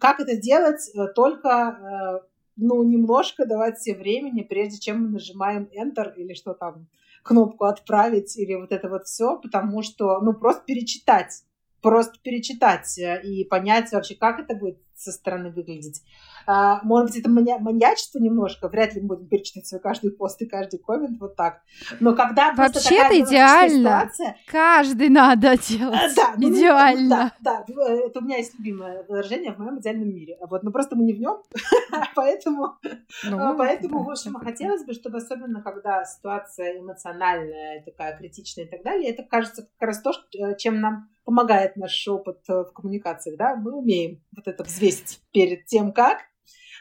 Как 0.00 0.20
это 0.20 0.36
делать 0.36 0.90
э, 0.94 1.06
только 1.14 2.22
э, 2.24 2.31
ну, 2.62 2.82
немножко 2.82 3.44
давать 3.46 3.80
себе 3.80 3.96
времени, 3.96 4.42
прежде 4.42 4.78
чем 4.78 5.02
мы 5.02 5.08
нажимаем 5.10 5.68
Enter 5.74 6.14
или 6.16 6.34
что 6.34 6.54
там, 6.54 6.86
кнопку 7.22 7.64
отправить 7.64 8.36
или 8.36 8.54
вот 8.54 8.72
это 8.72 8.88
вот 8.88 9.06
все, 9.06 9.38
потому 9.38 9.82
что, 9.82 10.20
ну, 10.20 10.32
просто 10.32 10.62
перечитать, 10.64 11.42
просто 11.80 12.18
перечитать 12.22 12.98
э, 12.98 13.22
и 13.22 13.44
понять 13.44 13.92
вообще, 13.92 14.14
как 14.14 14.40
это 14.40 14.54
будет 14.54 14.78
со 15.02 15.12
стороны 15.12 15.50
выглядеть. 15.50 16.02
А, 16.46 16.80
может 16.82 17.10
быть, 17.10 17.20
это 17.20 17.30
мани- 17.30 17.58
маньячество 17.58 18.18
немножко, 18.18 18.68
вряд 18.68 18.94
ли 18.94 19.00
мы 19.00 19.08
будем 19.08 19.28
перечитать 19.28 19.66
свой 19.66 19.80
каждый 19.80 20.10
пост 20.10 20.40
и 20.42 20.46
каждый 20.46 20.78
коммент 20.78 21.20
вот 21.20 21.36
так. 21.36 21.62
Но 22.00 22.14
когда 22.14 22.52
Вообще 22.52 22.96
это 22.96 23.20
идеально. 23.20 23.78
Ситуация... 23.78 24.36
Каждый 24.46 25.08
надо 25.08 25.56
делать. 25.56 25.94
А, 25.94 26.14
да, 26.14 26.34
ну, 26.36 26.50
идеально. 26.50 27.32
Да, 27.40 27.64
да, 27.66 27.88
это 27.88 28.18
у 28.18 28.22
меня 28.22 28.38
есть 28.38 28.54
любимое 28.58 29.04
выражение 29.08 29.52
в 29.52 29.58
моем 29.58 29.78
идеальном 29.78 30.08
мире. 30.08 30.38
Вот, 30.48 30.62
но 30.62 30.70
просто 30.70 30.96
мы 30.96 31.04
не 31.04 31.12
в 31.12 31.20
нем, 31.20 31.42
поэтому, 32.14 32.76
ну, 33.24 33.38
а, 33.38 33.54
поэтому, 33.54 34.04
в 34.04 34.10
общем, 34.10 34.34
хотелось 34.34 34.84
бы, 34.84 34.92
чтобы 34.92 35.18
особенно 35.18 35.62
когда 35.62 36.04
ситуация 36.04 36.80
эмоциональная, 36.80 37.82
такая 37.82 38.16
критичная 38.16 38.64
и 38.64 38.68
так 38.68 38.82
далее, 38.82 39.10
это 39.10 39.22
кажется 39.22 39.62
как 39.78 39.88
раз 39.88 40.02
то, 40.02 40.12
э, 40.38 40.56
чем 40.56 40.80
нам 40.80 41.08
помогает 41.24 41.76
наш 41.76 42.06
опыт 42.08 42.38
э, 42.48 42.64
в 42.64 42.72
коммуникациях, 42.72 43.36
да, 43.36 43.56
мы 43.56 43.72
умеем 43.72 44.22
вот 44.36 44.48
это 44.48 44.64
взвесить 44.64 45.20
перед 45.32 45.66
тем, 45.66 45.92
как, 45.92 46.18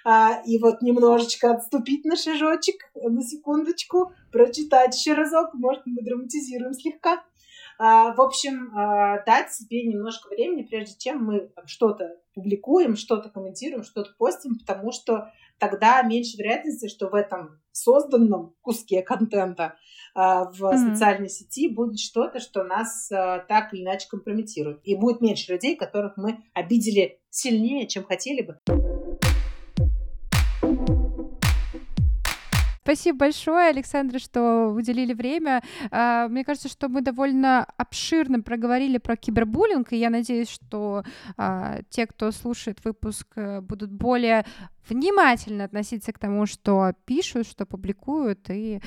а, 0.03 0.41
и 0.45 0.57
вот 0.57 0.81
немножечко 0.81 1.51
отступить 1.51 2.05
на 2.05 2.15
шажочек, 2.15 2.75
на 2.95 3.21
секундочку, 3.21 4.13
прочитать 4.31 4.97
еще 4.97 5.13
разок, 5.13 5.53
может, 5.53 5.83
мы 5.85 6.01
драматизируем 6.01 6.73
слегка. 6.73 7.23
А, 7.83 8.13
в 8.13 8.21
общем, 8.21 8.77
а, 8.77 9.23
дать 9.25 9.51
себе 9.51 9.83
немножко 9.87 10.27
времени, 10.29 10.61
прежде 10.61 10.99
чем 10.99 11.25
мы 11.25 11.51
что-то 11.65 12.15
публикуем, 12.35 12.95
что-то 12.95 13.29
комментируем, 13.29 13.83
что-то 13.83 14.11
постим, 14.19 14.59
потому 14.59 14.91
что 14.91 15.31
тогда 15.57 16.03
меньше 16.03 16.37
вероятности, 16.37 16.87
что 16.87 17.09
в 17.09 17.15
этом 17.15 17.59
созданном 17.71 18.53
куске 18.61 19.01
контента 19.01 19.77
а, 20.13 20.51
в 20.51 20.61
mm-hmm. 20.61 20.93
социальной 20.93 21.29
сети 21.29 21.69
будет 21.69 21.99
что-то, 21.99 22.39
что 22.39 22.63
нас 22.63 23.07
так 23.09 23.73
или 23.73 23.81
иначе 23.81 24.07
компрометирует. 24.11 24.81
И 24.83 24.95
будет 24.95 25.19
меньше 25.19 25.51
людей, 25.51 25.75
которых 25.75 26.17
мы 26.17 26.37
обидели 26.53 27.19
сильнее, 27.31 27.87
чем 27.87 28.03
хотели 28.03 28.43
бы. 28.43 28.90
Спасибо 32.91 33.19
большое, 33.19 33.69
Александра, 33.69 34.19
что 34.19 34.67
уделили 34.75 35.13
время. 35.13 35.63
А, 35.91 36.27
мне 36.27 36.43
кажется, 36.43 36.67
что 36.67 36.89
мы 36.89 36.99
довольно 36.99 37.65
обширно 37.77 38.41
проговорили 38.41 38.97
про 38.97 39.15
кибербуллинг, 39.15 39.93
и 39.93 39.95
я 39.95 40.09
надеюсь, 40.09 40.49
что 40.49 41.05
а, 41.37 41.83
те, 41.89 42.05
кто 42.05 42.31
слушает 42.31 42.83
выпуск, 42.83 43.27
э, 43.37 43.61
будут 43.61 43.93
более 43.93 44.45
внимательно 44.89 45.63
относиться 45.63 46.11
к 46.11 46.19
тому, 46.19 46.45
что 46.45 46.91
пишут, 47.05 47.47
что 47.47 47.65
публикуют, 47.65 48.49
и 48.49 48.81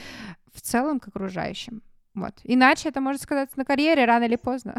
в 0.52 0.60
целом 0.60 1.00
к 1.00 1.08
окружающим. 1.08 1.80
Вот. 2.14 2.34
Иначе 2.44 2.90
это 2.90 3.00
может 3.00 3.22
сказаться 3.22 3.58
на 3.58 3.64
карьере 3.64 4.04
рано 4.04 4.24
или 4.24 4.36
поздно. 4.36 4.74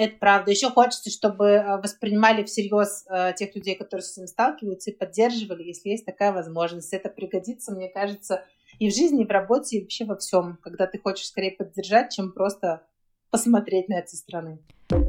Это 0.00 0.16
правда. 0.16 0.50
Еще 0.50 0.70
хочется, 0.70 1.10
чтобы 1.10 1.44
э, 1.46 1.76
воспринимали 1.76 2.44
всерьез 2.44 3.04
э, 3.10 3.34
тех 3.36 3.54
людей, 3.54 3.74
которые 3.74 4.02
с 4.02 4.16
этим 4.16 4.28
сталкиваются, 4.28 4.90
и 4.90 4.96
поддерживали, 4.96 5.62
если 5.62 5.90
есть 5.90 6.06
такая 6.06 6.32
возможность. 6.32 6.94
Это 6.94 7.10
пригодится, 7.10 7.74
мне 7.74 7.90
кажется, 7.90 8.46
и 8.78 8.90
в 8.90 8.94
жизни, 8.94 9.22
и 9.22 9.26
в 9.26 9.30
работе, 9.30 9.78
и 9.78 9.80
вообще 9.82 10.04
во 10.04 10.16
всем, 10.16 10.58
когда 10.62 10.86
ты 10.86 10.98
хочешь 10.98 11.26
скорее 11.26 11.52
поддержать, 11.52 12.12
чем 12.12 12.32
просто 12.32 12.82
посмотреть 13.30 13.88
на 13.88 13.98
это 13.98 14.08
со 14.08 14.16
стороны. 14.16 14.58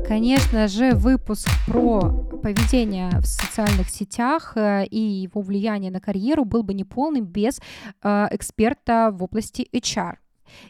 Конечно 0.08 0.68
же, 0.68 0.92
выпуск 0.94 1.48
про 1.68 2.02
поведение 2.44 3.10
в 3.20 3.26
социальных 3.26 3.90
сетях 3.90 4.54
э, 4.56 4.86
и 4.86 5.00
его 5.00 5.42
влияние 5.42 5.90
на 5.92 6.00
карьеру 6.00 6.46
был 6.46 6.62
бы 6.62 6.74
неполным 6.74 7.26
без 7.26 7.60
э, 8.04 8.28
эксперта 8.30 9.10
в 9.12 9.24
области 9.24 9.68
HR. 9.74 10.18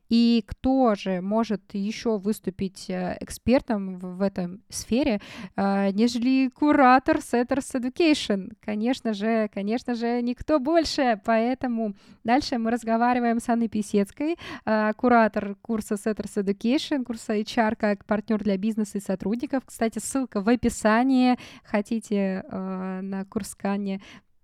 И 0.10 0.44
кто 0.46 0.96
же 0.96 1.22
может 1.22 1.74
еще 1.74 2.18
выступить 2.18 2.90
э, 2.90 3.18
экспертом 3.20 3.98
в, 3.98 4.18
в 4.18 4.22
этом 4.22 4.62
сфере, 4.70 5.22
э, 5.56 5.92
нежели 5.92 6.50
куратор 6.50 7.18
Setters 7.18 7.74
Education? 7.76 8.52
Конечно 8.62 9.14
же, 9.14 9.50
конечно 9.54 9.96
же, 9.96 10.22
никто 10.22 10.60
больше. 10.60 11.20
Поэтому 11.26 11.96
дальше 12.24 12.58
мы 12.58 12.72
разговариваем 12.72 13.40
с 13.40 13.50
Анной 13.50 13.70
Писецкой, 13.70 14.38
э, 14.66 14.92
куратор 14.98 15.56
курса 15.62 15.96
Setters 15.96 16.44
Education, 16.44 17.04
курса 17.04 17.36
HR 17.36 17.76
как 17.76 18.06
партнер 18.06 18.44
для 18.44 18.58
бизнеса 18.58 18.98
и 18.98 19.02
сотрудников. 19.02 19.64
Кстати, 19.66 20.00
ссылка 20.00 20.42
в 20.42 20.50
описании. 20.50 21.38
Хотите 21.64 22.44
э, 22.48 23.00
на 23.02 23.26
курс 23.26 23.56
Кани 23.56 24.02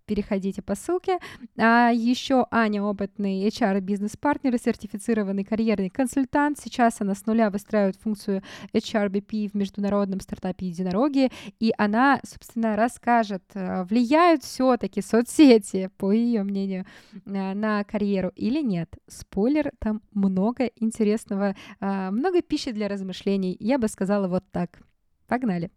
переходите 0.08 0.62
по 0.62 0.74
ссылке. 0.74 1.20
А 1.58 1.91
еще 1.91 2.47
Аня 2.49 2.82
опытный 2.82 3.47
HR 3.47 3.82
бизнес-партнер, 3.82 4.58
сертифицированный 4.58 5.43
карьерный 5.43 5.89
консультант. 5.89 6.58
Сейчас 6.60 7.01
она 7.01 7.14
с 7.14 7.26
нуля 7.26 7.49
выстраивает 7.49 7.97
функцию 7.97 8.41
HRBP 8.74 9.49
в 9.49 9.53
международном 9.53 10.20
стартапе 10.22 10.68
единороги, 10.68 11.30
и 11.60 11.74
она, 11.78 12.20
собственно, 12.26 12.76
расскажет, 12.76 13.43
э, 13.53 13.84
влияют 13.84 14.43
все-таки 14.43 15.01
соцсети, 15.01 15.89
по 15.97 16.12
ее 16.12 16.43
мнению, 16.43 16.86
э, 17.14 17.53
на 17.53 17.84
карьеру 17.84 18.32
или 18.36 18.62
нет. 18.62 18.89
Спойлер, 19.08 19.72
там 19.80 20.01
много 20.14 20.66
интересного, 20.78 21.55
э, 21.80 22.10
много 22.12 22.41
пищи 22.41 22.72
для 22.72 22.88
размышлений. 22.88 23.58
Я 23.60 23.78
бы 23.78 23.88
сказала 23.88 24.28
вот 24.28 24.43
так. 24.51 24.80
Погнали. 25.28 25.70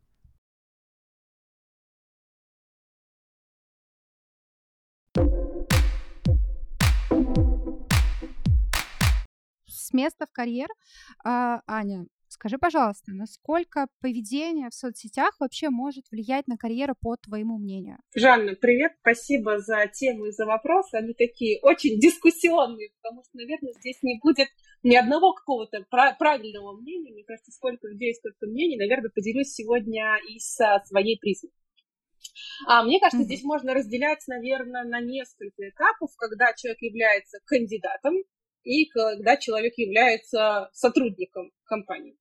С 9.91 9.93
места 9.93 10.27
в 10.27 10.33
карьер. 10.33 10.69
А, 11.25 11.63
Аня, 11.67 12.07
скажи, 12.29 12.59
пожалуйста, 12.59 13.11
насколько 13.13 13.89
поведение 14.01 14.71
в 14.71 14.75
соцсетях 14.75 15.35
вообще 15.41 15.69
может 15.69 16.05
влиять 16.13 16.47
на 16.47 16.57
карьеру 16.57 16.95
по 17.01 17.17
твоему 17.17 17.59
мнению? 17.59 17.99
Жанна, 18.15 18.55
привет, 18.55 18.93
спасибо 19.01 19.59
за 19.59 19.89
тему 19.89 20.27
и 20.27 20.31
за 20.31 20.47
вопросы. 20.47 20.95
Они 20.95 21.13
такие 21.13 21.59
очень 21.63 21.99
дискуссионные, 21.99 22.91
потому 23.03 23.25
что, 23.25 23.37
наверное, 23.37 23.73
здесь 23.81 24.01
не 24.03 24.21
будет 24.23 24.49
ни 24.85 24.95
одного 24.95 25.33
какого-то 25.33 25.85
правильного 25.91 26.77
мнения. 26.81 27.13
Мне 27.13 27.25
кажется, 27.25 27.51
сколько 27.51 27.89
людей, 27.89 28.15
столько 28.15 28.47
мнений. 28.47 28.77
Наверное, 28.77 29.11
поделюсь 29.11 29.53
сегодня 29.53 30.19
из 30.29 30.57
своей 30.87 31.19
призмы. 31.19 31.51
А, 32.69 32.85
мне 32.85 33.01
кажется, 33.01 33.23
mm-hmm. 33.23 33.25
здесь 33.25 33.43
можно 33.43 33.75
разделять, 33.75 34.23
наверное, 34.29 34.85
на 34.85 35.01
несколько 35.01 35.69
этапов, 35.69 36.11
когда 36.17 36.53
человек 36.55 36.81
является 36.81 37.39
кандидатом 37.45 38.15
и 38.65 38.87
когда 38.87 39.37
человек 39.37 39.75
является 39.77 40.71
сотрудником 40.73 41.53
компании. 41.65 42.17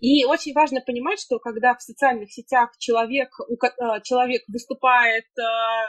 И 0.00 0.24
очень 0.24 0.52
важно 0.52 0.80
понимать, 0.80 1.18
что 1.20 1.38
когда 1.38 1.74
в 1.74 1.82
социальных 1.82 2.32
сетях 2.32 2.70
человек, 2.78 3.30
э, 3.40 4.00
человек 4.02 4.42
выступает, 4.48 5.24
э, 5.24 5.42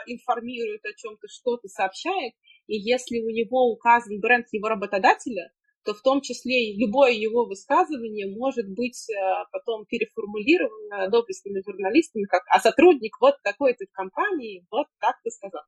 информирует 0.06 0.84
о 0.84 0.94
чем-то, 0.94 1.28
что-то 1.28 1.68
сообщает, 1.68 2.32
и 2.66 2.76
если 2.76 3.20
у 3.20 3.30
него 3.30 3.70
указан 3.70 4.20
бренд 4.20 4.46
его 4.52 4.68
работодателя, 4.68 5.52
то 5.84 5.94
в 5.94 6.02
том 6.02 6.20
числе 6.20 6.70
и 6.70 6.78
любое 6.78 7.12
его 7.12 7.46
высказывание 7.46 8.26
может 8.26 8.68
быть 8.68 9.08
э, 9.10 9.14
потом 9.52 9.86
переформулировано 9.86 11.08
доблестными 11.08 11.62
журналистами, 11.64 12.24
как 12.24 12.42
«а 12.48 12.60
сотрудник 12.60 13.16
вот 13.20 13.36
такой-то 13.42 13.84
компании 13.92 14.66
вот 14.70 14.86
так 15.00 15.16
ты 15.22 15.30
сказал». 15.30 15.62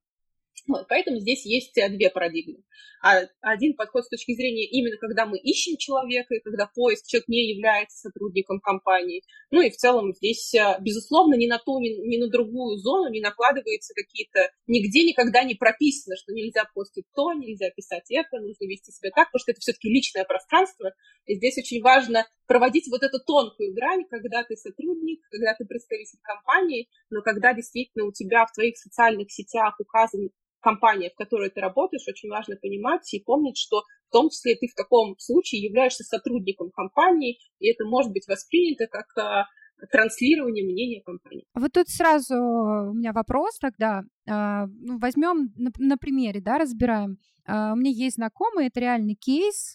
Вот, 0.66 0.86
поэтому 0.88 1.18
здесь 1.18 1.44
есть 1.44 1.76
э, 1.78 1.88
две 1.88 2.10
парадигмы. 2.10 2.62
А 3.02 3.22
один 3.40 3.74
подход 3.74 4.04
с 4.04 4.08
точки 4.08 4.34
зрения 4.34 4.66
именно 4.66 4.96
когда 4.98 5.24
мы 5.24 5.38
ищем 5.38 5.78
человека, 5.78 6.34
и 6.34 6.40
когда 6.40 6.66
поиск 6.66 7.06
человек 7.06 7.28
не 7.28 7.50
является 7.54 7.96
сотрудником 7.96 8.60
компании. 8.60 9.22
Ну 9.50 9.62
и 9.62 9.70
в 9.70 9.76
целом 9.76 10.12
здесь, 10.12 10.54
э, 10.54 10.76
безусловно, 10.80 11.34
ни 11.34 11.46
на 11.46 11.58
ту, 11.58 11.80
ни, 11.80 11.88
ни 11.88 12.18
на 12.18 12.28
другую 12.28 12.76
зону 12.76 13.10
не 13.10 13.20
накладывается 13.20 13.94
какие-то... 13.94 14.50
Нигде 14.66 15.04
никогда 15.04 15.44
не 15.44 15.54
прописано, 15.54 16.16
что 16.16 16.32
нельзя 16.32 16.64
постить 16.74 17.06
то, 17.14 17.32
нельзя 17.32 17.70
писать 17.70 18.04
это, 18.10 18.38
нужно 18.38 18.66
вести 18.66 18.92
себя 18.92 19.10
так, 19.14 19.28
потому 19.28 19.40
что 19.40 19.52
это 19.52 19.60
все-таки 19.60 19.88
личное 19.88 20.24
пространство. 20.24 20.92
И 21.26 21.36
здесь 21.36 21.56
очень 21.56 21.80
важно 21.80 22.26
проводить 22.46 22.88
вот 22.90 23.02
эту 23.02 23.18
тонкую 23.24 23.72
грань, 23.74 24.04
когда 24.10 24.44
ты 24.44 24.56
сотрудник, 24.56 25.20
когда 25.30 25.54
ты 25.54 25.64
представитель 25.64 26.18
компании, 26.22 26.88
но 27.08 27.22
когда 27.22 27.54
действительно 27.54 28.06
у 28.06 28.12
тебя 28.12 28.44
в 28.44 28.52
твоих 28.52 28.76
социальных 28.76 29.30
сетях 29.30 29.76
указан 29.78 30.30
компания, 30.60 31.10
в 31.10 31.14
которой 31.14 31.50
ты 31.50 31.60
работаешь, 31.60 32.06
очень 32.08 32.28
важно 32.28 32.56
понимать 32.56 33.12
и 33.12 33.22
помнить, 33.22 33.56
что 33.56 33.82
в 34.08 34.12
том 34.12 34.28
числе 34.28 34.56
ты 34.56 34.66
в 34.66 34.74
таком 34.74 35.16
случае 35.18 35.62
являешься 35.62 36.04
сотрудником 36.04 36.70
компании, 36.70 37.38
и 37.58 37.70
это 37.70 37.84
может 37.84 38.12
быть 38.12 38.26
воспринято 38.26 38.86
как 38.86 39.06
а, 39.16 39.46
транслирование 39.90 40.64
мнения 40.64 41.02
компании. 41.02 41.44
Вот 41.54 41.72
тут 41.72 41.88
сразу 41.88 42.34
у 42.34 42.94
меня 42.94 43.12
вопрос 43.12 43.58
тогда. 43.58 44.02
А, 44.28 44.66
ну, 44.66 44.98
возьмем 44.98 45.52
на, 45.56 45.70
на 45.78 45.96
примере, 45.96 46.40
да, 46.40 46.58
разбираем. 46.58 47.18
А, 47.46 47.72
у 47.72 47.76
меня 47.76 47.90
есть 47.90 48.16
знакомый, 48.16 48.66
это 48.66 48.80
реальный 48.80 49.14
кейс, 49.14 49.72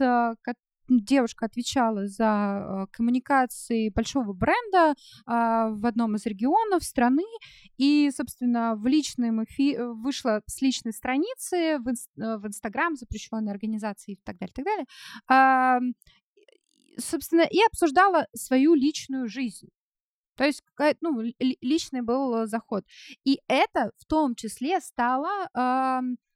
девушка 0.87 1.45
отвечала 1.45 2.07
за 2.07 2.85
э, 2.85 2.87
коммуникации 2.91 3.89
большого 3.89 4.33
бренда 4.33 4.95
а, 5.25 5.69
в 5.69 5.85
одном 5.85 6.15
из 6.15 6.25
регионов 6.25 6.83
страны, 6.83 7.23
и, 7.77 8.11
собственно, 8.15 8.75
в 8.75 8.85
личном 8.87 9.43
эфи... 9.43 9.77
вышла 9.77 10.41
с 10.45 10.61
личной 10.61 10.93
страницы 10.93 11.79
в. 11.79 11.89
Э, 11.89 12.45
Инстаграм, 12.45 12.95
запрещенной 12.95 13.51
организации 13.51 14.13
и 14.13 14.19
так 14.23 14.37
далее, 14.37 14.53
так 14.53 14.65
далее, 14.65 14.85
а, 15.27 15.79
собственно, 16.97 17.41
и 17.41 17.59
обсуждала 17.65 18.27
свою 18.33 18.75
личную 18.75 19.27
жизнь. 19.27 19.69
То 20.37 20.45
есть 20.45 20.63
ну, 21.01 21.21
личный 21.39 22.01
был 22.01 22.45
заход. 22.45 22.85
И 23.23 23.39
это 23.47 23.91
в 23.97 24.05
том 24.05 24.35
числе 24.35 24.81
стало 24.81 25.49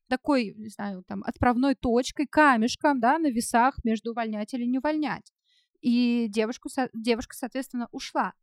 такой, 0.10 0.54
не 0.58 0.70
знаю, 0.70 1.04
там, 1.08 1.24
отправной 1.24 1.76
точкой, 1.76 2.28
камешком, 2.28 3.00
да, 3.00 3.18
на 3.18 3.28
весах 3.28 3.76
между 3.84 4.12
увольнять 4.12 4.54
или 4.54 4.66
не 4.66 4.80
увольнять. 4.80 5.32
И 5.82 6.28
девушку, 6.30 6.70
девушка, 6.94 7.36
соответственно, 7.36 7.88
ушла. 7.92 8.34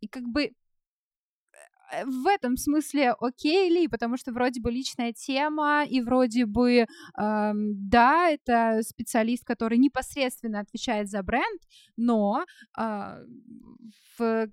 И 0.00 0.08
как 0.08 0.24
бы 0.24 0.44
э, 0.44 2.04
в 2.04 2.26
этом 2.26 2.56
смысле 2.56 3.14
окей 3.18 3.70
ли, 3.70 3.88
потому 3.88 4.18
что 4.18 4.32
вроде 4.32 4.60
бы 4.60 4.70
личная 4.70 5.12
тема, 5.12 5.84
и 5.88 6.02
вроде 6.02 6.44
бы, 6.44 6.86
эм, 7.18 7.88
да, 7.88 8.28
это 8.30 8.82
специалист, 8.82 9.44
который 9.44 9.78
непосредственно 9.78 10.60
отвечает 10.60 11.08
за 11.08 11.22
бренд, 11.22 11.62
но 11.96 12.44
э, 12.78 13.24
в 14.18 14.48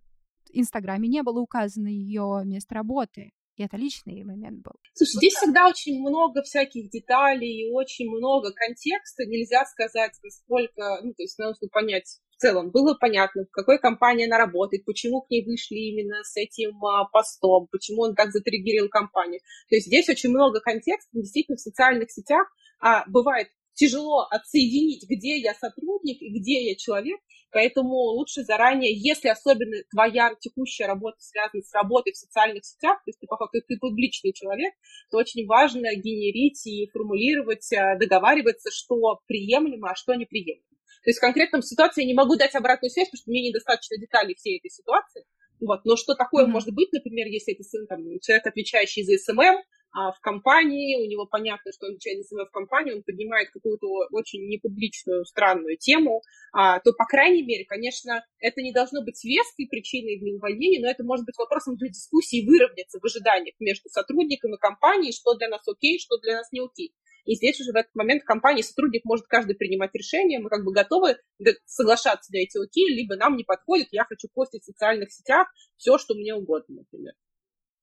Инстаграме 0.54 1.10
не 1.10 1.24
было 1.24 1.40
указано 1.40 1.88
ее 1.88 2.42
место 2.46 2.76
работы. 2.76 3.32
И 3.62 3.64
это 3.64 3.78
личный 3.78 4.24
момент 4.24 4.64
был. 4.64 4.72
Слушай, 4.96 5.18
здесь 5.18 5.34
всегда 5.36 5.68
очень 5.68 6.02
много 6.02 6.42
всяких 6.42 6.90
деталей 6.90 7.62
и 7.62 7.72
очень 7.72 8.10
много 8.10 8.52
контекста. 8.52 9.24
Нельзя 9.28 9.66
сказать, 9.66 10.14
сколько, 10.30 11.00
ну, 11.04 11.14
то 11.14 11.22
есть 11.22 11.38
нужно 11.38 11.68
понять 11.72 12.08
в 12.32 12.42
целом. 12.42 12.72
Было 12.72 12.96
понятно, 13.00 13.44
в 13.46 13.52
какой 13.52 13.78
компании 13.78 14.26
она 14.26 14.40
работает, 14.40 14.84
почему 14.86 15.22
к 15.22 15.30
ней 15.30 15.46
вышли 15.46 15.76
именно 15.76 16.24
с 16.24 16.36
этим 16.38 16.84
а, 16.84 17.06
постом, 17.06 17.68
почему 17.72 18.02
он 18.02 18.16
так 18.16 18.32
затриггерил 18.32 18.90
компанию. 18.90 19.42
То 19.70 19.76
есть 19.76 19.86
здесь 19.86 20.10
очень 20.10 20.32
много 20.32 20.60
контекста. 20.60 21.12
Действительно, 21.14 21.58
в 21.58 21.62
социальных 21.62 22.10
сетях 22.10 22.48
а, 22.80 23.04
бывает 23.08 23.50
тяжело 23.74 24.28
отсоединить, 24.30 25.06
где 25.10 25.38
я 25.38 25.54
сотрудник 25.54 26.22
и 26.22 26.40
где 26.40 26.70
я 26.70 26.76
человек, 26.76 27.20
поэтому 27.52 27.94
лучше 27.94 28.44
заранее, 28.44 28.94
если 28.94 29.30
особенно 29.30 29.76
твоя 29.90 30.34
текущая 30.40 30.88
работа 30.88 31.18
связана 31.20 31.62
с 31.64 31.74
работой 31.74 32.14
в 32.14 32.18
социальных 32.18 32.66
сетях, 32.66 32.98
то 33.04 33.10
есть 33.10 33.20
ты, 33.20 33.28
по 33.28 33.38
факту, 33.38 33.60
ты 33.68 33.78
публичный 33.78 34.34
человек, 34.34 34.74
то 35.10 35.18
очень 35.18 35.46
важно 35.46 35.94
генерить 35.96 36.66
и 36.66 36.90
формулировать, 36.92 37.72
э, 37.72 37.98
договариваться, 38.00 38.70
что 38.72 39.20
приемлемо, 39.28 39.92
а 39.92 39.96
что 39.96 40.14
неприемлемо. 40.16 40.66
То 41.04 41.10
есть 41.10 41.18
в 41.18 41.22
конкретном 41.22 41.62
ситуации 41.62 42.02
я 42.02 42.08
не 42.08 42.14
могу 42.14 42.36
дать 42.36 42.54
обратную 42.56 42.92
связь, 42.92 43.08
потому 43.08 43.22
что 43.22 43.32
мне 43.32 43.50
недостаточно 43.50 43.98
деталей 43.98 44.36
всей 44.36 44.60
этой 44.60 44.70
ситуации. 44.70 45.26
Вот. 45.62 45.86
Но 45.86 45.96
что 45.96 46.16
такое 46.16 46.46
mm-hmm. 46.46 46.50
может 46.50 46.74
быть, 46.74 46.92
например, 46.92 47.28
если 47.28 47.54
это 47.54 47.64
там, 47.88 48.02
человек, 48.20 48.46
отвечающий 48.46 49.04
за 49.04 49.18
SMM, 49.18 49.62
а 49.94 50.14
в 50.14 50.20
компании, 50.22 50.96
у 50.96 51.06
него 51.06 51.26
понятно, 51.26 51.72
что 51.74 51.88
он 51.88 51.94
отвечает 51.94 52.26
за 52.26 52.46
в 52.46 52.52
компании, 52.52 52.94
он 52.94 53.04
поднимает 53.04 53.50
какую-то 53.52 54.08
очень 54.12 54.48
непубличную, 54.48 55.26
странную 55.26 55.78
тему, 55.78 56.22
а, 56.54 56.80
то, 56.80 56.94
по 56.94 57.06
крайней 57.06 57.44
мере, 57.44 57.66
конечно, 57.66 58.24
это 58.40 58.62
не 58.62 58.72
должно 58.72 59.04
быть 59.04 59.22
веской 59.24 59.68
причиной 59.68 60.18
для 60.18 60.34
увольнения, 60.34 60.80
но 60.80 60.90
это 60.90 61.04
может 61.04 61.26
быть 61.26 61.38
вопросом 61.38 61.76
для 61.76 61.90
дискуссии 61.90 62.46
выровняться 62.48 63.00
в 63.00 63.06
ожиданиях 63.06 63.56
между 63.60 63.90
сотрудником 63.90 64.56
и 64.56 64.60
компанией, 64.60 65.12
что 65.12 65.36
для 65.36 65.50
нас 65.50 65.68
окей, 65.68 66.00
что 66.00 66.18
для 66.20 66.38
нас 66.38 66.52
не 66.54 66.62
окей. 66.62 66.94
И 67.26 67.36
здесь 67.36 67.60
уже 67.60 67.72
в 67.72 67.76
этот 67.76 67.94
момент 67.96 68.24
компания, 68.24 68.64
сотрудник 68.64 69.06
может 69.06 69.28
каждый 69.28 69.56
принимать 69.56 69.92
решение, 69.94 70.40
мы 70.40 70.50
как 70.50 70.64
бы 70.64 70.74
готовы 70.74 71.18
соглашаться 71.66 72.32
на 72.34 72.38
эти 72.38 72.58
окей, 72.58 72.94
либо 72.94 73.16
нам 73.16 73.36
не 73.36 73.44
подходит, 73.44 73.88
я 73.92 74.06
хочу 74.06 74.28
постить 74.34 74.64
в 74.64 74.66
социальных 74.66 75.12
сетях 75.12 75.48
все, 75.78 75.98
что 75.98 76.14
мне 76.16 76.34
угодно, 76.36 76.78
например 76.78 77.14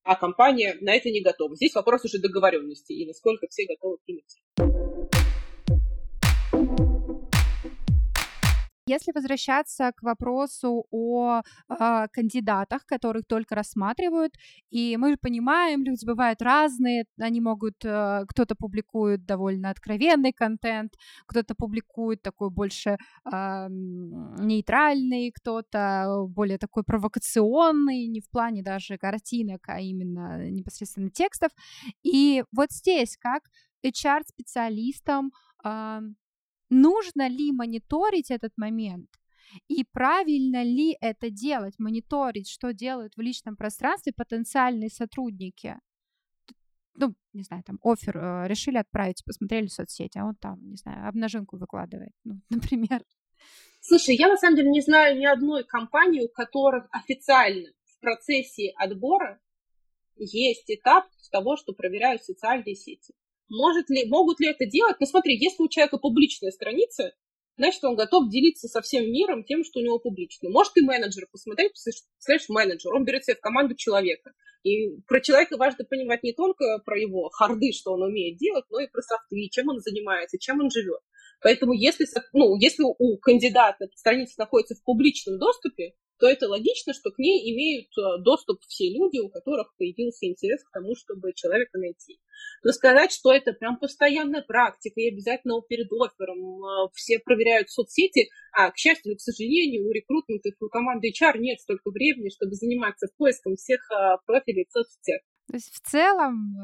а 0.08 0.16
компания 0.16 0.74
на 0.80 0.94
это 0.94 1.10
не 1.10 1.20
готова. 1.20 1.54
Здесь 1.54 1.74
вопрос 1.74 2.02
уже 2.06 2.18
договоренности 2.18 2.92
и 2.94 3.06
насколько 3.06 3.46
все 3.50 3.66
готовы 3.66 3.98
принять. 4.06 5.17
Если 8.88 9.12
возвращаться 9.12 9.92
к 9.94 10.02
вопросу 10.02 10.86
о 10.90 11.40
э, 11.40 12.06
кандидатах, 12.10 12.86
которых 12.86 13.26
только 13.26 13.54
рассматривают, 13.54 14.32
и 14.70 14.96
мы 14.96 15.16
понимаем, 15.20 15.84
люди 15.84 16.06
бывают 16.06 16.40
разные, 16.40 17.04
они 17.20 17.40
могут, 17.40 17.84
э, 17.84 18.24
кто-то 18.28 18.54
публикует 18.54 19.26
довольно 19.26 19.70
откровенный 19.70 20.32
контент, 20.32 20.94
кто-то 21.26 21.54
публикует 21.54 22.22
такой 22.22 22.50
больше 22.50 22.96
э, 23.30 23.66
нейтральный, 23.68 25.32
кто-то 25.32 26.26
более 26.28 26.58
такой 26.58 26.82
провокационный, 26.82 28.06
не 28.06 28.20
в 28.20 28.30
плане 28.30 28.62
даже 28.62 28.96
картинок, 28.96 29.68
а 29.68 29.80
именно 29.80 30.48
непосредственно 30.50 31.10
текстов. 31.10 31.52
И 32.02 32.42
вот 32.52 32.70
здесь 32.72 33.16
как 33.18 33.42
HR-специалистам 33.84 35.30
нужно 36.70 37.28
ли 37.28 37.52
мониторить 37.52 38.30
этот 38.30 38.52
момент? 38.56 39.08
И 39.68 39.84
правильно 39.84 40.62
ли 40.62 40.96
это 41.00 41.30
делать, 41.30 41.74
мониторить, 41.78 42.48
что 42.48 42.72
делают 42.72 43.14
в 43.16 43.20
личном 43.20 43.56
пространстве 43.56 44.12
потенциальные 44.12 44.90
сотрудники? 44.90 45.76
Ну, 46.94 47.14
не 47.32 47.42
знаю, 47.42 47.62
там, 47.64 47.78
офер 47.82 48.16
э, 48.16 48.48
решили 48.48 48.76
отправить, 48.76 49.24
посмотрели 49.24 49.68
в 49.68 49.72
соцсети, 49.72 50.18
а 50.18 50.26
он 50.26 50.34
там, 50.34 50.68
не 50.68 50.76
знаю, 50.76 51.08
обнаженку 51.08 51.56
выкладывает, 51.56 52.12
ну, 52.24 52.40
например. 52.50 53.04
Слушай, 53.80 54.16
я 54.16 54.28
на 54.28 54.36
самом 54.36 54.56
деле 54.56 54.70
не 54.70 54.80
знаю 54.80 55.16
ни 55.16 55.24
одной 55.24 55.64
компании, 55.64 56.24
у 56.24 56.28
которых 56.28 56.88
официально 56.90 57.68
в 57.84 58.00
процессе 58.00 58.72
отбора 58.76 59.40
есть 60.16 60.68
этап 60.68 61.06
того, 61.30 61.56
что 61.56 61.72
проверяют 61.72 62.24
социальные 62.24 62.74
сети. 62.74 63.14
Может 63.48 63.88
ли, 63.90 64.06
могут 64.06 64.40
ли 64.40 64.48
это 64.48 64.66
делать? 64.66 64.96
Ну 65.00 65.06
смотри, 65.06 65.36
если 65.38 65.62
у 65.62 65.68
человека 65.68 65.98
публичная 65.98 66.50
страница, 66.50 67.12
значит, 67.56 67.82
он 67.84 67.96
готов 67.96 68.28
делиться 68.28 68.68
со 68.68 68.82
всем 68.82 69.10
миром 69.10 69.44
тем, 69.44 69.64
что 69.64 69.80
у 69.80 69.82
него 69.82 69.98
публично. 69.98 70.50
Может 70.50 70.76
и 70.76 70.82
менеджер 70.82 71.26
посмотреть, 71.30 71.72
представляешь, 71.72 72.48
менеджер, 72.48 72.92
он 72.94 73.04
берет 73.04 73.24
себе 73.24 73.36
в 73.36 73.40
команду 73.40 73.74
человека. 73.74 74.32
И 74.64 75.00
про 75.06 75.20
человека 75.20 75.56
важно 75.56 75.84
понимать 75.84 76.22
не 76.22 76.32
только 76.32 76.78
про 76.84 76.98
его 76.98 77.28
харды, 77.30 77.72
что 77.72 77.92
он 77.92 78.02
умеет 78.02 78.38
делать, 78.38 78.64
но 78.70 78.80
и 78.80 78.88
про 78.88 79.02
софты, 79.02 79.48
чем 79.50 79.68
он 79.68 79.80
занимается, 79.80 80.38
чем 80.38 80.60
он 80.60 80.70
живет. 80.70 81.00
Поэтому 81.40 81.72
если, 81.72 82.06
ну, 82.32 82.56
если 82.56 82.82
у 82.82 83.16
кандидата 83.18 83.86
страница 83.94 84.34
находится 84.38 84.74
в 84.74 84.82
публичном 84.82 85.38
доступе, 85.38 85.94
то 86.18 86.26
это 86.26 86.48
логично, 86.48 86.92
что 86.92 87.10
к 87.10 87.18
ней 87.18 87.52
имеют 87.52 87.88
э, 87.96 88.22
доступ 88.22 88.60
все 88.66 88.90
люди, 88.92 89.18
у 89.18 89.28
которых 89.28 89.74
появился 89.76 90.26
интерес 90.26 90.64
к 90.64 90.72
тому, 90.72 90.94
чтобы 90.96 91.32
человека 91.32 91.78
найти. 91.78 92.20
Но 92.62 92.72
сказать, 92.72 93.12
что 93.12 93.32
это 93.32 93.52
прям 93.52 93.78
постоянная 93.78 94.42
практика, 94.42 95.00
и 95.00 95.10
обязательно 95.10 95.60
перед 95.68 95.88
оффером 95.92 96.64
э, 96.64 96.88
все 96.94 97.18
проверяют 97.18 97.70
соцсети, 97.70 98.28
а, 98.52 98.70
к 98.70 98.76
счастью, 98.76 99.16
к 99.16 99.20
сожалению, 99.20 99.88
у 99.88 99.92
рекрутментов, 99.92 100.54
у 100.60 100.68
команды 100.68 101.10
HR 101.10 101.38
нет 101.38 101.60
столько 101.60 101.90
времени, 101.90 102.30
чтобы 102.30 102.54
заниматься 102.54 103.06
поиском 103.16 103.56
всех 103.56 103.80
э, 103.90 104.16
профилей 104.26 104.66
в 104.68 104.72
соцсетях. 104.72 105.20
То 105.48 105.54
есть 105.54 105.72
в 105.72 105.80
целом 105.80 106.58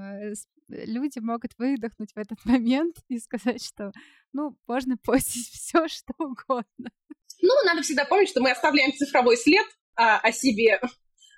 люди 0.69 1.19
могут 1.21 1.53
выдохнуть 1.59 2.13
в 2.13 2.19
этот 2.19 2.39
момент 2.45 2.97
и 3.09 3.19
сказать, 3.19 3.65
что 3.65 3.93
ну, 4.33 4.57
можно 4.67 4.97
постить 5.05 5.49
все, 5.49 5.87
что 5.89 6.13
угодно. 6.19 6.91
Ну, 7.43 7.53
надо 7.67 7.83
всегда 7.83 8.05
помнить, 8.05 8.29
что 8.29 8.41
мы 8.41 8.51
оставляем 8.51 8.93
цифровой 8.93 9.37
след 9.37 9.67
а, 9.97 10.19
о 10.19 10.33
себе 10.33 10.81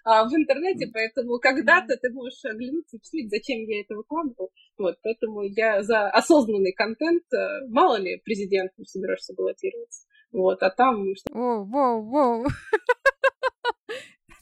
а, 0.05 0.25
в 0.25 0.35
интернете, 0.35 0.89
поэтому 0.93 1.39
когда-то 1.41 1.97
ты 1.97 2.11
можешь 2.11 2.45
оглянуться 2.45 2.97
и 2.97 3.01
посмотреть, 3.01 3.31
зачем 3.31 3.59
я 3.65 3.81
это 3.81 3.97
выкладывал. 3.97 4.53
Вот, 4.79 4.99
поэтому 5.03 5.43
я 5.43 5.83
за 5.83 6.09
осознанный 6.11 6.73
контент. 6.73 7.25
Э, 7.33 7.67
мало 7.69 7.97
ли 7.97 8.21
президентом 8.25 8.85
собираешься 8.85 9.35
баллотироваться. 9.35 10.07
Вот, 10.31 10.63
а 10.63 10.71
там... 10.71 11.07
Воу, 11.31 11.65
воу, 11.65 12.03
воу. 12.03 12.47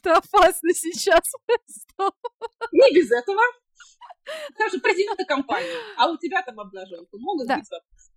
Это 0.05 0.19
опасно 0.19 0.71
сейчас. 0.75 1.23
Не 2.73 2.95
без 2.95 3.11
этого. 3.11 3.41
Даже 4.59 4.81
президента 4.81 5.25
компании. 5.25 5.71
А 5.97 6.11
у 6.11 6.19
тебя 6.19 6.43
там 6.43 6.61
обнаженка. 6.61 7.17
Могут 7.17 7.47
быть 7.47 7.71
вопросы. 7.71 8.14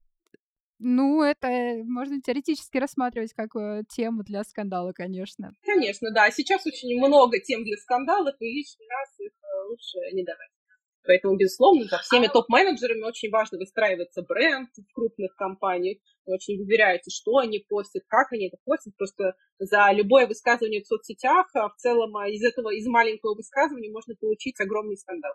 Ну, 0.79 1.23
это 1.23 1.81
можно 1.85 2.21
теоретически 2.21 2.77
рассматривать 2.77 3.33
как 3.33 3.55
э, 3.55 3.83
тему 3.89 4.23
для 4.23 4.43
скандала, 4.43 4.91
конечно. 4.93 5.51
Конечно, 5.65 6.11
да. 6.11 6.29
Сейчас 6.29 6.65
очень 6.67 6.97
много 6.99 7.39
тем 7.39 7.63
для 7.63 7.77
скандалов, 7.77 8.35
и 8.39 8.45
лишний 8.45 8.87
раз 8.87 9.19
их 9.19 9.31
э, 9.31 9.69
лучше 9.69 9.97
не 10.13 10.23
давать. 10.23 10.49
Поэтому, 11.07 11.37
безусловно, 11.37 11.85
за 11.85 11.97
всеми 11.99 12.27
топ-менеджерами 12.27 13.03
очень 13.03 13.31
важно 13.31 13.57
выстраиваться 13.57 14.21
бренд 14.21 14.69
в 14.75 14.93
крупных 14.93 15.35
компаниях. 15.35 15.99
Вы 16.25 16.35
очень 16.35 16.59
выбираете, 16.59 17.09
что 17.09 17.37
они 17.37 17.59
постят, 17.59 18.03
как 18.07 18.31
они 18.33 18.47
это 18.47 18.57
постят. 18.65 18.95
Просто 18.97 19.33
за 19.57 19.89
любое 19.93 20.27
высказывание 20.27 20.81
в 20.83 20.87
соцсетях 20.87 21.47
а 21.55 21.69
в 21.69 21.75
целом 21.77 22.15
а 22.17 22.27
из 22.27 22.43
этого, 22.43 22.73
из 22.75 22.85
маленького 22.87 23.35
высказывания 23.35 23.89
можно 23.89 24.15
получить 24.19 24.59
огромный 24.59 24.97
скандал. 24.97 25.33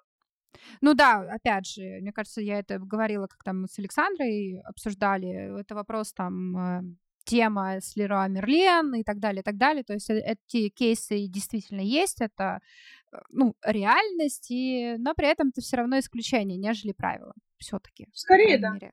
Ну 0.81 0.95
да, 0.95 1.21
опять 1.21 1.67
же, 1.67 1.83
мне 2.01 2.13
кажется, 2.13 2.41
я 2.41 2.59
это 2.59 2.79
говорила, 2.79 3.27
как 3.27 3.43
там 3.45 3.67
с 3.67 3.79
Александрой 3.79 4.61
обсуждали. 4.65 5.61
Это 5.61 5.75
вопрос 5.75 6.13
там 6.13 6.57
э, 6.57 6.83
тема 7.25 7.81
с 7.81 7.97
Леруа 7.97 8.29
Мерлен 8.29 8.95
и 8.95 9.03
так 9.03 9.19
далее, 9.19 9.41
и 9.41 9.45
так 9.45 9.57
далее. 9.57 9.85
То 9.85 9.95
есть 9.95 10.11
э, 10.11 10.21
эти 10.21 10.69
кейсы 10.69 11.27
действительно 11.27 11.81
есть, 11.81 12.21
это 12.21 12.61
э, 13.13 13.17
ну, 13.31 13.55
реальность, 13.65 14.51
и, 14.51 14.97
но 14.99 15.15
при 15.15 15.29
этом 15.29 15.49
это 15.49 15.61
все 15.61 15.77
равно 15.77 15.99
исключение, 15.99 16.59
нежели 16.59 16.93
правило. 16.93 17.35
Все-таки. 17.59 18.09
Скорее, 18.13 18.59
да. 18.59 18.73
Мере. 18.73 18.93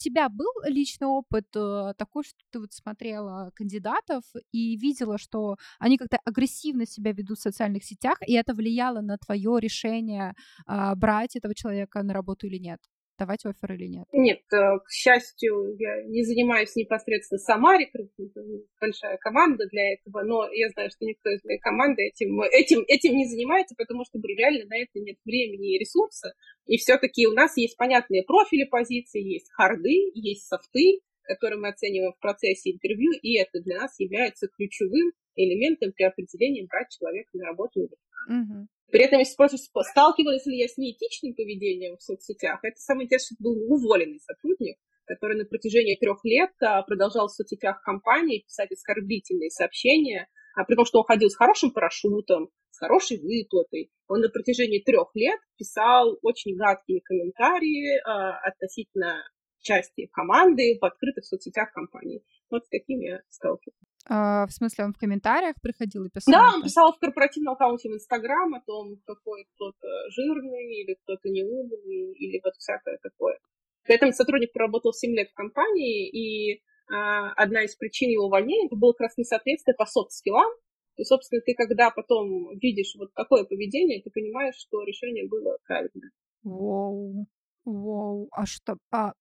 Тебя 0.00 0.28
был 0.28 0.50
личный 0.64 1.06
опыт 1.06 1.46
э, 1.54 1.92
такой, 1.96 2.24
что 2.24 2.38
ты 2.50 2.60
вот 2.60 2.72
смотрела 2.72 3.52
кандидатов 3.54 4.24
и 4.52 4.76
видела, 4.76 5.18
что 5.18 5.56
они 5.78 5.98
как-то 5.98 6.18
агрессивно 6.24 6.86
себя 6.86 7.12
ведут 7.12 7.38
в 7.38 7.42
социальных 7.42 7.84
сетях, 7.84 8.18
и 8.26 8.34
это 8.34 8.54
влияло 8.54 9.00
на 9.00 9.18
твое 9.18 9.58
решение 9.60 10.34
э, 10.66 10.94
брать 10.96 11.36
этого 11.36 11.54
человека 11.54 12.02
на 12.02 12.12
работу 12.14 12.46
или 12.46 12.58
нет? 12.58 12.80
Давать 13.20 13.44
офер 13.44 13.72
или 13.74 13.86
нет? 13.86 14.06
Нет, 14.12 14.40
э, 14.52 14.78
к 14.80 14.90
счастью, 14.90 15.76
я 15.78 16.02
не 16.04 16.24
занимаюсь 16.24 16.74
непосредственно 16.74 17.38
сама 17.38 17.76
рекрутингом, 17.76 18.64
большая 18.80 19.18
команда 19.18 19.66
для 19.70 19.92
этого, 19.92 20.22
но 20.24 20.50
я 20.52 20.70
знаю, 20.70 20.90
что 20.90 21.04
никто 21.04 21.30
из 21.30 21.44
моей 21.44 21.60
команды 21.60 22.02
этим, 22.02 22.40
этим, 22.40 22.82
этим 22.88 23.14
не 23.14 23.26
занимается, 23.26 23.74
потому 23.76 24.04
что 24.04 24.18
реально 24.24 24.64
на 24.66 24.78
это 24.78 24.98
нет 25.00 25.18
времени 25.24 25.76
и 25.76 25.78
ресурса. 25.78 26.32
И 26.66 26.78
все-таки 26.78 27.26
у 27.26 27.32
нас 27.32 27.56
есть 27.56 27.76
понятные 27.76 28.24
профили 28.24 28.64
позиций, 28.64 29.22
есть 29.22 29.50
харды, 29.52 30.10
есть 30.14 30.46
софты, 30.46 31.00
которые 31.22 31.60
мы 31.60 31.68
оцениваем 31.68 32.12
в 32.12 32.20
процессе 32.20 32.72
интервью, 32.72 33.12
и 33.22 33.38
это 33.38 33.60
для 33.60 33.80
нас 33.80 33.94
является 34.00 34.48
ключевым 34.48 35.12
элементом 35.36 35.92
при 35.92 36.04
определении 36.04 36.66
брать 36.66 36.88
человека 36.90 37.30
на 37.34 37.44
работу. 37.46 37.80
Угу. 38.28 38.66
При 38.90 39.04
этом, 39.04 39.20
если 39.20 39.32
спрашиваешь, 39.32 39.68
сталкивалась 39.90 40.46
ли 40.46 40.58
я 40.58 40.68
с 40.68 40.76
неэтичным 40.76 41.34
поведением 41.34 41.96
в 41.96 42.02
соцсетях, 42.02 42.58
это 42.62 42.78
самое 42.78 43.06
интересное, 43.06 43.36
был 43.38 43.52
уволенный 43.72 44.20
сотрудник, 44.20 44.78
который 45.04 45.36
на 45.36 45.44
протяжении 45.44 45.96
трех 45.96 46.24
лет 46.24 46.50
а, 46.60 46.82
продолжал 46.82 47.28
в 47.28 47.32
соцсетях 47.32 47.82
компании 47.82 48.42
писать 48.42 48.72
оскорбительные 48.72 49.50
сообщения, 49.50 50.28
а 50.56 50.64
при 50.64 50.74
том, 50.74 50.84
что 50.84 50.98
он 51.00 51.04
ходил 51.04 51.30
с 51.30 51.36
хорошим 51.36 51.72
парашютом, 51.72 52.50
с 52.70 52.78
хорошей 52.78 53.18
выплатой. 53.18 53.92
Он 54.08 54.20
на 54.20 54.28
протяжении 54.28 54.80
трех 54.80 55.10
лет 55.14 55.38
писал 55.56 56.18
очень 56.22 56.56
гадкие 56.56 57.00
комментарии 57.00 58.00
а, 58.04 58.38
относительно 58.40 59.22
части 59.60 60.08
команды 60.12 60.78
в 60.80 60.84
открытых 60.84 61.24
соцсетях 61.24 61.72
компании. 61.72 62.24
Вот 62.50 62.64
с 62.64 62.68
такими 62.68 63.06
я 63.06 63.22
сталкивалась. 63.28 63.89
А, 64.12 64.44
в 64.46 64.50
смысле, 64.50 64.86
он 64.86 64.92
в 64.92 64.98
комментариях 64.98 65.54
приходил 65.62 66.04
и 66.04 66.10
писал? 66.10 66.32
Да, 66.32 66.54
он 66.56 66.64
писал 66.64 66.92
в 66.92 66.98
корпоративном 66.98 67.54
аккаунте 67.54 67.88
в 67.88 67.94
Инстаграм 67.94 68.52
о 68.54 68.60
том, 68.60 68.96
какой 69.06 69.46
кто-то 69.54 69.86
жирный 70.10 70.82
или 70.82 70.96
кто-то 71.04 71.28
неумный, 71.28 72.12
или 72.14 72.40
вот 72.42 72.54
всякое 72.56 72.98
такое. 73.00 73.38
При 73.84 73.94
этом 73.94 74.10
сотрудник 74.10 74.52
проработал 74.52 74.92
7 74.92 75.14
лет 75.14 75.30
в 75.30 75.34
компании, 75.34 76.08
и 76.08 76.60
а, 76.92 77.32
одна 77.34 77.62
из 77.62 77.76
причин 77.76 78.10
его 78.10 78.26
увольнения 78.26 78.66
это 78.66 78.74
было 78.74 78.92
как 78.92 79.02
раз 79.02 79.16
несоответствие 79.16 79.76
по 79.76 79.86
софт-скиллам. 79.86 80.50
И, 80.96 81.04
собственно, 81.04 81.40
ты 81.40 81.54
когда 81.54 81.90
потом 81.90 82.58
видишь 82.58 82.96
вот 82.98 83.14
такое 83.14 83.44
поведение, 83.44 84.02
ты 84.02 84.10
понимаешь, 84.10 84.56
что 84.56 84.82
решение 84.82 85.28
было 85.28 85.56
правильное. 85.64 86.10
Воу, 86.42 87.26
воу, 87.64 88.28
а 88.32 88.44
что, 88.44 88.76
а 88.90 89.12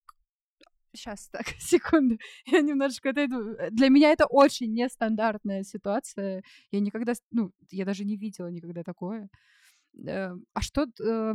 Сейчас, 0.94 1.30
так, 1.30 1.46
секунду. 1.60 2.18
Я 2.46 2.62
немножечко 2.62 3.10
отойду. 3.10 3.54
Э, 3.54 3.70
для 3.72 3.90
меня 3.90 4.12
это 4.12 4.26
очень 4.26 4.74
нестандартная 4.74 5.64
ситуация. 5.64 6.44
Я 6.72 6.80
никогда, 6.80 7.14
ну, 7.32 7.52
я 7.72 7.86
даже 7.86 8.06
не 8.06 8.18
видела 8.18 8.48
никогда 8.48 8.84
такое. 8.84 9.30
Э, 10.06 10.32
а 10.54 10.62
что... 10.62 10.88
Э, 11.02 11.34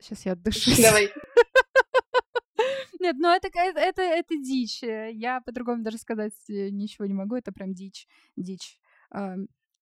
сейчас 0.00 0.26
я 0.26 0.32
отдышусь. 0.32 0.82
Давай. 0.82 1.10
Нет, 3.00 3.16
ну 3.18 3.28
это, 3.28 3.48
это, 3.54 4.02
это, 4.02 4.36
дичь. 4.36 4.82
Я 4.82 5.40
по-другому 5.40 5.82
даже 5.82 5.98
сказать 5.98 6.34
э, 6.48 6.68
ничего 6.70 7.06
не 7.06 7.14
могу. 7.14 7.36
Это 7.36 7.52
прям 7.52 7.72
дичь. 7.72 8.06
Дичь. 8.36 8.78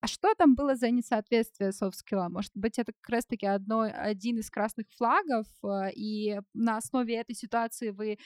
А 0.00 0.06
что 0.06 0.32
там 0.36 0.54
было 0.54 0.76
за 0.76 0.90
несоответствие 0.90 1.72
софт-скилла? 1.72 2.28
Может 2.28 2.52
быть, 2.54 2.78
это 2.78 2.92
как 2.92 3.08
раз-таки 3.08 3.46
одно, 3.46 3.80
один 3.80 4.38
из 4.38 4.48
красных 4.48 4.86
флагов, 4.96 5.46
э, 5.64 5.92
и 5.92 6.38
на 6.54 6.76
основе 6.76 7.16
этой 7.16 7.34
ситуации 7.34 7.90
вы 7.90 8.16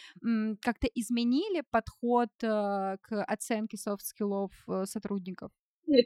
как-то 0.61 0.87
изменили 0.95 1.63
подход 1.71 2.29
э, 2.43 2.97
к 3.01 3.25
оценке 3.25 3.79
софт-скиллов 3.79 4.53
э, 4.69 4.85
сотрудников? 4.85 5.51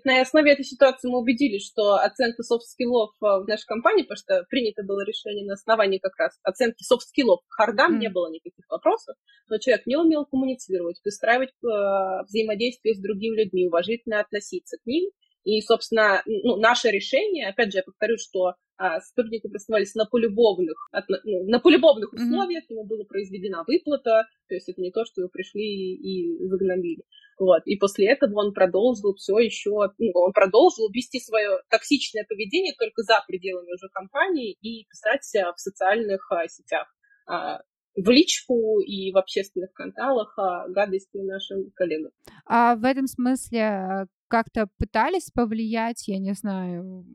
На 0.05 0.23
основе 0.23 0.53
этой 0.53 0.65
ситуации 0.65 1.09
мы 1.09 1.19
убедились, 1.19 1.67
что 1.67 1.97
оценка 1.97 2.43
софт-скиллов 2.43 3.11
в 3.21 3.45
нашей 3.47 3.67
компании, 3.67 4.03
потому 4.03 4.17
что 4.17 4.45
принято 4.49 4.83
было 4.85 5.05
решение 5.05 5.45
на 5.47 5.55
основании 5.55 5.99
как 5.99 6.17
раз 6.17 6.39
оценки 6.43 6.83
софт-скиллов. 6.83 7.41
К 7.47 7.55
хардам 7.55 7.97
mm. 7.97 7.99
не 7.99 8.09
было 8.09 8.31
никаких 8.31 8.65
вопросов, 8.71 9.17
но 9.49 9.59
человек 9.59 9.87
не 9.87 9.97
умел 9.97 10.25
коммуницировать, 10.25 11.01
выстраивать 11.05 11.51
э, 11.51 12.25
взаимодействие 12.25 12.95
с 12.95 13.01
другими 13.01 13.43
людьми, 13.43 13.67
уважительно 13.67 14.21
относиться 14.21 14.79
к 14.79 14.87
ним– 14.87 15.11
и, 15.47 15.61
собственно, 15.61 16.25
ну, 16.27 16.57
наше 16.57 16.89
решение, 16.89 17.49
опять 17.49 17.71
же, 17.71 17.79
я 17.79 17.85
повторю, 17.85 18.17
что 18.19 18.55
а, 18.79 19.01
сотрудники 19.01 19.47
оставались 19.55 19.95
на 19.95 20.05
полюбовных, 20.05 20.89
от, 20.91 21.05
ну, 21.09 21.45
на 21.45 21.61
полюбовных 21.61 22.13
условиях, 22.13 22.65
mm-hmm. 22.65 22.75
ему 22.75 22.85
была 22.85 23.05
произведена 23.05 23.63
выплата, 23.65 24.27
то 24.49 24.55
есть 24.57 24.69
это 24.69 24.81
не 24.81 24.91
то, 24.91 25.05
что 25.05 25.21
его 25.21 25.31
пришли 25.31 25.95
и 25.95 26.37
загнобили. 26.49 27.05
Вот. 27.39 27.63
И 27.65 27.77
после 27.77 28.11
этого 28.11 28.41
он 28.41 28.55
продолжил 28.55 29.15
все 29.15 29.39
еще, 29.39 29.71
ну, 29.99 30.11
он 30.15 30.33
продолжил 30.33 30.91
вести 30.91 31.21
свое 31.21 31.61
токсичное 31.71 32.27
поведение 32.29 32.75
только 32.77 33.03
за 33.03 33.23
пределами 33.29 33.73
уже 33.73 33.89
компании 33.93 34.57
и 34.61 34.85
писать 34.91 35.23
в 35.57 35.61
социальных 35.61 36.27
а, 36.33 36.49
сетях 36.49 36.93
а, 37.29 37.61
в 37.97 38.11
личку 38.11 38.81
и 38.81 39.13
в 39.13 39.17
общественных 39.17 39.73
каналах 39.73 40.35
а, 40.39 40.69
гадости 40.69 41.17
нашим 41.17 41.71
коллегам. 41.75 42.13
А 42.45 42.77
в 42.77 42.85
этом 42.85 43.07
смысле 43.07 44.07
как-то 44.29 44.69
пытались 44.79 45.31
повлиять, 45.31 46.09
я 46.09 46.19
не 46.19 46.33
знаю, 46.33 47.07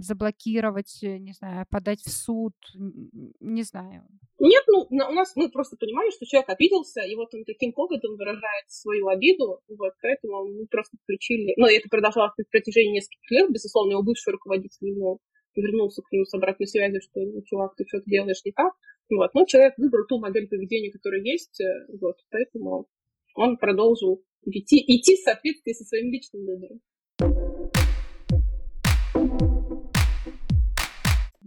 заблокировать, 0.00 1.02
э, 1.02 1.18
не 1.18 1.32
знаю, 1.32 1.66
подать 1.70 2.00
в 2.00 2.10
суд, 2.10 2.54
не 3.40 3.62
знаю. 3.62 4.02
Нет, 4.38 4.64
ну, 4.66 4.86
у 4.90 5.12
нас 5.12 5.32
мы 5.36 5.50
просто 5.50 5.76
понимали, 5.76 6.10
что 6.10 6.26
человек 6.26 6.48
обиделся, 6.50 7.02
и 7.02 7.14
вот 7.14 7.32
он 7.34 7.44
таким 7.44 7.72
поводом 7.72 8.16
выражает 8.16 8.68
свою 8.68 9.08
обиду, 9.08 9.60
вот, 9.68 9.92
поэтому 10.00 10.46
мы 10.46 10.66
просто 10.66 10.96
включили, 11.02 11.54
ну, 11.56 11.66
это 11.66 11.88
продолжалось 11.88 12.32
на 12.36 12.44
протяжении 12.50 12.96
нескольких 12.96 13.30
лет, 13.30 13.50
безусловно, 13.50 13.92
его 13.92 14.02
бывший 14.02 14.32
руководитель 14.32 14.88
ему 14.88 15.20
вернулся 15.54 16.02
к 16.02 16.12
нему 16.12 16.24
с 16.24 16.34
обратной 16.34 16.66
связью, 16.66 17.00
что, 17.00 17.20
ну, 17.20 17.42
чувак, 17.44 17.74
ты 17.76 17.84
что-то 17.86 18.04
делаешь 18.06 18.44
не 18.44 18.52
так, 18.52 18.74
вот, 19.10 19.34
но 19.34 19.44
человек 19.44 19.74
выбрал 19.76 20.04
ту 20.06 20.18
модель 20.18 20.48
поведения, 20.48 20.90
которая 20.90 21.20
есть, 21.20 21.60
э, 21.60 21.86
вот, 22.00 22.16
поэтому 22.30 22.88
он 23.34 23.56
продолжил 23.56 24.24
идти, 24.44 24.82
идти 24.86 25.16
в 25.16 25.20
соответствии 25.20 25.72
со 25.72 25.84
своим 25.84 26.10
личным 26.10 26.44
выбором. 26.44 26.80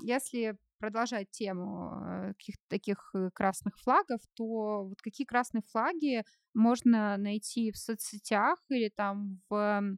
Если 0.01 0.55
продолжать 0.79 1.29
тему 1.31 1.91
э, 1.91 2.33
каких-то 2.37 2.63
таких 2.69 3.11
э, 3.13 3.29
красных 3.33 3.77
флагов, 3.79 4.21
то 4.35 4.85
вот 4.87 5.01
какие 5.01 5.25
красные 5.25 5.61
флаги 5.69 6.23
можно 6.53 7.17
найти 7.17 7.71
в 7.71 7.77
соцсетях 7.77 8.59
или 8.69 8.89
там 8.95 9.41
в 9.49 9.97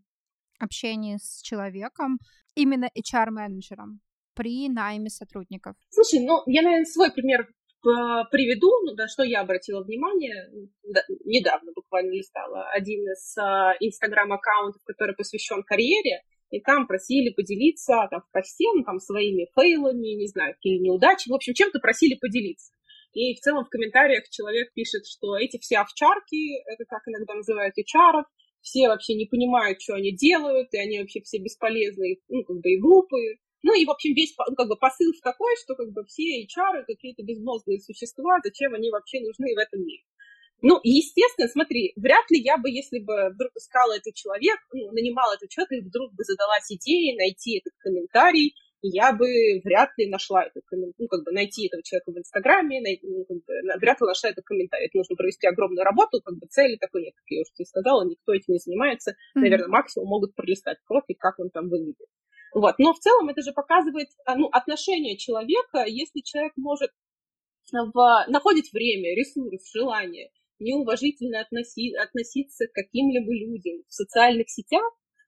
общении 0.59 1.18
с 1.18 1.41
человеком, 1.41 2.18
именно 2.55 2.89
HR-менеджером 2.97 4.01
при 4.34 4.69
найме 4.69 5.09
сотрудников? 5.09 5.75
Слушай, 5.89 6.25
ну, 6.25 6.41
я, 6.45 6.61
наверное, 6.61 6.86
свой 6.86 7.11
пример 7.11 7.47
приведу, 7.82 8.69
ну, 8.86 8.93
на 8.93 9.07
что 9.07 9.23
я 9.23 9.41
обратила 9.41 9.84
внимание, 9.84 10.49
да, 10.84 11.01
недавно 11.25 11.71
буквально 11.75 12.11
листала 12.11 12.69
один 12.69 13.01
из 13.11 13.36
а, 13.39 13.73
инстаграм-аккаунтов, 13.79 14.84
который 14.86 15.15
посвящен 15.15 15.63
карьере, 15.63 16.21
и 16.51 16.59
там 16.59 16.86
просили 16.86 17.32
поделиться 17.32 18.07
там, 18.11 18.21
в 18.21 18.32
посте, 18.32 18.65
ну, 18.75 18.84
там, 18.84 18.99
своими 18.99 19.47
фейлами, 19.55 20.15
не 20.15 20.27
знаю, 20.27 20.53
какие 20.53 20.77
неудачи, 20.77 21.29
в 21.29 21.34
общем, 21.34 21.53
чем-то 21.55 21.79
просили 21.79 22.15
поделиться. 22.15 22.71
И 23.13 23.36
в 23.36 23.39
целом 23.39 23.65
в 23.65 23.69
комментариях 23.69 24.29
человек 24.29 24.71
пишет, 24.73 25.05
что 25.07 25.38
эти 25.38 25.57
все 25.57 25.79
овчарки, 25.79 26.61
это 26.71 26.86
как 26.88 27.01
иногда 27.07 27.34
называют 27.34 27.73
HR, 27.77 28.23
все 28.61 28.88
вообще 28.89 29.15
не 29.15 29.25
понимают, 29.25 29.82
что 29.82 29.95
они 29.95 30.15
делают, 30.15 30.73
и 30.73 30.77
они 30.77 30.99
вообще 30.99 31.21
все 31.21 31.39
бесполезные, 31.39 32.17
ну, 32.29 32.43
как 32.43 32.57
бы 32.57 32.69
и 32.69 32.79
глупые. 32.79 33.38
Ну 33.64 33.74
и, 33.74 33.86
в 33.86 33.91
общем, 33.91 34.14
весь 34.14 34.34
как 34.36 34.68
бы, 34.68 34.76
посыл 34.76 35.12
такой, 35.24 35.55
что 35.64 35.76
как 35.76 35.91
бы 35.91 36.03
все 36.05 36.43
HR 36.43 36.84
какие-то 36.88 37.24
безмозглые 37.24 37.80
существа, 37.80 38.39
зачем 38.43 38.74
они 38.74 38.89
вообще 38.89 39.20
нужны 39.20 39.53
в 39.53 39.59
этом 39.59 39.86
мире. 39.86 40.03
Ну, 40.64 40.80
естественно, 40.84 41.47
смотри, 41.47 41.93
вряд 41.95 42.30
ли 42.30 42.39
я 42.39 42.57
бы, 42.57 42.70
если 42.70 42.99
бы 42.99 43.30
вдруг 43.34 43.51
искала 43.55 43.93
этот 43.97 44.14
человек, 44.14 44.59
ну, 44.72 44.91
нанимала 44.91 45.34
этот 45.34 45.49
человек, 45.49 45.72
и 45.72 45.82
вдруг 45.82 46.14
бы 46.14 46.24
задалась 46.24 46.72
идеей 46.72 47.18
найти 47.18 47.57
этот 47.57 47.74
комментарий, 47.80 48.53
я 48.84 49.14
бы 49.14 49.28
вряд 49.64 49.89
ли 49.97 50.09
нашла 50.09 50.43
этот 50.43 50.64
комментарий, 50.66 50.95
ну, 50.99 51.07
как 51.07 51.24
бы 51.24 51.32
найти 51.32 51.68
этого 51.68 51.84
человека 51.84 52.12
в 52.12 52.18
Инстаграме, 52.18 52.82
найти, 52.82 53.07
ну, 53.07 53.26
как 53.26 53.38
бы, 53.38 53.53
вряд 53.80 54.01
ли 54.01 54.07
нашла 54.07 54.30
этот 54.30 54.45
комментарий. 54.45 54.86
Это 54.86 54.97
нужно 54.97 55.16
провести 55.16 55.47
огромную 55.47 55.84
работу, 55.84 56.22
как 56.22 56.38
бы 56.38 56.47
цели 56.47 56.78
такой 56.78 57.03
нет, 57.03 57.14
как 57.16 57.26
я 57.28 57.41
уже 57.41 57.51
тебе 57.53 57.66
сказала, 57.66 58.05
никто 58.05 58.34
этим 58.34 58.53
не 58.53 58.59
занимается. 58.59 59.12
Mm-hmm. 59.12 59.41
Наверное, 59.41 59.68
максимум 59.68 60.09
могут 60.09 60.36
пролистать 60.36 60.78
профиль, 60.88 61.16
как 61.18 61.39
он 61.39 61.49
там 61.49 61.70
выглядит. 61.70 62.07
Вот. 62.53 62.75
Но 62.79 62.93
в 62.93 62.99
целом 62.99 63.29
это 63.29 63.41
же 63.41 63.53
показывает 63.53 64.09
а, 64.25 64.35
ну, 64.35 64.47
отношение 64.51 65.17
человека, 65.17 65.85
если 65.85 66.21
человек 66.21 66.53
может 66.57 66.91
в, 67.71 68.25
находить 68.27 68.73
время, 68.73 69.15
ресурс, 69.15 69.71
желание 69.71 70.31
неуважительно 70.59 71.41
относи, 71.41 71.95
относиться 71.95 72.67
к 72.67 72.73
каким-либо 72.73 73.33
людям 73.33 73.83
в 73.87 73.93
социальных 73.93 74.49
сетях, 74.49 74.83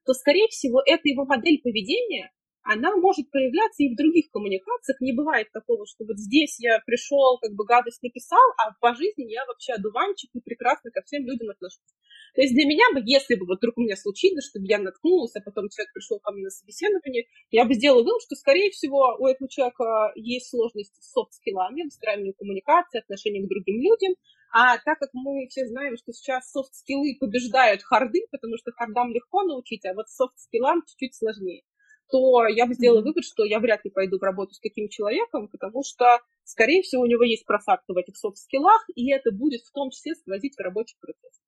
то, 0.05 0.13
скорее 0.13 0.47
всего, 0.49 0.81
эта 0.85 1.01
его 1.05 1.25
модель 1.25 1.59
поведения 1.61 2.31
она 2.63 2.95
может 2.95 3.29
проявляться 3.29 3.83
и 3.83 3.93
в 3.93 3.97
других 3.97 4.31
коммуникациях. 4.31 5.01
Не 5.01 5.13
бывает 5.13 5.51
такого, 5.51 5.85
что 5.85 6.05
вот 6.05 6.17
здесь 6.17 6.59
я 6.59 6.79
пришел, 6.85 7.37
как 7.41 7.53
бы 7.53 7.65
гадость 7.65 8.01
написал, 8.01 8.41
а 8.57 8.71
по 8.79 8.95
жизни 8.95 9.31
я 9.31 9.45
вообще 9.45 9.73
одуванчик 9.73 10.29
и 10.33 10.39
прекрасно 10.39 10.91
ко 10.91 11.01
всем 11.03 11.25
людям 11.25 11.49
отношусь. 11.49 11.93
То 12.35 12.41
есть 12.41 12.53
для 12.53 12.65
меня 12.65 12.85
бы, 12.93 13.01
если 13.05 13.35
бы 13.35 13.45
вот 13.45 13.57
вдруг 13.57 13.77
у 13.77 13.81
меня 13.81 13.95
случилось, 13.95 14.47
чтобы 14.47 14.65
я 14.67 14.79
наткнулась, 14.79 15.35
а 15.35 15.41
потом 15.41 15.69
человек 15.69 15.93
пришел 15.93 16.19
ко 16.19 16.31
мне 16.31 16.45
на 16.45 16.49
собеседование, 16.49 17.25
я 17.51 17.65
бы 17.65 17.73
сделала 17.73 18.03
вывод, 18.03 18.21
что, 18.23 18.35
скорее 18.35 18.71
всего, 18.71 19.15
у 19.19 19.27
этого 19.27 19.49
человека 19.49 20.13
есть 20.15 20.49
сложности 20.49 20.99
с 21.01 21.11
софт-скиллами, 21.11 21.83
выстраиванием 21.83 22.33
коммуникации, 22.33 22.99
отношением 22.99 23.45
к 23.45 23.49
другим 23.49 23.81
людям, 23.81 24.15
а 24.51 24.77
так 24.77 24.99
как 24.99 25.09
мы 25.13 25.47
все 25.49 25.65
знаем, 25.65 25.97
что 25.97 26.13
сейчас 26.13 26.51
софт-скиллы 26.51 27.17
побеждают 27.19 27.81
харды, 27.83 28.25
потому 28.31 28.57
что 28.57 28.71
хардам 28.71 29.11
легко 29.11 29.43
научить, 29.43 29.85
а 29.85 29.93
вот 29.93 30.09
софт-скиллам 30.09 30.81
чуть-чуть 30.87 31.15
сложнее, 31.15 31.63
то 32.09 32.45
я 32.47 32.65
бы 32.65 32.73
сделала 32.73 33.01
вывод, 33.01 33.23
что 33.23 33.43
я 33.43 33.59
вряд 33.59 33.83
ли 33.85 33.91
пойду 33.91 34.19
в 34.19 34.23
работу 34.23 34.53
с 34.53 34.59
таким 34.59 34.89
человеком, 34.89 35.47
потому 35.47 35.83
что, 35.83 36.19
скорее 36.43 36.81
всего, 36.81 37.03
у 37.03 37.07
него 37.07 37.23
есть 37.23 37.45
просадка 37.45 37.93
в 37.93 37.97
этих 37.97 38.17
софт-скиллах, 38.17 38.85
и 38.95 39.11
это 39.11 39.31
будет 39.31 39.61
в 39.61 39.71
том 39.71 39.89
числе 39.89 40.15
сквозить 40.15 40.55
в 40.55 40.59
рабочий 40.59 40.95
процесс. 40.99 41.41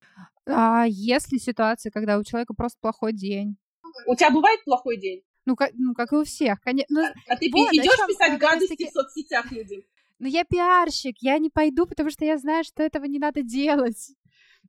А 0.47 0.86
если 0.88 1.38
ситуация, 1.38 1.91
когда 1.91 2.18
у 2.18 2.24
человека 2.24 2.53
просто 2.53 2.78
плохой 2.82 3.14
день? 3.14 3.58
У 4.08 4.16
тебя 4.16 4.32
бывает 4.32 4.64
плохой 4.64 4.97
день? 4.97 5.22
Ну, 5.45 5.56
как, 5.56 5.72
ну, 5.76 5.93
как 5.93 6.12
и 6.12 6.16
у 6.16 6.24
всех, 6.24 6.60
конечно. 6.62 7.01
Ну, 7.01 7.06
а, 7.06 7.14
а 7.28 7.38
ты 7.38 7.49
вот, 7.51 7.72
идешь 7.72 7.95
чем, 7.95 8.08
писать 8.08 8.39
гадости 8.39 8.70
таки... 8.70 8.88
в 8.88 8.91
соцсетях 8.91 9.51
людям? 9.51 9.82
Ну, 10.18 10.28
я 10.28 10.43
пиарщик, 10.43 11.18
я 11.20 11.38
не 11.38 11.49
пойду, 11.49 11.86
потому 11.86 12.10
что 12.10 12.26
я 12.26 12.38
знаю, 12.38 12.64
что 12.64 12.82
этого 12.82 13.06
не 13.06 13.20
надо 13.20 13.43
делать. 13.43 14.16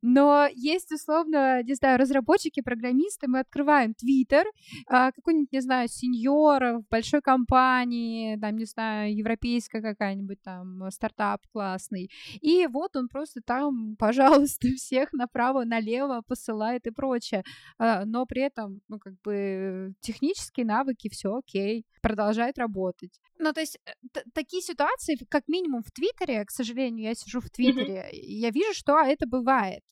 Но 0.01 0.47
есть, 0.53 0.91
условно, 0.91 1.63
не 1.63 1.73
знаю, 1.73 1.99
разработчики, 1.99 2.61
программисты, 2.61 3.27
мы 3.27 3.39
открываем 3.39 3.93
Твиттер, 3.93 4.45
а, 4.87 5.11
какой-нибудь, 5.11 5.51
не 5.51 5.61
знаю, 5.61 5.87
сеньор 5.89 6.79
в 6.79 6.83
большой 6.89 7.21
компании, 7.21 8.37
там, 8.37 8.57
не 8.57 8.65
знаю, 8.65 9.15
европейская 9.15 9.81
какая-нибудь 9.81 10.41
там 10.43 10.89
стартап 10.91 11.41
классный, 11.51 12.09
и 12.41 12.67
вот 12.67 12.95
он 12.95 13.07
просто 13.07 13.41
там, 13.45 13.95
пожалуйста, 13.97 14.67
всех 14.77 15.13
направо-налево 15.13 16.21
посылает 16.27 16.87
и 16.87 16.91
прочее, 16.91 17.43
а, 17.77 18.05
но 18.05 18.25
при 18.25 18.41
этом, 18.43 18.81
ну, 18.87 18.99
как 18.99 19.13
бы 19.23 19.93
технические 20.01 20.65
навыки, 20.65 21.09
все 21.09 21.35
окей, 21.35 21.85
продолжает 22.01 22.57
работать. 22.57 23.19
Ну, 23.39 23.53
то 23.53 23.59
есть 23.59 23.77
э, 23.85 24.21
такие 24.33 24.61
ситуации, 24.61 25.17
как 25.29 25.47
минимум 25.47 25.83
в 25.83 25.91
Твиттере, 25.91 26.43
к 26.45 26.51
сожалению, 26.51 27.05
я 27.05 27.15
сижу 27.15 27.39
в 27.39 27.49
Твиттере, 27.49 28.09
mm-hmm. 28.11 28.13
я 28.13 28.49
вижу, 28.49 28.73
что 28.73 28.99
это 28.99 29.27
бывает. 29.27 29.83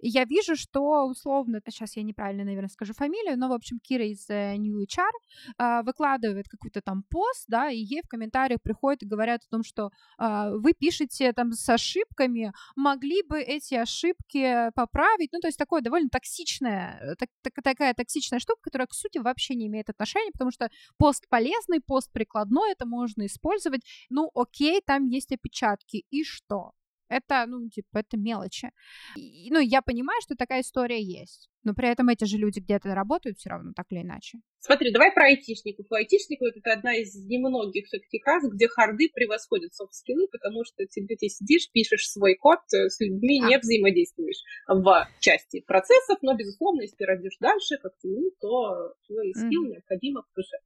И 0.00 0.08
я 0.08 0.24
вижу, 0.24 0.56
что 0.56 1.04
условно, 1.06 1.60
сейчас 1.66 1.96
я 1.96 2.02
неправильно, 2.02 2.44
наверное, 2.44 2.68
скажу 2.68 2.92
фамилию, 2.94 3.38
но, 3.38 3.48
в 3.48 3.52
общем, 3.52 3.78
Кира 3.78 4.04
из 4.04 4.28
э, 4.30 4.56
New 4.56 4.82
HR 4.82 5.10
а, 5.58 5.82
выкладывает 5.82 6.48
какой-то 6.48 6.80
там 6.80 7.02
пост, 7.10 7.44
да, 7.48 7.70
и 7.70 7.78
ей 7.78 8.02
в 8.02 8.08
комментариях 8.08 8.60
приходят 8.62 9.02
и 9.02 9.06
говорят 9.06 9.42
о 9.44 9.50
том, 9.50 9.62
что 9.62 9.90
а, 10.18 10.50
вы 10.50 10.72
пишете 10.72 11.32
там 11.32 11.52
с 11.52 11.68
ошибками, 11.68 12.52
могли 12.76 13.22
бы 13.22 13.40
эти 13.40 13.74
ошибки 13.74 14.70
поправить, 14.74 15.30
ну, 15.32 15.40
то 15.40 15.48
есть 15.48 15.58
такое 15.58 15.82
довольно 15.82 16.08
токсичная, 16.08 17.16
так, 17.18 17.28
так, 17.42 17.54
такая 17.62 17.94
токсичная 17.94 18.38
штука, 18.38 18.60
которая 18.62 18.86
к 18.86 18.94
сути 18.94 19.18
вообще 19.18 19.54
не 19.54 19.66
имеет 19.66 19.90
отношения, 19.90 20.30
потому 20.32 20.50
что 20.50 20.70
пост 20.98 21.28
полезный, 21.28 21.80
пост 21.80 22.12
прикладной, 22.12 22.72
это 22.72 22.86
можно 22.86 23.26
использовать, 23.26 23.82
ну, 24.10 24.30
окей, 24.34 24.80
там 24.84 25.06
есть 25.06 25.32
опечатки, 25.32 26.04
и 26.10 26.24
что? 26.24 26.72
Это, 27.12 27.44
ну, 27.46 27.68
типа, 27.68 27.98
это 27.98 28.16
мелочи. 28.16 28.70
И, 29.16 29.50
ну, 29.50 29.60
я 29.60 29.82
понимаю, 29.82 30.20
что 30.22 30.34
такая 30.34 30.62
история 30.62 31.02
есть. 31.02 31.50
Но 31.62 31.74
при 31.74 31.88
этом 31.88 32.08
эти 32.08 32.24
же 32.24 32.38
люди 32.38 32.58
где-то 32.58 32.94
работают 32.94 33.38
все 33.38 33.50
равно, 33.50 33.72
так 33.76 33.86
или 33.90 34.00
иначе. 34.00 34.38
Смотри, 34.58 34.92
давай 34.92 35.12
про 35.12 35.26
айтишников. 35.26 35.86
У 35.90 35.94
айтишников 35.94 36.56
это 36.56 36.72
одна 36.72 36.94
из 36.94 37.14
немногих 37.26 37.86
все-таки 37.86 38.20
фраз, 38.20 38.44
где 38.50 38.66
харды 38.66 39.10
превосходят 39.14 39.74
софт-скиллы, 39.74 40.26
потому 40.32 40.64
что 40.64 40.84
ты, 40.86 41.06
ты 41.06 41.28
сидишь, 41.28 41.70
пишешь 41.70 42.08
свой 42.08 42.34
код, 42.34 42.60
э, 42.72 42.88
с 42.88 42.98
людьми 43.00 43.42
а. 43.44 43.48
не 43.48 43.58
взаимодействуешь 43.58 44.42
в 44.66 45.08
части 45.20 45.60
процессов, 45.60 46.18
но, 46.22 46.34
безусловно, 46.34 46.80
если 46.80 46.96
ты 46.96 47.04
родишь 47.04 47.36
дальше, 47.40 47.76
как 47.82 47.92
ты, 48.00 48.08
ну, 48.08 48.30
то 48.40 48.94
твой 49.06 49.32
скилл 49.34 49.66
mm. 49.66 49.70
необходимо 49.72 50.24
душе. 50.34 50.56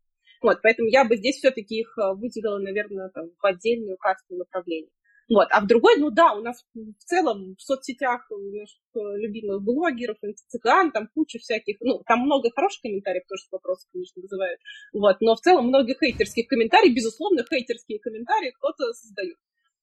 Вот, 0.43 0.61
поэтому 0.63 0.89
я 0.89 1.05
бы 1.05 1.17
здесь 1.17 1.37
все-таки 1.37 1.81
их 1.81 1.99
э, 1.99 2.15
выделила, 2.15 2.59
наверное, 2.59 3.09
там, 3.11 3.31
в 3.37 3.45
отдельную 3.45 3.97
касту 3.99 4.37
направлений. 4.37 4.91
Вот. 5.29 5.49
А 5.51 5.61
в 5.61 5.67
другой, 5.67 5.97
ну 5.99 6.11
да, 6.11 6.35
у 6.35 6.41
нас 6.41 6.65
в 6.75 7.05
целом 7.05 7.57
в 7.57 7.63
соцсетях 7.63 8.29
наших 8.31 8.81
э, 8.95 9.19
любимых 9.19 9.63
блогеров, 9.63 10.19
цыган, 10.47 10.93
там 10.93 11.09
куча 11.15 11.39
всяких, 11.41 11.77
ну, 11.81 12.03
там 12.07 12.21
много 12.21 12.51
хороших 12.55 12.83
комментариев, 12.83 13.25
тоже 13.29 13.43
вопросы, 13.51 13.89
конечно, 13.93 14.23
вызывают. 14.23 14.61
Вот. 14.93 15.17
Но 15.21 15.35
в 15.35 15.41
целом 15.41 15.67
много 15.67 15.95
хейтерских 15.95 16.47
комментариев, 16.47 16.95
безусловно, 16.95 17.45
хейтерские 17.45 17.99
комментарии 17.99 18.53
кто-то 18.57 18.93
создает. 18.93 19.37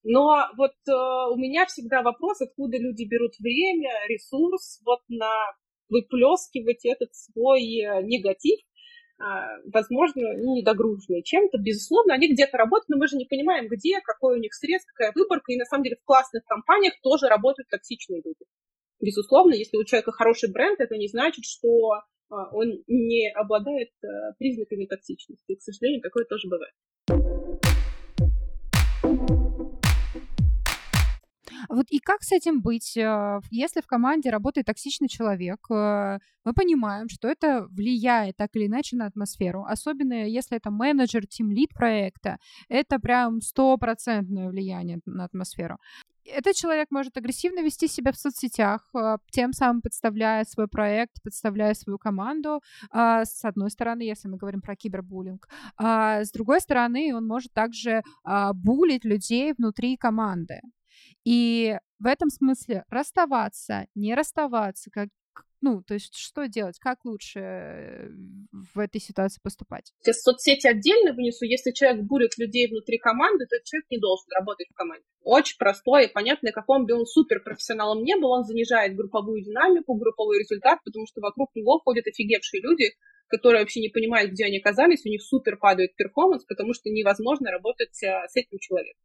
Но 0.04 0.48
вот 0.58 0.76
э, 0.88 0.92
у 0.92 1.36
меня 1.36 1.66
всегда 1.66 2.02
вопрос, 2.02 2.42
откуда 2.42 2.78
люди 2.78 3.04
берут 3.04 3.38
время, 3.40 3.92
ресурс 4.08 4.82
вот 4.86 5.00
на 5.10 5.30
выплескивать 5.90 6.86
этот 6.86 7.14
свой 7.16 7.62
э, 7.62 8.02
негатив, 8.04 8.60
возможно, 9.66 10.34
ну, 10.34 10.56
недогруженные 10.56 11.24
чем-то. 11.24 11.58
Безусловно, 11.58 12.14
они 12.14 12.32
где-то 12.32 12.58
работают, 12.58 12.90
но 12.90 12.98
мы 12.98 13.08
же 13.08 13.16
не 13.16 13.26
понимаем, 13.26 13.68
где, 13.68 14.02
какой 14.02 14.38
у 14.38 14.42
них 14.42 14.54
срез, 14.54 14.84
какая 14.86 15.12
выборка. 15.16 15.52
И 15.52 15.58
на 15.58 15.66
самом 15.66 15.84
деле 15.84 15.98
в 16.02 16.06
классных 16.06 16.44
компаниях 16.46 16.94
тоже 17.02 17.28
работают 17.28 17.70
токсичные 17.70 18.22
люди. 18.24 18.46
Безусловно, 19.02 19.54
если 19.54 19.78
у 19.78 19.84
человека 19.84 20.12
хороший 20.12 20.52
бренд, 20.52 20.80
это 20.80 20.96
не 20.96 21.08
значит, 21.08 21.46
что 21.46 22.02
а, 22.30 22.50
он 22.54 22.84
не 22.88 23.30
обладает 23.32 23.90
а, 24.04 24.34
признаками 24.40 24.86
токсичности. 24.86 25.52
И, 25.52 25.56
к 25.56 25.62
сожалению, 25.62 26.02
такое 26.02 26.26
тоже 26.26 26.48
бывает. 26.48 27.73
Вот 31.74 31.88
и 31.90 32.00
как 32.00 32.22
с 32.22 32.32
этим 32.32 32.62
быть, 32.62 32.96
э, 32.98 33.42
если 33.50 33.82
в 33.82 33.88
команде 33.88 34.30
работает 34.30 34.68
токсичный 34.68 35.08
человек? 35.08 35.60
Э, 35.72 36.20
мы 36.46 36.54
понимаем, 36.54 37.10
что 37.10 37.28
это 37.28 37.66
влияет 37.72 38.38
так 38.38 38.50
или 38.54 38.68
иначе 38.68 38.96
на 38.96 39.08
атмосферу, 39.08 39.66
особенно 39.68 40.14
если 40.28 40.58
это 40.58 40.70
менеджер, 40.70 41.26
тим-лид 41.26 41.70
проекта. 41.74 42.38
Это 42.70 43.00
прям 43.00 43.42
стопроцентное 43.42 44.50
влияние 44.50 45.00
на 45.06 45.24
атмосферу. 45.24 45.78
Этот 46.26 46.56
человек 46.56 46.92
может 46.92 47.18
агрессивно 47.18 47.62
вести 47.62 47.88
себя 47.88 48.12
в 48.12 48.18
соцсетях, 48.18 48.88
э, 48.94 49.18
тем 49.32 49.52
самым 49.52 49.82
подставляя 49.82 50.44
свой 50.46 50.68
проект, 50.68 51.24
подставляя 51.24 51.74
свою 51.74 51.98
команду, 51.98 52.62
а, 52.92 53.26
с 53.26 53.44
одной 53.44 53.72
стороны, 53.72 54.04
если 54.04 54.28
мы 54.30 54.38
говорим 54.38 54.62
про 54.62 54.76
кибербуллинг. 54.76 55.50
А 55.78 56.24
с 56.24 56.32
другой 56.32 56.62
стороны, 56.62 57.16
он 57.16 57.26
может 57.26 57.52
также 57.52 58.04
а, 58.24 58.54
булить 58.54 59.06
людей 59.06 59.54
внутри 59.58 59.98
команды. 59.98 60.62
И 61.26 61.78
в 62.00 62.06
этом 62.06 62.30
смысле 62.30 62.84
расставаться, 62.90 63.88
не 63.96 64.14
расставаться, 64.14 64.90
как, 64.92 65.10
ну, 65.62 65.82
то 65.82 65.94
есть 65.94 66.16
что 66.16 66.48
делать, 66.48 66.78
как 66.80 67.06
лучше 67.06 67.40
э, 67.40 68.10
в 68.52 68.80
этой 68.80 69.00
ситуации 69.00 69.40
поступать? 69.42 69.94
Я 70.06 70.14
соцсети 70.14 70.68
отдельно 70.68 71.14
вынесу. 71.14 71.46
Если 71.46 71.72
человек 71.72 72.04
бурит 72.04 72.38
людей 72.38 72.68
внутри 72.68 72.98
команды, 72.98 73.46
то 73.46 73.56
этот 73.56 73.66
человек 73.66 73.86
не 73.90 74.00
должен 74.00 74.26
работать 74.36 74.68
в 74.70 74.74
команде. 74.76 75.06
Очень 75.22 75.58
простое 75.58 76.04
и 76.04 76.12
понятное, 76.12 76.52
каком 76.52 76.86
бы 76.86 76.94
он 76.94 77.06
суперпрофессионалом 77.06 78.04
не 78.04 78.18
был, 78.18 78.32
он 78.32 78.44
занижает 78.44 78.96
групповую 78.96 79.42
динамику, 79.42 79.96
групповой 79.96 80.40
результат, 80.40 80.80
потому 80.84 81.08
что 81.08 81.22
вокруг 81.22 81.56
него 81.56 81.80
ходят 81.80 82.06
офигевшие 82.08 82.62
люди, 82.62 82.92
которые 83.28 83.62
вообще 83.62 83.80
не 83.82 83.90
понимают, 83.90 84.32
где 84.32 84.46
они 84.46 84.60
оказались, 84.60 85.06
у 85.06 85.10
них 85.10 85.24
супер 85.24 85.58
падает 85.58 85.96
перформанс, 85.96 86.44
потому 86.46 86.74
что 86.74 86.90
невозможно 86.90 87.50
работать 87.52 88.04
э, 88.04 88.28
с 88.28 88.36
этим 88.36 88.60
человеком. 88.60 89.00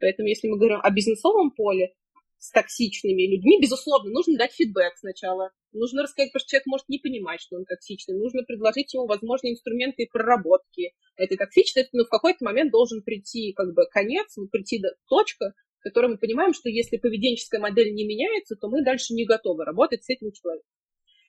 Поэтому, 0.00 0.28
если 0.28 0.48
мы 0.48 0.56
говорим 0.56 0.80
о 0.82 0.90
бизнесовом 0.90 1.50
поле 1.50 1.94
с 2.38 2.50
токсичными 2.50 3.30
людьми, 3.30 3.60
безусловно, 3.60 4.10
нужно 4.10 4.38
дать 4.38 4.52
фидбэк 4.52 4.96
сначала. 4.96 5.50
Нужно 5.72 6.02
рассказать, 6.02 6.32
потому 6.32 6.40
что 6.40 6.50
человек 6.50 6.66
может 6.66 6.88
не 6.88 6.98
понимать, 6.98 7.40
что 7.40 7.56
он 7.56 7.64
токсичный. 7.66 8.16
Нужно 8.16 8.42
предложить 8.42 8.92
ему 8.94 9.06
возможные 9.06 9.52
инструменты 9.52 10.08
проработки 10.10 10.94
этой 11.16 11.36
токсичности, 11.36 11.90
но 11.92 12.04
в 12.04 12.08
какой-то 12.08 12.42
момент 12.44 12.72
должен 12.72 13.02
прийти 13.02 13.52
как 13.52 13.74
бы 13.74 13.84
конец, 13.90 14.36
прийти 14.50 14.82
точка, 15.08 15.52
в 15.78 15.82
которой 15.82 16.12
мы 16.12 16.18
понимаем, 16.18 16.54
что 16.54 16.70
если 16.70 16.96
поведенческая 16.96 17.60
модель 17.60 17.92
не 17.92 18.04
меняется, 18.04 18.56
то 18.56 18.68
мы 18.68 18.82
дальше 18.82 19.12
не 19.14 19.26
готовы 19.26 19.64
работать 19.64 20.04
с 20.04 20.08
этим 20.08 20.32
человеком. 20.32 20.68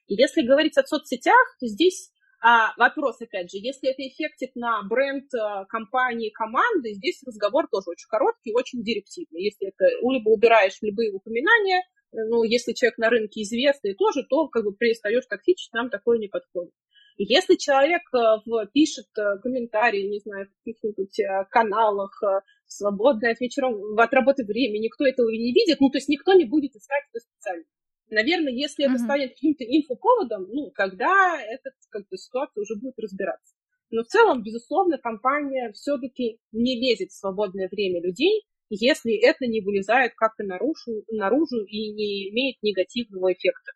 И 0.06 0.14
если 0.14 0.42
говорить 0.42 0.76
о 0.78 0.84
соцсетях, 0.84 1.56
то 1.60 1.66
здесь 1.66 2.10
а 2.44 2.74
вопрос, 2.76 3.20
опять 3.20 3.52
же, 3.52 3.58
если 3.58 3.90
это 3.90 4.02
эффектит 4.02 4.56
на 4.56 4.82
бренд 4.82 5.32
э, 5.32 5.64
компании, 5.68 6.30
команды, 6.30 6.92
здесь 6.94 7.22
разговор 7.24 7.68
тоже 7.70 7.84
очень 7.90 8.08
короткий, 8.08 8.52
очень 8.52 8.82
директивный. 8.82 9.44
Если 9.44 9.68
это 9.68 9.84
либо 10.02 10.28
убираешь 10.28 10.76
любые 10.82 11.12
упоминания, 11.12 11.82
э, 12.10 12.16
ну, 12.28 12.42
если 12.42 12.72
человек 12.72 12.98
на 12.98 13.10
рынке 13.10 13.42
известный 13.42 13.94
тоже, 13.94 14.26
то 14.28 14.48
как 14.48 14.64
бы 14.64 14.74
перестаешь 14.74 15.24
токсичить, 15.26 15.72
нам 15.72 15.88
такое 15.88 16.18
не 16.18 16.26
подходит. 16.26 16.72
Если 17.16 17.54
человек 17.54 18.02
э, 18.12 18.66
пишет 18.72 19.06
комментарии, 19.14 20.08
не 20.08 20.18
знаю, 20.18 20.46
в 20.48 20.64
каких-нибудь 20.64 21.20
каналах, 21.48 22.20
свободное 22.66 23.32
от 23.32 23.40
вечера 23.40 23.68
от 23.68 24.12
работы 24.12 24.44
время, 24.44 24.80
никто 24.80 25.06
этого 25.06 25.30
не 25.30 25.52
видит, 25.52 25.78
ну, 25.78 25.90
то 25.90 25.98
есть 25.98 26.08
никто 26.08 26.32
не 26.32 26.44
будет 26.44 26.74
искать 26.74 27.04
это 27.12 27.20
специально. 27.20 27.64
Наверное, 28.12 28.52
если 28.52 28.84
это 28.84 28.98
станет 28.98 29.30
каким-то 29.30 29.64
инфоповодом, 29.64 30.46
ну, 30.50 30.70
когда 30.74 31.40
эта 31.40 31.70
как 31.88 32.06
бы, 32.10 32.18
ситуация 32.18 32.60
уже 32.60 32.76
будет 32.76 32.98
разбираться. 32.98 33.54
Но 33.90 34.02
в 34.02 34.06
целом, 34.06 34.42
безусловно, 34.42 34.98
компания 34.98 35.72
все-таки 35.72 36.38
не 36.52 36.78
лезет 36.78 37.08
в 37.10 37.18
свободное 37.18 37.70
время 37.70 38.02
людей, 38.02 38.44
если 38.68 39.14
это 39.14 39.46
не 39.46 39.62
вылезает 39.62 40.12
как-то 40.14 40.44
наружу, 40.44 41.04
наружу 41.10 41.64
и 41.64 41.90
не 41.94 42.28
имеет 42.28 42.56
негативного 42.62 43.32
эффекта. 43.32 43.72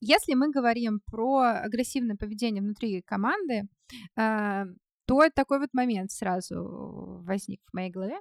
Если 0.00 0.34
мы 0.34 0.52
говорим 0.52 1.00
про 1.10 1.62
агрессивное 1.64 2.14
поведение 2.14 2.62
внутри 2.62 3.02
команды, 3.02 3.64
э, 4.16 4.66
то 5.06 5.22
такой 5.34 5.58
вот 5.58 5.70
момент 5.72 6.12
сразу 6.12 7.24
возник 7.24 7.60
в 7.66 7.74
моей 7.74 7.90
голове 7.90 8.20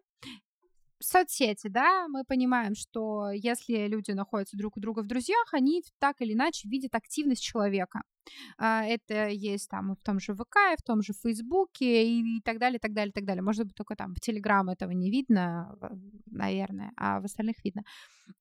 соцсети, 1.00 1.68
да, 1.68 2.08
мы 2.08 2.24
понимаем, 2.24 2.76
что 2.76 3.32
если 3.32 3.88
люди 3.88 4.12
находятся 4.12 4.58
друг 4.58 4.78
у 4.78 4.80
друга 4.80 5.02
в 5.02 5.08
друзьях, 5.08 5.54
они 5.54 5.84
так 6.00 6.22
или 6.22 6.34
иначе 6.34 6.68
видят 6.68 6.96
активность 6.96 7.44
человека. 7.44 8.02
А, 8.58 8.84
это 8.84 9.30
есть 9.30 9.70
там 9.70 9.96
в 9.96 10.04
том 10.04 10.20
же 10.20 10.34
ВК, 10.34 10.58
в 10.78 10.84
том 10.84 11.02
же 11.02 11.14
Фейсбуке, 11.14 12.08
и 12.08 12.42
так 12.44 12.60
далее, 12.60 12.80
так 12.80 12.94
далее, 12.94 13.12
так 13.12 13.26
далее. 13.26 13.42
Может 13.42 13.66
быть, 13.66 13.76
только 13.76 13.96
там 13.96 14.14
в 14.14 14.20
Телеграм 14.20 14.70
этого 14.70 14.92
не 14.92 15.10
видно, 15.10 15.76
наверное, 16.26 16.92
а 16.98 17.20
в 17.22 17.26
остальных 17.26 17.64
видно. 17.64 17.84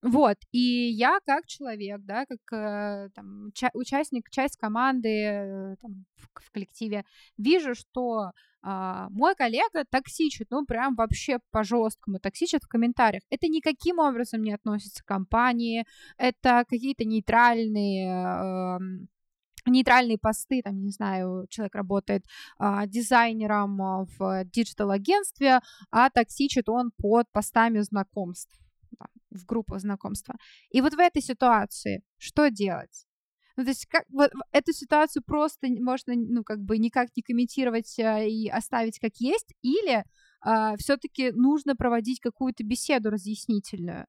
Вот, 0.02 0.36
и 0.52 0.90
я 0.90 1.18
как 1.24 1.46
человек, 1.46 2.00
да, 2.02 2.26
как 2.26 2.52
э, 2.52 3.08
там, 3.14 3.50
участник, 3.72 4.28
часть 4.30 4.58
команды 4.58 5.08
э, 5.08 5.76
там, 5.80 6.04
в, 6.16 6.42
в 6.42 6.50
коллективе, 6.50 7.04
вижу, 7.38 7.74
что 7.74 8.32
а, 8.62 9.08
мой 9.10 9.34
коллега 9.34 9.84
токсичит, 9.88 10.48
ну 10.50 10.64
прям 10.66 10.94
вообще 10.94 11.38
по-жесткому 11.50 12.18
токсичит 12.18 12.64
в 12.64 12.68
комментариях. 12.68 13.22
Это 13.30 13.46
никаким 13.48 13.98
образом 13.98 14.42
не 14.42 14.52
относится 14.52 15.02
к 15.02 15.06
компании, 15.06 15.84
это 16.16 16.64
какие-то 16.68 17.04
нейтральные 17.04 18.08
э, 18.08 18.78
нейтральные 19.66 20.18
посты, 20.18 20.62
там, 20.62 20.82
не 20.82 20.90
знаю, 20.90 21.46
человек 21.48 21.74
работает 21.74 22.24
а, 22.58 22.86
дизайнером 22.86 23.80
а, 23.82 24.06
в 24.18 24.44
digital-агентстве, 24.46 25.60
а 25.90 26.10
токсичит 26.10 26.68
он 26.68 26.90
под 26.96 27.30
постами 27.32 27.80
знакомств, 27.80 28.58
да, 28.98 29.06
в 29.30 29.44
группах 29.44 29.80
знакомства. 29.80 30.36
И 30.70 30.80
вот 30.80 30.94
в 30.94 30.98
этой 30.98 31.22
ситуации 31.22 32.02
что 32.18 32.48
делать? 32.48 33.07
Ну, 33.58 33.64
то 33.64 33.70
есть 33.70 33.86
как, 33.86 34.04
вот, 34.10 34.30
эту 34.52 34.72
ситуацию 34.72 35.20
просто 35.26 35.66
можно, 35.80 36.14
ну, 36.14 36.44
как 36.44 36.60
бы 36.60 36.78
никак 36.78 37.08
не 37.16 37.24
комментировать 37.24 37.98
а, 37.98 38.22
и 38.22 38.46
оставить 38.46 39.00
как 39.00 39.16
есть, 39.16 39.52
или 39.62 40.04
а, 40.40 40.76
все-таки 40.76 41.32
нужно 41.32 41.74
проводить 41.74 42.20
какую-то 42.20 42.62
беседу 42.62 43.10
разъяснительную. 43.10 44.06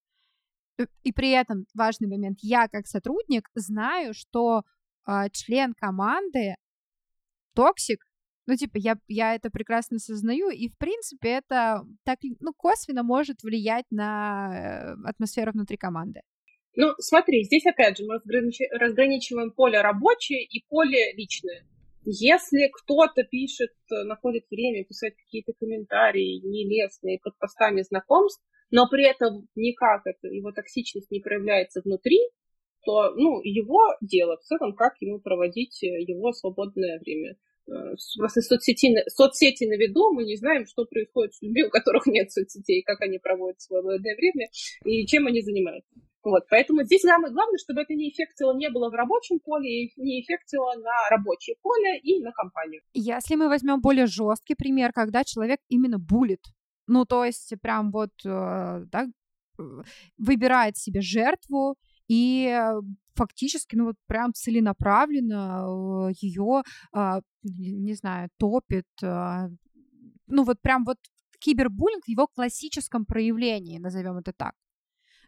Э, 0.78 0.86
и 1.02 1.12
при 1.12 1.32
этом 1.32 1.66
важный 1.74 2.08
момент, 2.08 2.38
я 2.44 2.68
как 2.68 2.86
сотрудник 2.86 3.50
знаю, 3.56 4.14
что 4.14 4.62
а, 5.06 5.30
член 5.30 5.74
команды 5.74 6.54
токсик, 7.56 8.06
ну, 8.46 8.56
типа, 8.56 8.78
я, 8.78 8.98
я 9.08 9.34
это 9.34 9.50
прекрасно 9.50 9.98
сознаю, 9.98 10.52
и, 10.52 10.70
в 10.70 10.78
принципе, 10.78 11.30
это 11.30 11.84
так, 12.04 12.20
ну, 12.40 12.54
косвенно 12.54 13.02
может 13.02 13.42
влиять 13.42 13.86
на 13.90 14.52
э, 14.54 15.10
атмосферу 15.10 15.54
внутри 15.54 15.78
команды. 15.78 16.22
Ну, 16.76 16.94
смотри, 17.00 17.44
здесь 17.44 17.66
опять 17.66 17.98
же 17.98 18.06
мы 18.06 18.16
разграничиваем 18.16 19.52
поле 19.52 19.82
рабочее 19.82 20.44
и 20.44 20.64
поле 20.70 21.14
личное. 21.14 21.66
Если 22.06 22.70
кто-то 22.72 23.24
пишет, 23.24 23.72
находит 23.90 24.46
время 24.50 24.86
писать 24.86 25.16
какие-то 25.16 25.54
комментарии 25.60 26.40
нелестные 26.44 27.20
под 27.22 27.38
постами 27.38 27.82
знакомств, 27.82 28.44
но 28.72 28.88
при 28.88 29.06
этом 29.06 29.48
никак 29.56 30.02
это, 30.06 30.28
его 30.28 30.52
токсичность 30.52 31.12
не 31.12 31.20
проявляется 31.20 31.82
внутри, 31.84 32.20
то 32.86 33.14
ну, 33.16 33.42
его 33.44 33.96
дело 34.02 34.38
в 34.38 34.42
целом, 34.42 34.74
как 34.74 34.94
ему 35.02 35.20
проводить 35.20 35.82
его 35.82 36.32
свободное 36.32 37.00
время. 37.00 37.36
Э, 37.68 37.94
просто 38.18 38.42
соцсети, 38.42 38.96
соцсети 39.10 39.66
на 39.66 39.76
виду, 39.76 40.12
мы 40.14 40.24
не 40.24 40.38
знаем, 40.38 40.66
что 40.66 40.86
происходит 40.86 41.34
с 41.34 41.42
людьми, 41.42 41.64
у 41.64 41.70
которых 41.70 42.06
нет 42.08 42.32
соцсетей, 42.32 42.84
как 42.84 43.02
они 43.02 43.20
проводят 43.20 43.60
свободное 43.62 44.16
время 44.16 44.48
и 44.86 45.06
чем 45.06 45.28
они 45.28 45.42
занимаются. 45.42 45.92
Вот, 46.24 46.44
поэтому 46.50 46.84
здесь 46.84 47.02
самое 47.02 47.34
главное, 47.34 47.58
чтобы 47.58 47.82
это 47.82 47.94
не 47.94 48.10
эффектило 48.10 48.56
не 48.56 48.70
было 48.70 48.90
в 48.90 48.94
рабочем 48.94 49.40
поле, 49.40 49.90
не 49.96 50.22
эффектило 50.22 50.74
на 50.76 51.10
рабочее 51.10 51.56
поле 51.62 51.98
и 52.00 52.22
на 52.22 52.32
компанию. 52.32 52.82
Если 52.94 53.36
мы 53.36 53.48
возьмем 53.48 53.80
более 53.80 54.06
жесткий 54.06 54.56
пример, 54.56 54.92
когда 54.92 55.24
человек 55.24 55.60
именно 55.70 55.98
булит, 55.98 56.42
ну, 56.88 57.06
то 57.06 57.24
есть 57.24 57.54
прям 57.62 57.92
вот 57.92 58.12
э, 58.26 58.86
да, 58.92 59.08
э, 59.58 59.64
выбирает 60.18 60.76
себе 60.76 61.02
жертву, 61.02 61.78
и 62.10 62.54
фактически, 63.14 63.76
ну 63.76 63.86
вот 63.86 63.96
прям 64.08 64.34
целенаправленно 64.34 66.10
ее, 66.20 66.64
не 67.44 67.94
знаю, 67.94 68.30
топит, 68.38 68.88
ну 69.02 70.44
вот 70.44 70.60
прям 70.62 70.86
вот 70.86 70.98
кибербуллинг 71.40 72.06
в 72.06 72.10
его 72.10 72.28
классическом 72.28 73.06
проявлении, 73.06 73.78
назовем 73.78 74.18
это 74.18 74.34
так. 74.34 74.56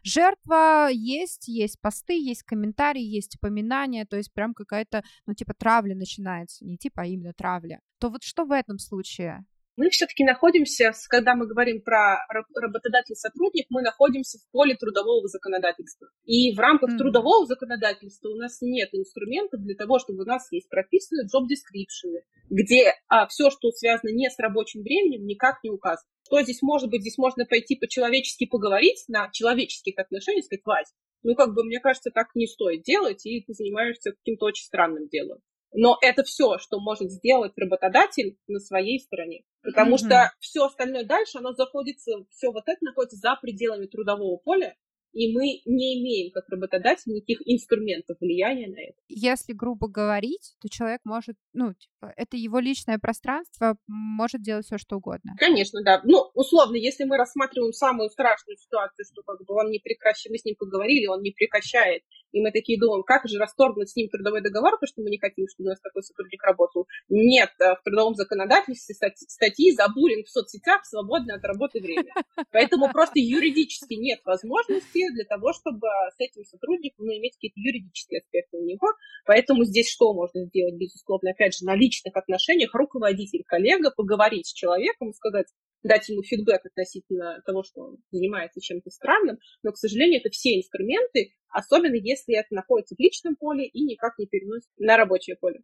Жертва 0.02 0.88
есть, 0.90 1.48
есть 1.48 1.80
посты, 1.80 2.14
есть 2.14 2.42
комментарии, 2.42 3.02
есть 3.02 3.36
упоминания, 3.36 4.04
то 4.04 4.16
есть 4.16 4.32
прям 4.32 4.54
какая-то, 4.54 5.02
ну, 5.26 5.34
типа 5.34 5.54
травля 5.54 5.94
начинается, 5.94 6.64
не 6.64 6.76
типа, 6.76 7.02
а 7.02 7.06
именно 7.06 7.32
травля. 7.32 7.80
То 7.98 8.10
вот 8.10 8.22
что 8.22 8.44
в 8.44 8.52
этом 8.52 8.78
случае? 8.78 9.44
мы 9.76 9.88
все-таки 9.90 10.24
находимся, 10.24 10.92
когда 11.08 11.34
мы 11.34 11.46
говорим 11.46 11.80
про 11.80 12.18
работодатель-сотрудник, 12.28 13.66
мы 13.70 13.82
находимся 13.82 14.38
в 14.38 14.50
поле 14.52 14.76
трудового 14.76 15.26
законодательства. 15.28 16.08
И 16.24 16.54
в 16.54 16.58
рамках 16.58 16.90
mm-hmm. 16.90 16.98
трудового 16.98 17.46
законодательства 17.46 18.28
у 18.28 18.36
нас 18.36 18.58
нет 18.60 18.90
инструментов 18.92 19.62
для 19.62 19.74
того, 19.74 19.98
чтобы 19.98 20.22
у 20.22 20.26
нас 20.26 20.46
есть 20.52 20.68
прописаны 20.68 21.26
job 21.26 21.44
description, 21.44 22.20
где 22.50 22.94
а, 23.08 23.26
все, 23.28 23.50
что 23.50 23.70
связано 23.70 24.10
не 24.10 24.28
с 24.28 24.38
рабочим 24.38 24.82
временем, 24.82 25.24
никак 25.26 25.64
не 25.64 25.70
указано. 25.70 26.11
Что 26.32 26.40
здесь 26.40 26.62
может 26.62 26.88
быть? 26.88 27.02
Здесь 27.02 27.18
можно 27.18 27.44
пойти 27.44 27.76
по-человечески 27.76 28.46
поговорить 28.46 29.04
на 29.06 29.28
человеческих 29.32 29.98
отношениях, 29.98 30.46
сказать, 30.46 30.64
Вась, 30.64 30.94
ну, 31.22 31.34
как 31.34 31.52
бы, 31.52 31.62
мне 31.62 31.78
кажется, 31.78 32.10
так 32.10 32.28
не 32.34 32.46
стоит 32.46 32.84
делать, 32.84 33.26
и 33.26 33.42
ты 33.42 33.52
занимаешься 33.52 34.12
каким-то 34.12 34.46
очень 34.46 34.64
странным 34.64 35.08
делом. 35.08 35.40
Но 35.74 35.98
это 36.00 36.22
все, 36.24 36.56
что 36.56 36.80
может 36.80 37.10
сделать 37.10 37.52
работодатель 37.56 38.38
на 38.46 38.60
своей 38.60 38.98
стороне. 38.98 39.42
Потому 39.62 39.96
mm-hmm. 39.96 40.06
что 40.06 40.32
все 40.40 40.64
остальное 40.64 41.04
дальше, 41.04 41.36
оно 41.36 41.52
заходится, 41.52 42.12
все 42.30 42.50
вот 42.50 42.64
это 42.66 42.78
находится 42.80 43.18
за 43.18 43.36
пределами 43.36 43.84
трудового 43.84 44.38
поля, 44.38 44.74
и 45.12 45.32
мы 45.32 45.60
не 45.66 46.00
имеем, 46.00 46.32
как 46.32 46.48
работодатель, 46.48 47.12
никаких 47.12 47.40
инструментов 47.44 48.16
влияния 48.20 48.68
на 48.68 48.80
это. 48.80 48.98
Если 49.08 49.52
грубо 49.52 49.88
говорить, 49.88 50.54
то 50.60 50.68
человек 50.68 51.00
может, 51.04 51.36
ну, 51.52 51.74
типа, 51.74 52.12
это 52.16 52.36
его 52.36 52.58
личное 52.58 52.98
пространство, 52.98 53.76
может 53.86 54.42
делать 54.42 54.66
все, 54.66 54.78
что 54.78 54.96
угодно. 54.96 55.32
Конечно, 55.38 55.82
да. 55.82 56.00
Ну, 56.04 56.30
условно, 56.34 56.76
если 56.76 57.04
мы 57.04 57.16
рассматриваем 57.16 57.72
самую 57.72 58.10
страшную 58.10 58.56
ситуацию, 58.56 59.04
что 59.04 59.22
как 59.22 59.44
бы 59.46 59.54
он 59.54 59.70
не 59.70 59.78
прекращает, 59.78 60.32
мы 60.32 60.38
с 60.38 60.44
ним 60.44 60.56
поговорили, 60.58 61.06
он 61.06 61.22
не 61.22 61.30
прекращает, 61.30 62.02
и 62.32 62.40
мы 62.40 62.50
такие 62.50 62.78
думаем, 62.78 63.02
как 63.02 63.28
же 63.28 63.38
расторгнуть 63.38 63.90
с 63.90 63.96
ним 63.96 64.08
трудовой 64.08 64.42
договор, 64.42 64.72
потому 64.72 64.88
что 64.88 65.02
мы 65.02 65.10
не 65.10 65.18
хотим, 65.18 65.46
чтобы 65.48 65.68
у 65.68 65.70
нас 65.70 65.80
такой 65.80 66.02
сотрудник 66.02 66.42
работал. 66.42 66.86
Нет, 67.08 67.50
э, 67.60 67.74
в 67.76 67.82
трудовом 67.84 68.14
законодательстве 68.14 68.94
статьи 68.94 69.72
за 69.72 69.88
буллинг 69.88 70.26
в 70.26 70.30
соцсетях 70.30 70.84
свободное 70.84 71.36
от 71.36 71.44
работы 71.44 71.80
время. 71.80 72.12
Поэтому 72.50 72.90
просто 72.90 73.18
юридически 73.20 73.94
нет 73.94 74.20
возможности 74.24 75.12
для 75.12 75.24
того, 75.24 75.52
чтобы 75.52 75.88
с 76.16 76.18
этим 76.18 76.44
сотрудником 76.44 77.06
ну, 77.06 77.12
иметь 77.12 77.34
какие-то 77.34 77.60
юридические 77.60 78.20
аспекты 78.20 78.56
у 78.56 78.64
него. 78.64 78.88
Поэтому 79.26 79.64
здесь 79.64 79.90
что 79.90 80.12
можно 80.14 80.44
сделать, 80.46 80.74
безусловно, 80.74 81.30
опять 81.30 81.56
же, 81.56 81.64
на 81.64 81.76
личных 81.76 82.16
отношениях 82.16 82.74
руководитель, 82.74 83.44
коллега, 83.46 83.90
поговорить 83.90 84.46
с 84.46 84.52
человеком 84.52 85.10
и 85.10 85.14
сказать, 85.14 85.46
дать 85.82 86.08
ему 86.08 86.22
фидбэк 86.22 86.66
относительно 86.66 87.40
того, 87.44 87.62
что 87.62 87.82
он 87.82 87.98
занимается 88.10 88.60
чем-то 88.60 88.90
странным, 88.90 89.38
но, 89.62 89.72
к 89.72 89.78
сожалению, 89.78 90.20
это 90.20 90.30
все 90.30 90.56
инструменты, 90.56 91.34
особенно 91.48 91.94
если 91.94 92.34
это 92.36 92.54
находится 92.54 92.94
в 92.94 92.98
личном 92.98 93.36
поле 93.36 93.66
и 93.66 93.82
никак 93.82 94.18
не 94.18 94.26
переносится 94.26 94.72
на 94.78 94.96
рабочее 94.96 95.36
поле. 95.36 95.62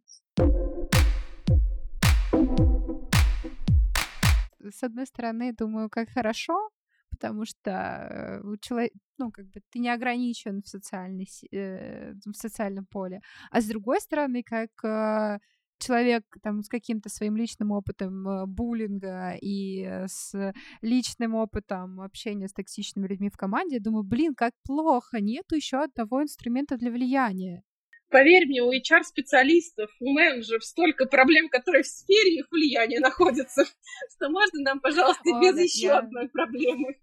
С 4.71 4.83
одной 4.83 5.07
стороны, 5.07 5.53
думаю, 5.53 5.89
как 5.89 6.09
хорошо, 6.09 6.69
потому 7.09 7.45
что 7.45 7.71
э, 7.71 8.41
у 8.47 8.57
человека, 8.57 8.95
ну, 9.17 9.31
как 9.31 9.45
бы 9.47 9.61
ты 9.71 9.79
не 9.79 9.89
ограничен 9.89 10.61
в, 10.61 10.67
социальной, 10.67 11.27
э, 11.51 12.13
в 12.25 12.33
социальном 12.33 12.85
поле. 12.85 13.21
А 13.51 13.61
с 13.61 13.65
другой 13.65 13.99
стороны, 13.99 14.43
как 14.43 14.69
э, 14.83 15.39
человек 15.79 16.23
там 16.43 16.61
с 16.61 16.69
каким-то 16.69 17.09
своим 17.09 17.35
личным 17.35 17.71
опытом 17.71 18.27
э, 18.27 18.45
буллинга 18.45 19.35
и 19.41 19.83
с 20.07 20.53
личным 20.81 21.35
опытом 21.35 22.01
общения 22.01 22.47
с 22.47 22.53
токсичными 22.53 23.07
людьми 23.07 23.29
в 23.29 23.37
команде, 23.37 23.75
я 23.75 23.81
думаю, 23.81 24.03
блин, 24.03 24.35
как 24.35 24.53
плохо, 24.63 25.19
нету 25.19 25.55
еще 25.55 25.77
одного 25.77 26.21
инструмента 26.23 26.77
для 26.77 26.91
влияния. 26.91 27.63
Поверь 28.09 28.47
мне, 28.47 28.63
у 28.63 28.71
HR-специалистов, 28.71 29.91
у 29.99 30.11
менеджеров 30.11 30.63
столько 30.63 31.05
проблем, 31.05 31.47
которые 31.47 31.83
в 31.83 31.87
сфере 31.87 32.39
их 32.39 32.47
влияния 32.49 32.99
находятся, 32.99 33.65
что 34.15 34.29
можно 34.29 34.61
нам, 34.61 34.79
пожалуйста, 34.79 35.23
без 35.41 35.59
еще 35.59 35.91
одной 35.91 36.29
проблемы. 36.29 36.97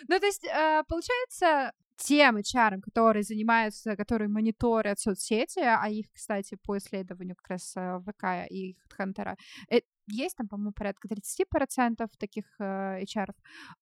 Ну, 0.08 0.20
то 0.20 0.26
есть, 0.28 0.45
э, 0.45 0.84
получается, 0.88 1.74
тем 1.98 2.38
HR, 2.38 2.80
которые 2.82 3.24
занимаются, 3.24 3.95
которые 3.95 4.30
мониторят 4.30 5.00
соцсети, 5.00 5.60
а 5.60 5.89
их, 5.89 6.06
кстати, 6.14 6.58
по 6.64 6.78
исследованию 6.78 7.36
как 7.36 7.50
раз 7.50 7.74
э, 7.76 8.00
ВК 8.06 8.50
и 8.50 8.76
Хантера, 8.89 9.36
э, 9.70 9.82
есть 10.08 10.38
там, 10.38 10.48
по-моему, 10.48 10.74
порядка 10.74 11.08
30% 11.08 12.08
таких 12.18 12.45
э, 12.60 13.02
HR. 13.02 13.32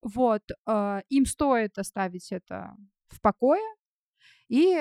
Вот, 0.01 0.43
э, 0.65 1.01
им 1.09 1.25
стоит 1.25 1.77
оставить 1.77 2.31
это 2.31 2.75
в 3.07 3.21
покое 3.21 3.63
и 4.47 4.73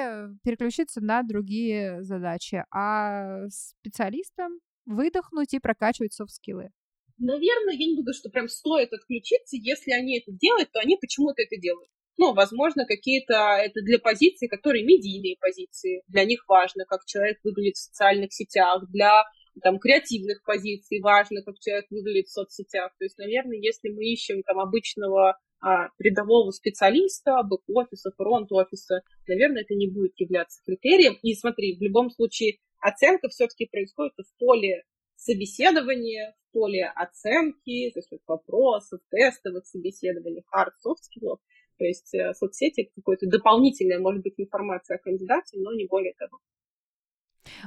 переключиться 0.43 1.01
на 1.01 1.23
другие 1.23 2.03
задачи, 2.03 2.65
а 2.71 3.49
специалистам 3.49 4.61
выдохнуть 4.87 5.55
и 5.55 5.59
прокачивать 5.59 6.13
софт-скиллы. 6.13 6.71
Наверное, 7.19 7.75
я 7.75 7.87
не 7.87 7.97
буду, 7.97 8.13
что 8.13 8.29
прям 8.29 8.49
стоит 8.49 8.93
отключиться, 8.93 9.57
если 9.57 9.93
они 9.93 10.19
это 10.19 10.33
делают, 10.33 10.71
то 10.73 10.81
они 10.81 10.97
почему-то 11.01 11.43
это 11.43 11.61
делают. 11.61 11.89
Ну, 12.17 12.33
возможно, 12.33 12.87
какие-то 12.87 13.35
это 13.35 13.81
для 13.83 13.99
позиций, 13.99 14.49
которые 14.49 14.85
медийные 14.85 15.37
позиции. 15.41 16.03
Для 16.09 16.25
них 16.25 16.45
важно, 16.47 16.85
как 16.85 17.05
человек 17.07 17.39
выглядит 17.43 17.77
в 17.77 17.83
социальных 17.83 18.33
сетях. 18.33 18.85
Для 18.91 19.25
там, 19.63 19.79
креативных 19.79 20.43
позиций 20.45 21.01
важно, 21.01 21.43
как 21.43 21.59
человек 21.59 21.87
выглядит 21.91 22.29
в 22.29 22.33
соцсетях. 22.33 22.93
То 22.99 23.05
есть, 23.05 23.19
наверное, 23.19 23.59
если 23.59 23.89
мы 23.89 24.05
ищем 24.05 24.43
там 24.43 24.61
обычного 24.61 25.39
а, 25.61 25.89
рядового 25.99 26.51
специалиста, 26.51 27.43
бэк-офиса, 27.43 28.11
фронт-офиса, 28.17 29.03
наверное, 29.27 29.63
это 29.63 29.75
не 29.75 29.89
будет 29.89 30.13
являться 30.17 30.61
критерием. 30.65 31.19
И 31.23 31.35
смотри, 31.35 31.77
в 31.77 31.83
любом 31.83 32.11
случае 32.11 32.59
оценка 32.81 33.29
все-таки 33.29 33.67
происходит 33.67 34.13
в 34.19 34.39
поле 34.39 34.85
собеседования, 35.17 36.35
в 36.49 36.53
поле 36.53 36.93
оценки, 36.95 37.91
то 37.93 38.01
есть 38.01 38.11
вопросов, 38.27 39.01
тестовых 39.11 39.67
собеседований, 39.67 40.45
hard, 40.55 40.73
soft 40.85 41.01
skills. 41.09 41.39
То 41.79 41.85
есть 41.85 42.15
э, 42.15 42.33
соцсети— 42.35 42.81
это 42.83 42.91
какая-то 42.97 43.27
дополнительная, 43.27 43.99
может 43.99 44.23
быть, 44.23 44.35
информация 44.37 44.97
о 44.97 45.03
кандидате, 45.03 45.59
но 45.59 45.73
не 45.75 45.87
более 45.87 46.15
того. 46.15 46.39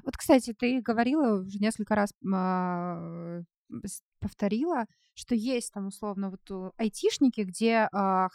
Вот, 0.03 0.16
кстати, 0.18 0.53
ты 0.53 0.82
говорила 0.82 1.41
уже 1.41 1.60
несколько 1.60 1.95
раз 1.95 2.12
э, 2.12 3.43
повторила, 4.20 4.86
что 5.14 5.36
есть 5.36 5.74
там 5.74 5.88
условно 5.88 6.32
вот 6.32 6.74
айтишники, 6.78 7.41
где 7.41 7.89
э, 7.91 8.28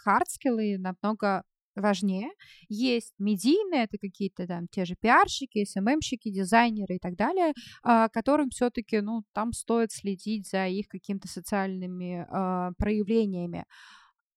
намного 0.78 1.44
важнее. 1.74 2.30
Есть 2.68 3.14
медийные, 3.18 3.84
это 3.84 3.98
какие-то 3.98 4.46
там 4.46 4.68
те 4.68 4.84
же 4.84 4.94
пиарщики, 5.00 5.64
СММщики, 5.64 6.30
дизайнеры 6.30 6.96
и 6.96 6.98
так 6.98 7.16
далее, 7.16 7.52
э, 7.84 8.08
которым 8.12 8.50
все-таки, 8.50 9.00
ну, 9.00 9.22
там 9.32 9.52
стоит 9.52 9.92
следить 9.92 10.48
за 10.48 10.66
их 10.66 10.88
какими-то 10.88 11.28
социальными 11.28 12.26
э, 12.28 12.72
проявлениями. 12.78 13.64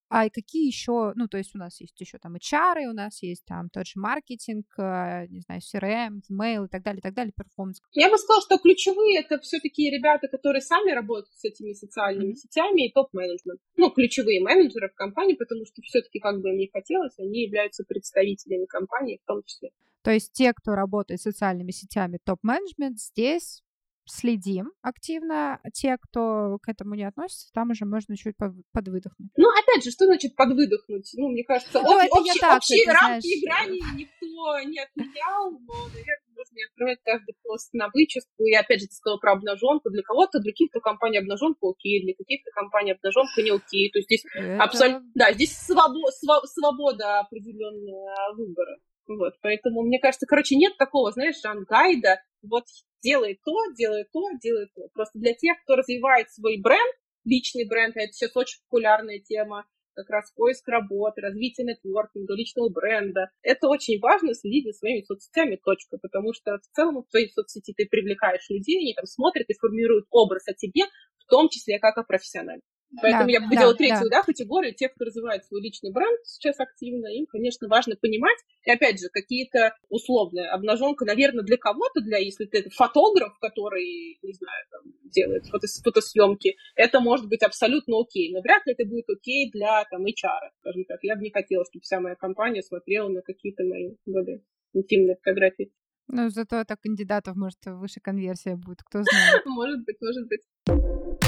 А 0.10 0.30
какие 0.30 0.68
еще, 0.68 1.14
ну, 1.16 1.28
то 1.28 1.38
есть 1.38 1.56
у 1.56 1.58
нас 1.58 1.82
есть 1.82 2.00
еще 2.00 2.20
там 2.20 2.36
HR, 2.36 2.90
у 2.90 2.94
нас 2.94 3.24
есть 3.24 3.44
там 3.46 3.70
тот 3.70 3.88
же 3.88 4.00
маркетинг, 4.00 4.66
э, 4.78 5.26
не 5.30 5.42
знаю, 5.42 5.62
CRM, 5.62 6.22
email 6.30 6.66
и 6.66 6.70
так 6.70 6.84
далее, 6.84 7.00
и 7.00 7.02
так 7.02 7.14
далее, 7.14 7.34
перформанс. 7.36 7.82
Я 7.92 8.10
бы 8.10 8.18
сказала, 8.18 8.42
что 8.42 8.58
ключевые 8.60 9.20
это 9.20 9.40
все-таки 9.40 9.90
ребята, 9.90 10.28
которые 10.28 10.62
сами 10.62 10.92
работают 10.92 11.36
с 11.36 11.44
этими 11.44 11.74
социальными 11.74 12.32
mm-hmm. 12.32 12.36
сетями 12.36 12.88
и 12.88 12.94
топ-менеджмент. 12.94 13.60
Ну, 13.78 13.90
ключевые 13.90 14.42
менеджеры 14.42 14.90
в 14.90 14.96
компании, 14.96 15.34
потому 15.34 15.66
что 15.66 15.82
все-таки, 15.82 16.20
как 16.20 16.40
бы 16.40 16.50
им 16.50 16.58
не 16.58 16.70
хотелось, 16.72 17.18
они 17.18 17.44
являются 17.44 17.84
представителями 17.84 18.66
компании 18.66 19.20
в 19.24 19.28
том 19.28 19.42
числе. 19.44 19.72
То 20.04 20.12
есть 20.12 20.34
те, 20.34 20.54
кто 20.54 20.76
работает 20.76 21.20
социальными 21.20 21.72
сетями 21.72 22.20
топ-менеджмент, 22.24 23.00
здесь 23.00 23.64
следим 24.06 24.72
активно. 24.82 25.60
Те, 25.74 25.98
кто 26.00 26.58
к 26.62 26.70
этому 26.70 26.96
не 26.96 27.04
относится, 27.04 27.52
там 27.54 27.72
уже 27.72 27.86
можно 27.86 28.16
чуть 28.16 28.36
подвыдохнуть. 28.72 29.32
Ну, 29.36 29.48
опять 29.50 29.84
же, 29.84 29.92
что 29.92 30.06
значит 30.06 30.36
подвыдохнуть? 30.36 31.12
Ну, 31.18 31.30
мне 31.30 31.44
кажется, 31.44 31.82
ну, 31.82 31.98
об, 31.98 32.12
общие, 32.12 32.40
так, 32.40 32.58
общие 32.58 32.86
рамки 32.86 33.40
знаешь... 33.40 33.68
грани 33.68 33.80
никто 33.98 34.70
не 34.70 34.80
отменял, 34.80 35.52
но, 35.52 35.74
наверное, 35.90 36.34
нужно 36.36 36.56
не 36.56 36.66
открывать 36.66 37.00
каждый 37.04 37.36
пост 37.44 37.74
на 37.74 37.90
вычистку. 37.94 38.44
И 38.44 38.54
опять 38.54 38.82
же, 38.82 38.88
ты 38.88 38.94
сказала 38.94 39.18
про 39.18 39.34
обнаженку. 39.34 39.90
Для 39.90 40.04
кого-то, 40.04 40.40
для 40.40 40.52
каких-то 40.52 40.80
компаний 40.80 41.20
обнаженка 41.20 41.68
окей, 41.68 42.04
для 42.04 42.14
каких-то 42.14 42.52
компаний 42.52 42.92
обнаженка 42.92 43.42
не 43.42 43.52
окей. 43.52 43.92
То 43.92 44.00
есть 44.00 44.08
здесь 44.08 44.26
Это... 44.34 44.64
абсолютно... 44.64 45.10
Да, 45.16 45.34
здесь 45.34 45.58
свобо... 45.58 46.12
свобода 46.12 47.20
определенного 47.20 48.34
выбора. 48.36 48.78
Вот, 49.08 49.34
поэтому, 49.42 49.84
мне 49.84 50.00
кажется, 50.00 50.26
короче, 50.26 50.56
нет 50.56 50.78
такого, 50.78 51.12
знаешь, 51.12 51.36
гайда, 51.68 52.22
вот 52.42 52.64
делай 53.06 53.40
то, 53.46 53.54
делай 53.78 54.06
то, 54.12 54.22
делай 54.42 54.68
то. 54.76 54.88
Просто 54.94 55.20
для 55.20 55.34
тех, 55.34 55.62
кто 55.64 55.76
развивает 55.76 56.32
свой 56.32 56.60
бренд, 56.60 56.96
личный 57.24 57.68
бренд, 57.68 57.96
это 57.96 58.12
сейчас 58.12 58.36
очень 58.36 58.60
популярная 58.68 59.20
тема, 59.20 59.66
как 59.94 60.10
раз 60.10 60.32
поиск 60.36 60.68
работы, 60.68 61.22
развитие 61.22 61.66
нетворкинга, 61.68 62.34
личного 62.34 62.70
бренда. 62.70 63.30
Это 63.44 63.68
очень 63.68 64.00
важно 64.00 64.34
следить 64.34 64.66
за 64.66 64.74
своими 64.74 65.04
соцсетями, 65.04 65.60
точка, 65.64 65.98
потому 66.02 66.34
что 66.34 66.58
в 66.58 66.76
целом 66.76 67.04
в 67.04 67.10
твоей 67.10 67.32
соцсети 67.32 67.74
ты 67.78 67.86
привлекаешь 67.86 68.50
людей, 68.50 68.80
они 68.80 68.94
там 68.94 69.06
смотрят 69.06 69.50
и 69.50 69.58
формируют 69.58 70.06
образ 70.10 70.48
о 70.48 70.54
тебе, 70.54 70.84
в 71.20 71.30
том 71.30 71.48
числе 71.50 71.80
как 71.80 71.98
о 71.98 72.04
профессионале. 72.04 72.62
Поэтому 73.02 73.26
да, 73.26 73.32
я 73.32 73.40
бы 73.42 73.48
выделила 73.48 73.72
да, 73.72 73.78
третью 73.78 74.10
да. 74.10 74.18
Да, 74.18 74.24
категорию, 74.24 74.74
те, 74.74 74.90
кто 74.90 75.06
развивает 75.06 75.46
свой 75.46 75.62
личный 75.62 75.92
бренд 75.92 76.20
сейчас 76.24 76.60
активно, 76.60 77.08
им, 77.08 77.26
конечно, 77.26 77.68
важно 77.68 77.96
понимать. 77.96 78.38
И 78.64 78.72
опять 78.72 79.00
же, 79.00 79.10
какие-то 79.10 79.76
условные 79.90 80.50
обнаженка, 80.50 81.06
наверное, 81.06 81.44
для 81.44 81.58
кого-то, 81.58 82.02
для, 82.02 82.18
если 82.18 82.46
ты 82.46 82.70
фотограф, 82.70 83.38
который, 83.40 84.18
не 84.22 84.34
знаю, 84.34 84.66
там, 84.72 84.82
делает 85.04 85.46
фото, 85.48 85.68
фотосъемки, 85.84 86.56
это 86.76 87.00
может 87.00 87.28
быть 87.28 87.44
абсолютно 87.44 88.00
окей, 88.00 88.32
но 88.34 88.42
вряд 88.42 88.66
ли 88.66 88.74
это 88.74 88.88
будет 88.88 89.10
окей 89.10 89.52
для 89.52 89.84
там, 89.86 90.06
HR, 90.06 90.52
скажем 90.60 90.86
так. 90.86 91.00
Я 91.04 91.16
бы 91.16 91.22
не 91.22 91.32
хотела, 91.32 91.66
чтобы 91.66 91.84
вся 91.84 92.00
моя 92.00 92.16
компания 92.16 92.62
смотрела 92.62 93.10
на 93.10 93.22
какие-то 93.22 93.64
мои 93.64 93.96
более 94.06 94.42
интимные 94.74 95.16
фотографии. 95.16 95.72
Ну, 96.08 96.30
зато 96.30 96.58
это 96.58 96.76
кандидатов, 96.76 97.36
может, 97.36 97.60
выше 97.66 98.00
конверсия 98.00 98.56
будет, 98.56 98.84
кто 98.84 99.02
знает. 99.04 99.44
Может 99.46 99.84
быть, 99.86 99.98
может 100.00 100.28
быть. 100.28 101.25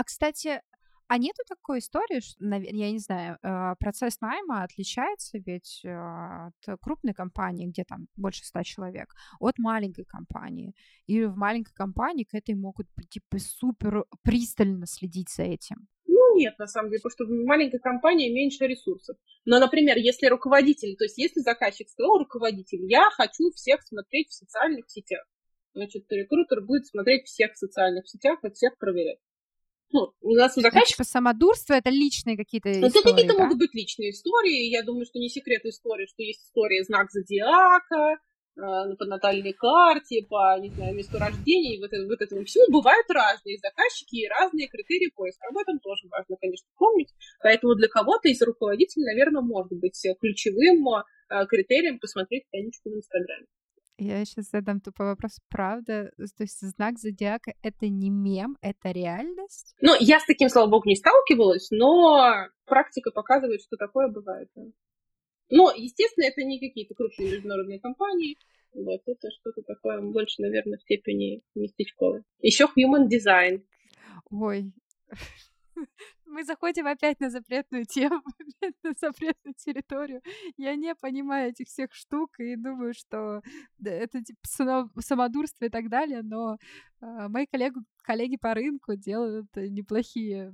А, 0.00 0.04
кстати, 0.04 0.62
а 1.08 1.18
нету 1.18 1.42
такой 1.46 1.80
истории, 1.80 2.20
что, 2.20 2.42
я 2.42 2.90
не 2.90 3.00
знаю, 3.00 3.36
э, 3.42 3.74
процесс 3.78 4.18
найма 4.22 4.62
отличается 4.62 5.36
ведь 5.44 5.82
э, 5.84 5.90
от 5.90 6.80
крупной 6.80 7.12
компании, 7.12 7.66
где 7.66 7.84
там 7.84 8.06
больше 8.16 8.42
ста 8.46 8.64
человек, 8.64 9.12
от 9.40 9.58
маленькой 9.58 10.06
компании. 10.06 10.72
И 11.06 11.22
в 11.24 11.36
маленькой 11.36 11.74
компании 11.74 12.24
к 12.24 12.32
этой 12.32 12.54
могут 12.54 12.86
типа 13.10 13.38
супер 13.40 14.06
пристально 14.22 14.86
следить 14.86 15.28
за 15.28 15.42
этим. 15.42 15.86
Ну, 16.06 16.38
нет, 16.38 16.58
на 16.58 16.66
самом 16.66 16.88
деле, 16.88 17.02
потому 17.02 17.12
что 17.12 17.24
в 17.26 17.46
маленькой 17.46 17.80
компании 17.80 18.32
меньше 18.32 18.66
ресурсов. 18.66 19.18
Но, 19.44 19.58
например, 19.58 19.98
если 19.98 20.28
руководитель, 20.28 20.96
то 20.96 21.04
есть 21.04 21.18
если 21.18 21.40
заказчик 21.40 21.90
сказал 21.90 22.20
руководитель, 22.20 22.86
я 22.90 23.10
хочу 23.10 23.50
всех 23.50 23.82
смотреть 23.82 24.30
в 24.30 24.34
социальных 24.34 24.88
сетях, 24.88 25.26
значит, 25.74 26.06
рекрутер 26.10 26.62
будет 26.62 26.86
смотреть 26.86 27.26
всех 27.26 27.52
в 27.52 27.58
социальных 27.58 28.08
сетях 28.08 28.38
и 28.44 28.50
всех 28.50 28.78
проверять 28.78 29.18
ну, 29.92 30.12
у 30.20 30.34
нас 30.34 30.56
у 30.56 30.60
заказчика... 30.60 31.02
Типа 31.02 31.04
самодурство— 31.04 31.74
это 31.74 31.90
личные 31.90 32.36
какие-то 32.36 32.70
истории, 32.70 32.88
Это 32.88 33.02
какие-то 33.02 33.36
да? 33.36 33.42
могут 33.42 33.58
быть 33.58 33.74
личные 33.74 34.10
истории. 34.10 34.70
Я 34.70 34.82
думаю, 34.82 35.04
что 35.04 35.18
не 35.18 35.28
секрет 35.28 35.64
истории, 35.64 36.06
что 36.06 36.22
есть 36.22 36.44
история 36.44 36.84
знак 36.84 37.10
зодиака, 37.10 38.16
э, 38.56 38.94
по 38.96 39.04
натальной 39.04 39.52
карте, 39.52 40.24
по, 40.28 40.58
не 40.60 40.70
знаю, 40.70 40.94
месту 40.94 41.18
рождения, 41.18 41.76
и 41.76 41.80
вот, 41.80 41.92
это, 41.92 42.06
вот 42.06 42.20
этому 42.20 42.44
всему 42.44 42.66
бывают 42.70 43.10
разные 43.10 43.58
заказчики 43.58 44.16
и 44.16 44.28
разные 44.28 44.68
критерии 44.68 45.10
поиска. 45.14 45.48
Об 45.48 45.58
этом 45.58 45.80
тоже 45.80 46.06
важно, 46.08 46.36
конечно, 46.40 46.68
помнить. 46.76 47.12
Поэтому 47.42 47.74
для 47.74 47.88
кого-то 47.88 48.28
из 48.28 48.40
руководителей, 48.42 49.04
наверное, 49.04 49.42
может 49.42 49.72
быть 49.72 50.00
ключевым 50.20 50.86
э, 50.88 51.46
критерием 51.48 51.98
посмотреть 51.98 52.46
страничку 52.46 52.90
в 52.90 52.94
Инстаграме. 52.94 53.46
Я 54.02 54.24
сейчас 54.24 54.48
задам 54.48 54.80
тупой 54.80 55.08
вопрос. 55.08 55.38
Правда? 55.50 56.10
То 56.16 56.42
есть 56.42 56.58
знак 56.62 56.98
зодиака— 56.98 57.52
это 57.62 57.86
не 57.88 58.08
мем, 58.08 58.56
это 58.62 58.92
реальность? 58.92 59.74
Ну, 59.82 59.94
я 60.00 60.18
с 60.20 60.24
таким, 60.24 60.48
слава 60.48 60.70
богу, 60.70 60.88
не 60.88 60.96
сталкивалась, 60.96 61.70
но 61.70 62.48
практика 62.64 63.10
показывает, 63.10 63.60
что 63.60 63.76
такое 63.76 64.08
бывает. 64.08 64.48
Но, 65.50 65.70
естественно, 65.76 66.24
это 66.24 66.42
не 66.44 66.58
какие-то 66.58 66.94
крупные 66.94 67.30
международные 67.30 67.78
компании. 67.78 68.38
Вот, 68.72 69.02
это 69.04 69.28
что-то 69.38 69.60
такое 69.62 70.00
больше, 70.00 70.40
наверное, 70.40 70.78
в 70.78 70.82
степени 70.82 71.42
местечковое. 71.54 72.24
Еще 72.40 72.64
human 72.64 73.06
design. 73.06 73.62
Ой, 74.30 74.72
мы 76.30 76.44
заходим 76.44 76.86
опять 76.86 77.20
на 77.20 77.30
запретную 77.30 77.84
тему, 77.84 78.22
на 78.82 78.92
запретную 78.96 79.54
территорию. 79.56 80.22
Я 80.56 80.76
не 80.76 80.94
понимаю 80.94 81.50
этих 81.50 81.66
всех 81.66 81.92
штук 81.92 82.38
и 82.38 82.56
думаю, 82.56 82.94
что 82.94 83.42
это 83.84 84.22
типа 84.22 84.40
самодурство 85.00 85.64
и 85.64 85.68
так 85.68 85.88
далее, 85.88 86.22
но 86.22 86.56
э, 87.00 87.28
мои 87.28 87.46
коллеги, 87.46 87.74
коллеги 88.02 88.36
по 88.36 88.54
рынку 88.54 88.94
делают 88.96 89.48
неплохие 89.56 90.52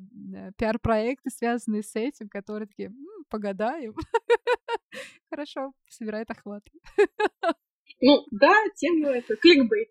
пиар-проекты, 0.57 1.31
связанные 1.31 1.83
с 1.83 1.95
этим, 1.95 2.29
которые 2.29 2.69
такие, 2.69 2.89
м-м, 2.89 3.25
погадаем. 3.29 3.95
Хорошо, 5.31 5.73
собирает 5.89 6.31
охват. 6.31 6.65
Ну, 8.01 8.27
да, 8.31 8.53
тема 8.75 9.09
это 9.09 9.37
кликбейт. 9.37 9.89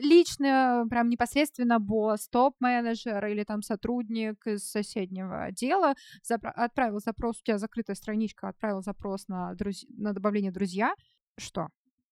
Лично, 0.00 0.86
прям 0.88 1.08
непосредственно 1.08 1.78
босс, 1.78 2.28
топ-менеджер 2.28 3.24
или 3.26 3.44
там 3.44 3.62
сотрудник 3.62 4.46
из 4.46 4.68
соседнего 4.68 5.44
отдела 5.44 5.94
запро- 6.28 6.52
отправил 6.54 6.98
запрос, 6.98 7.40
у 7.40 7.44
тебя 7.44 7.58
закрытая 7.58 7.96
страничка, 7.96 8.48
отправил 8.48 8.82
запрос 8.82 9.28
на, 9.28 9.54
друз- 9.54 9.86
на 9.88 10.12
добавление 10.12 10.52
друзья, 10.52 10.94
что? 11.36 11.68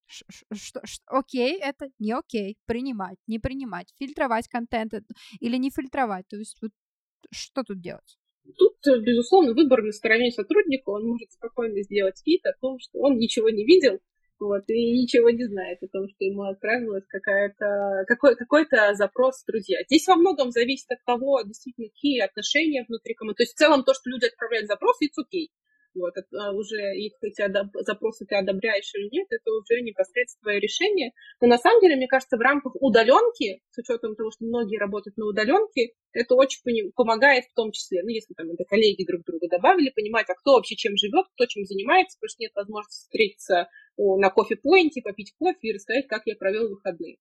Что, 0.07 0.81
что, 0.85 1.03
окей, 1.07 1.61
это 1.61 1.87
не 2.01 2.12
окей, 2.12 2.57
принимать, 2.66 3.18
не 3.28 3.39
принимать, 3.39 3.93
фильтровать 3.97 4.49
контент 4.49 4.93
или 5.39 5.57
не 5.57 5.70
фильтровать, 5.70 6.26
то 6.28 6.37
есть 6.37 6.59
вот 6.61 6.72
что 7.31 7.62
тут 7.62 7.81
делать? 7.81 8.18
Тут, 8.59 8.74
э, 8.87 9.01
безусловно, 9.01 9.53
выбор 9.55 9.83
на 9.83 9.93
стороне 9.93 10.31
сотрудника, 10.31 10.91
он 10.91 11.07
может 11.07 11.31
спокойно 11.31 11.83
сделать 11.83 12.22
вид 12.26 12.45
о 12.47 12.53
том, 12.61 12.78
что 12.81 12.99
он 12.99 13.18
ничего 13.18 13.51
не 13.51 13.64
видел, 13.64 14.01
вот, 14.41 14.64
и 14.68 15.03
ничего 15.03 15.28
не 15.30 15.45
знает 15.45 15.82
о 15.82 15.88
том, 15.88 16.09
что 16.09 16.24
ему 16.24 16.43
отправилась 16.45 17.05
какая-то, 17.07 18.05
какой, 18.09 18.36
какой-то 18.36 18.95
запрос 18.95 19.45
друзья. 19.47 19.78
Здесь 19.84 20.07
во 20.09 20.16
многом 20.16 20.51
зависит 20.51 20.91
от 20.91 21.05
того, 21.05 21.43
действительно, 21.43 21.88
какие 21.88 22.20
отношения 22.20 22.84
внутри 22.88 23.14
команды. 23.14 23.36
То 23.36 23.43
есть 23.43 23.53
в 23.53 23.59
целом 23.59 23.84
то, 23.84 23.93
что 23.93 24.09
люди 24.09 24.24
отправляют 24.24 24.66
запрос, 24.66 24.97
it's 25.03 25.20
okay. 25.22 25.49
Вот, 25.93 26.12
это 26.16 26.53
уже 26.53 26.95
их 26.97 27.14
эти 27.20 27.43
одоб... 27.43 27.66
запросы 27.80 28.24
ты 28.24 28.36
одобряешь 28.36 28.95
или 28.95 29.09
нет, 29.11 29.26
это 29.30 29.51
уже 29.51 29.82
непосредственно 29.82 30.43
твое 30.43 30.61
решение. 30.61 31.11
Но 31.41 31.49
на 31.49 31.59
самом 31.59 31.80
деле, 31.80 31.97
мне 31.97 32.07
кажется, 32.07 32.36
в 32.36 32.41
рамках 32.41 32.74
удаленки, 32.80 33.61
с 33.70 33.78
учетом 33.78 34.14
того, 34.14 34.30
что 34.30 34.45
многие 34.45 34.78
работают 34.78 35.16
на 35.16 35.26
удаленке, 35.26 35.93
это 36.12 36.36
очень 36.36 36.93
помогает 36.95 37.45
в 37.47 37.55
том 37.55 37.72
числе, 37.72 38.03
ну, 38.03 38.09
если 38.09 38.34
там 38.34 38.51
это 38.51 38.64
коллеги 38.64 39.05
друг 39.05 39.24
друга 39.24 39.49
добавили, 39.49 39.91
понимать, 39.91 40.26
а 40.28 40.34
кто 40.34 40.55
вообще 40.55 40.76
чем 40.76 40.97
живет, 40.97 41.26
кто 41.34 41.47
чем 41.47 41.64
занимается, 41.64 42.16
потому 42.18 42.30
что 42.30 42.43
нет 42.43 42.53
возможности 42.55 43.03
встретиться 43.03 43.68
на 44.18 44.30
кофе-поинте, 44.30 45.03
попить 45.03 45.34
кофе 45.38 45.68
и 45.68 45.72
рассказать, 45.74 46.07
как 46.09 46.22
я 46.26 46.36
провел 46.36 46.68
выходные. 46.68 47.16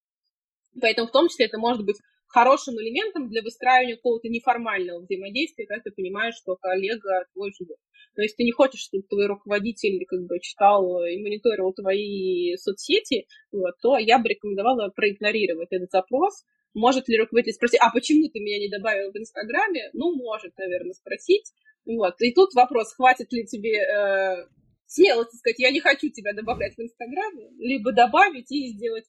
Поэтому 0.79 1.07
в 1.07 1.11
том 1.11 1.27
числе 1.27 1.45
это 1.45 1.57
может 1.57 1.85
быть 1.85 1.97
хорошим 2.27 2.75
элементом 2.75 3.27
для 3.27 3.41
выстраивания 3.41 3.95
какого-то 3.95 4.29
неформального 4.29 5.01
взаимодействия, 5.01 5.65
когда 5.65 5.81
ты 5.83 5.91
понимаешь, 5.91 6.35
что 6.35 6.55
коллега 6.55 7.25
твой 7.33 7.51
живет. 7.57 7.77
Но 8.15 8.23
если 8.23 8.37
ты 8.37 8.43
не 8.43 8.51
хочешь, 8.51 8.81
чтобы 8.81 9.03
твой 9.09 9.27
руководитель 9.27 10.05
как 10.05 10.25
бы 10.25 10.39
читал 10.39 11.03
и 11.05 11.21
мониторил 11.21 11.73
твои 11.73 12.55
соцсети, 12.57 13.27
вот, 13.51 13.75
то 13.81 13.97
я 13.97 14.19
бы 14.19 14.29
рекомендовала 14.29 14.89
проигнорировать 14.89 15.69
этот 15.71 15.91
запрос. 15.91 16.43
Может 16.73 17.07
ли 17.07 17.17
руководитель 17.17 17.53
спросить, 17.53 17.79
а 17.81 17.91
почему 17.91 18.29
ты 18.29 18.39
меня 18.39 18.59
не 18.59 18.69
добавил 18.69 19.11
в 19.11 19.17
Инстаграме? 19.17 19.89
Ну, 19.93 20.15
может, 20.15 20.55
наверное, 20.57 20.93
спросить. 20.93 21.51
Вот. 21.85 22.15
И 22.19 22.31
тут 22.31 22.53
вопрос, 22.53 22.93
хватит 22.93 23.31
ли 23.33 23.45
тебе 23.45 23.79
э, 23.79 24.45
смелости 24.89 25.37
сказать, 25.37 25.59
я 25.59 25.71
не 25.71 25.79
хочу 25.79 26.09
тебя 26.09 26.33
добавлять 26.33 26.75
в 26.75 26.81
Инстаграме, 26.81 27.51
либо 27.59 27.93
добавить 27.93 28.51
и 28.51 28.73
сделать 28.73 29.05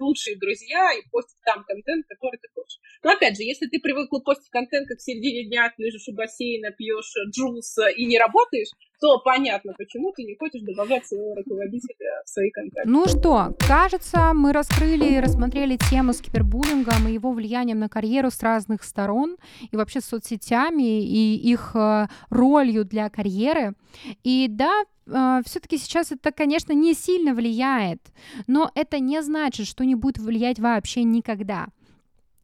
лучшие 0.00 0.36
друзья 0.38 0.92
и 0.92 1.08
постить 1.10 1.38
там 1.44 1.64
контент, 1.64 2.06
который 2.08 2.38
ты 2.38 2.48
хочешь. 2.54 2.78
Но 3.02 3.10
опять 3.12 3.36
же, 3.36 3.42
если 3.42 3.66
ты 3.66 3.78
привыкла 3.80 4.18
постить 4.20 4.50
контент, 4.50 4.88
как 4.88 4.98
в 4.98 5.02
середине 5.02 5.48
дня 5.48 5.72
ты 5.74 5.84
лежишь 5.84 6.08
у 6.08 6.14
бассейна, 6.14 6.70
пьешь 6.72 7.14
джус 7.30 7.76
и 7.96 8.04
не 8.06 8.18
работаешь, 8.18 8.70
то 9.02 9.18
понятно, 9.18 9.74
почему 9.76 10.12
ты 10.12 10.22
не 10.22 10.36
хочешь 10.36 10.62
добавлять 10.62 11.04
своего 11.06 11.34
руководителя 11.34 12.22
в 12.24 12.28
свои 12.28 12.50
контакты. 12.50 12.88
Ну 12.88 13.06
что, 13.08 13.56
кажется, 13.58 14.32
мы 14.32 14.52
раскрыли 14.52 15.16
и 15.16 15.20
рассмотрели 15.20 15.76
тему 15.90 16.12
с 16.12 16.20
кибербуллингом 16.20 17.08
и 17.08 17.12
его 17.12 17.32
влиянием 17.32 17.80
на 17.80 17.88
карьеру 17.88 18.30
с 18.30 18.40
разных 18.42 18.84
сторон, 18.84 19.38
и 19.72 19.76
вообще 19.76 20.00
с 20.00 20.04
соцсетями, 20.04 21.02
и 21.02 21.34
их 21.34 21.72
э, 21.74 22.06
ролью 22.30 22.84
для 22.84 23.10
карьеры. 23.10 23.74
И 24.22 24.46
да, 24.48 24.84
э, 25.06 25.40
все-таки 25.46 25.78
сейчас 25.78 26.12
это, 26.12 26.30
конечно, 26.30 26.72
не 26.72 26.94
сильно 26.94 27.34
влияет, 27.34 28.00
но 28.46 28.70
это 28.76 29.00
не 29.00 29.20
значит, 29.22 29.41
что 29.50 29.84
не 29.84 29.94
будет 29.94 30.18
влиять 30.18 30.58
вообще 30.58 31.04
никогда. 31.04 31.68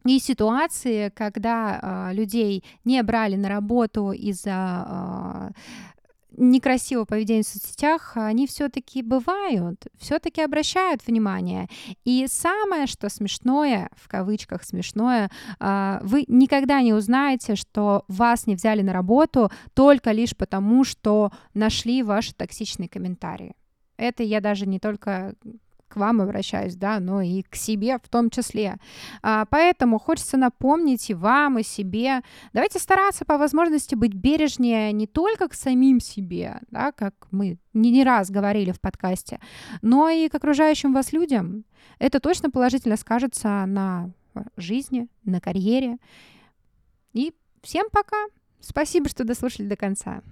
И 0.05 0.19
ситуации, 0.21 1.11
когда 1.15 2.09
э, 2.11 2.15
людей 2.15 2.65
не 2.85 3.03
брали 3.03 3.37
на 3.37 3.49
работу 3.49 4.13
из-за 4.13 4.87
э, 4.87 5.51
некрасивого 6.39 7.05
поведения 7.05 7.43
в 7.43 7.47
соцсетях, 7.47 8.13
они 8.15 8.47
все-таки 8.47 9.03
бывают, 9.03 9.87
все-таки 9.99 10.41
обращают 10.41 11.07
внимание. 11.07 11.69
И 12.05 12.27
самое, 12.29 12.87
что 12.87 13.09
смешное, 13.09 13.91
в 13.97 14.09
кавычках 14.09 14.63
смешное, 14.63 15.31
а, 15.59 16.01
вы 16.03 16.25
никогда 16.29 16.81
не 16.81 16.93
узнаете, 16.93 17.57
что 17.57 18.05
вас 18.09 18.47
не 18.47 18.55
взяли 18.55 18.83
на 18.83 18.93
работу 18.93 19.51
только 19.75 20.13
лишь 20.13 20.37
потому, 20.37 20.85
что 20.85 21.33
нашли 21.55 22.03
ваши 22.03 22.35
токсичные 22.35 22.89
комментарии. 22.89 23.55
Это 23.97 24.23
я 24.23 24.41
даже 24.41 24.67
не 24.67 24.79
только 24.79 25.35
к 25.89 25.97
вам 25.97 26.21
обращаюсь, 26.21 26.77
да, 26.77 27.01
но 27.01 27.21
и 27.21 27.43
к 27.43 27.57
себе 27.57 27.99
в 28.03 28.09
том 28.09 28.31
числе. 28.31 28.77
А, 29.23 29.45
поэтому 29.47 29.99
хочется 29.99 30.37
напомнить 30.37 31.11
и 31.11 31.15
вам, 31.15 31.59
и 31.59 31.63
себе, 31.63 32.23
давайте 32.53 32.79
стараться 32.79 33.25
по 33.25 33.39
возможности 33.39 33.95
быть 33.95 34.15
бережнее 34.15 34.93
не 34.93 35.07
только 35.07 35.49
к 35.49 35.55
самим 35.55 36.01
себе, 36.01 36.61
да, 36.71 36.93
как 36.93 37.15
мы 37.31 37.59
не, 37.73 37.91
не 37.91 38.05
раз 38.05 38.31
говорили 38.31 38.73
в 38.73 38.81
подкасте, 38.81 39.41
но 39.83 40.09
и 40.09 40.29
к 40.29 40.35
окружающим 40.35 40.93
вас 40.93 41.13
людям. 41.13 41.65
Это 41.99 42.21
точно 42.21 42.51
положительно 42.51 42.97
скажется 42.97 43.65
на 43.67 44.11
жизни, 44.57 45.09
на 45.25 45.41
карьере. 45.41 45.99
И 47.13 47.33
всем 47.63 47.87
пока. 47.91 48.17
Спасибо, 48.61 49.09
что 49.09 49.25
дослушали 49.25 49.67
до 49.67 49.77
конца. 49.77 50.23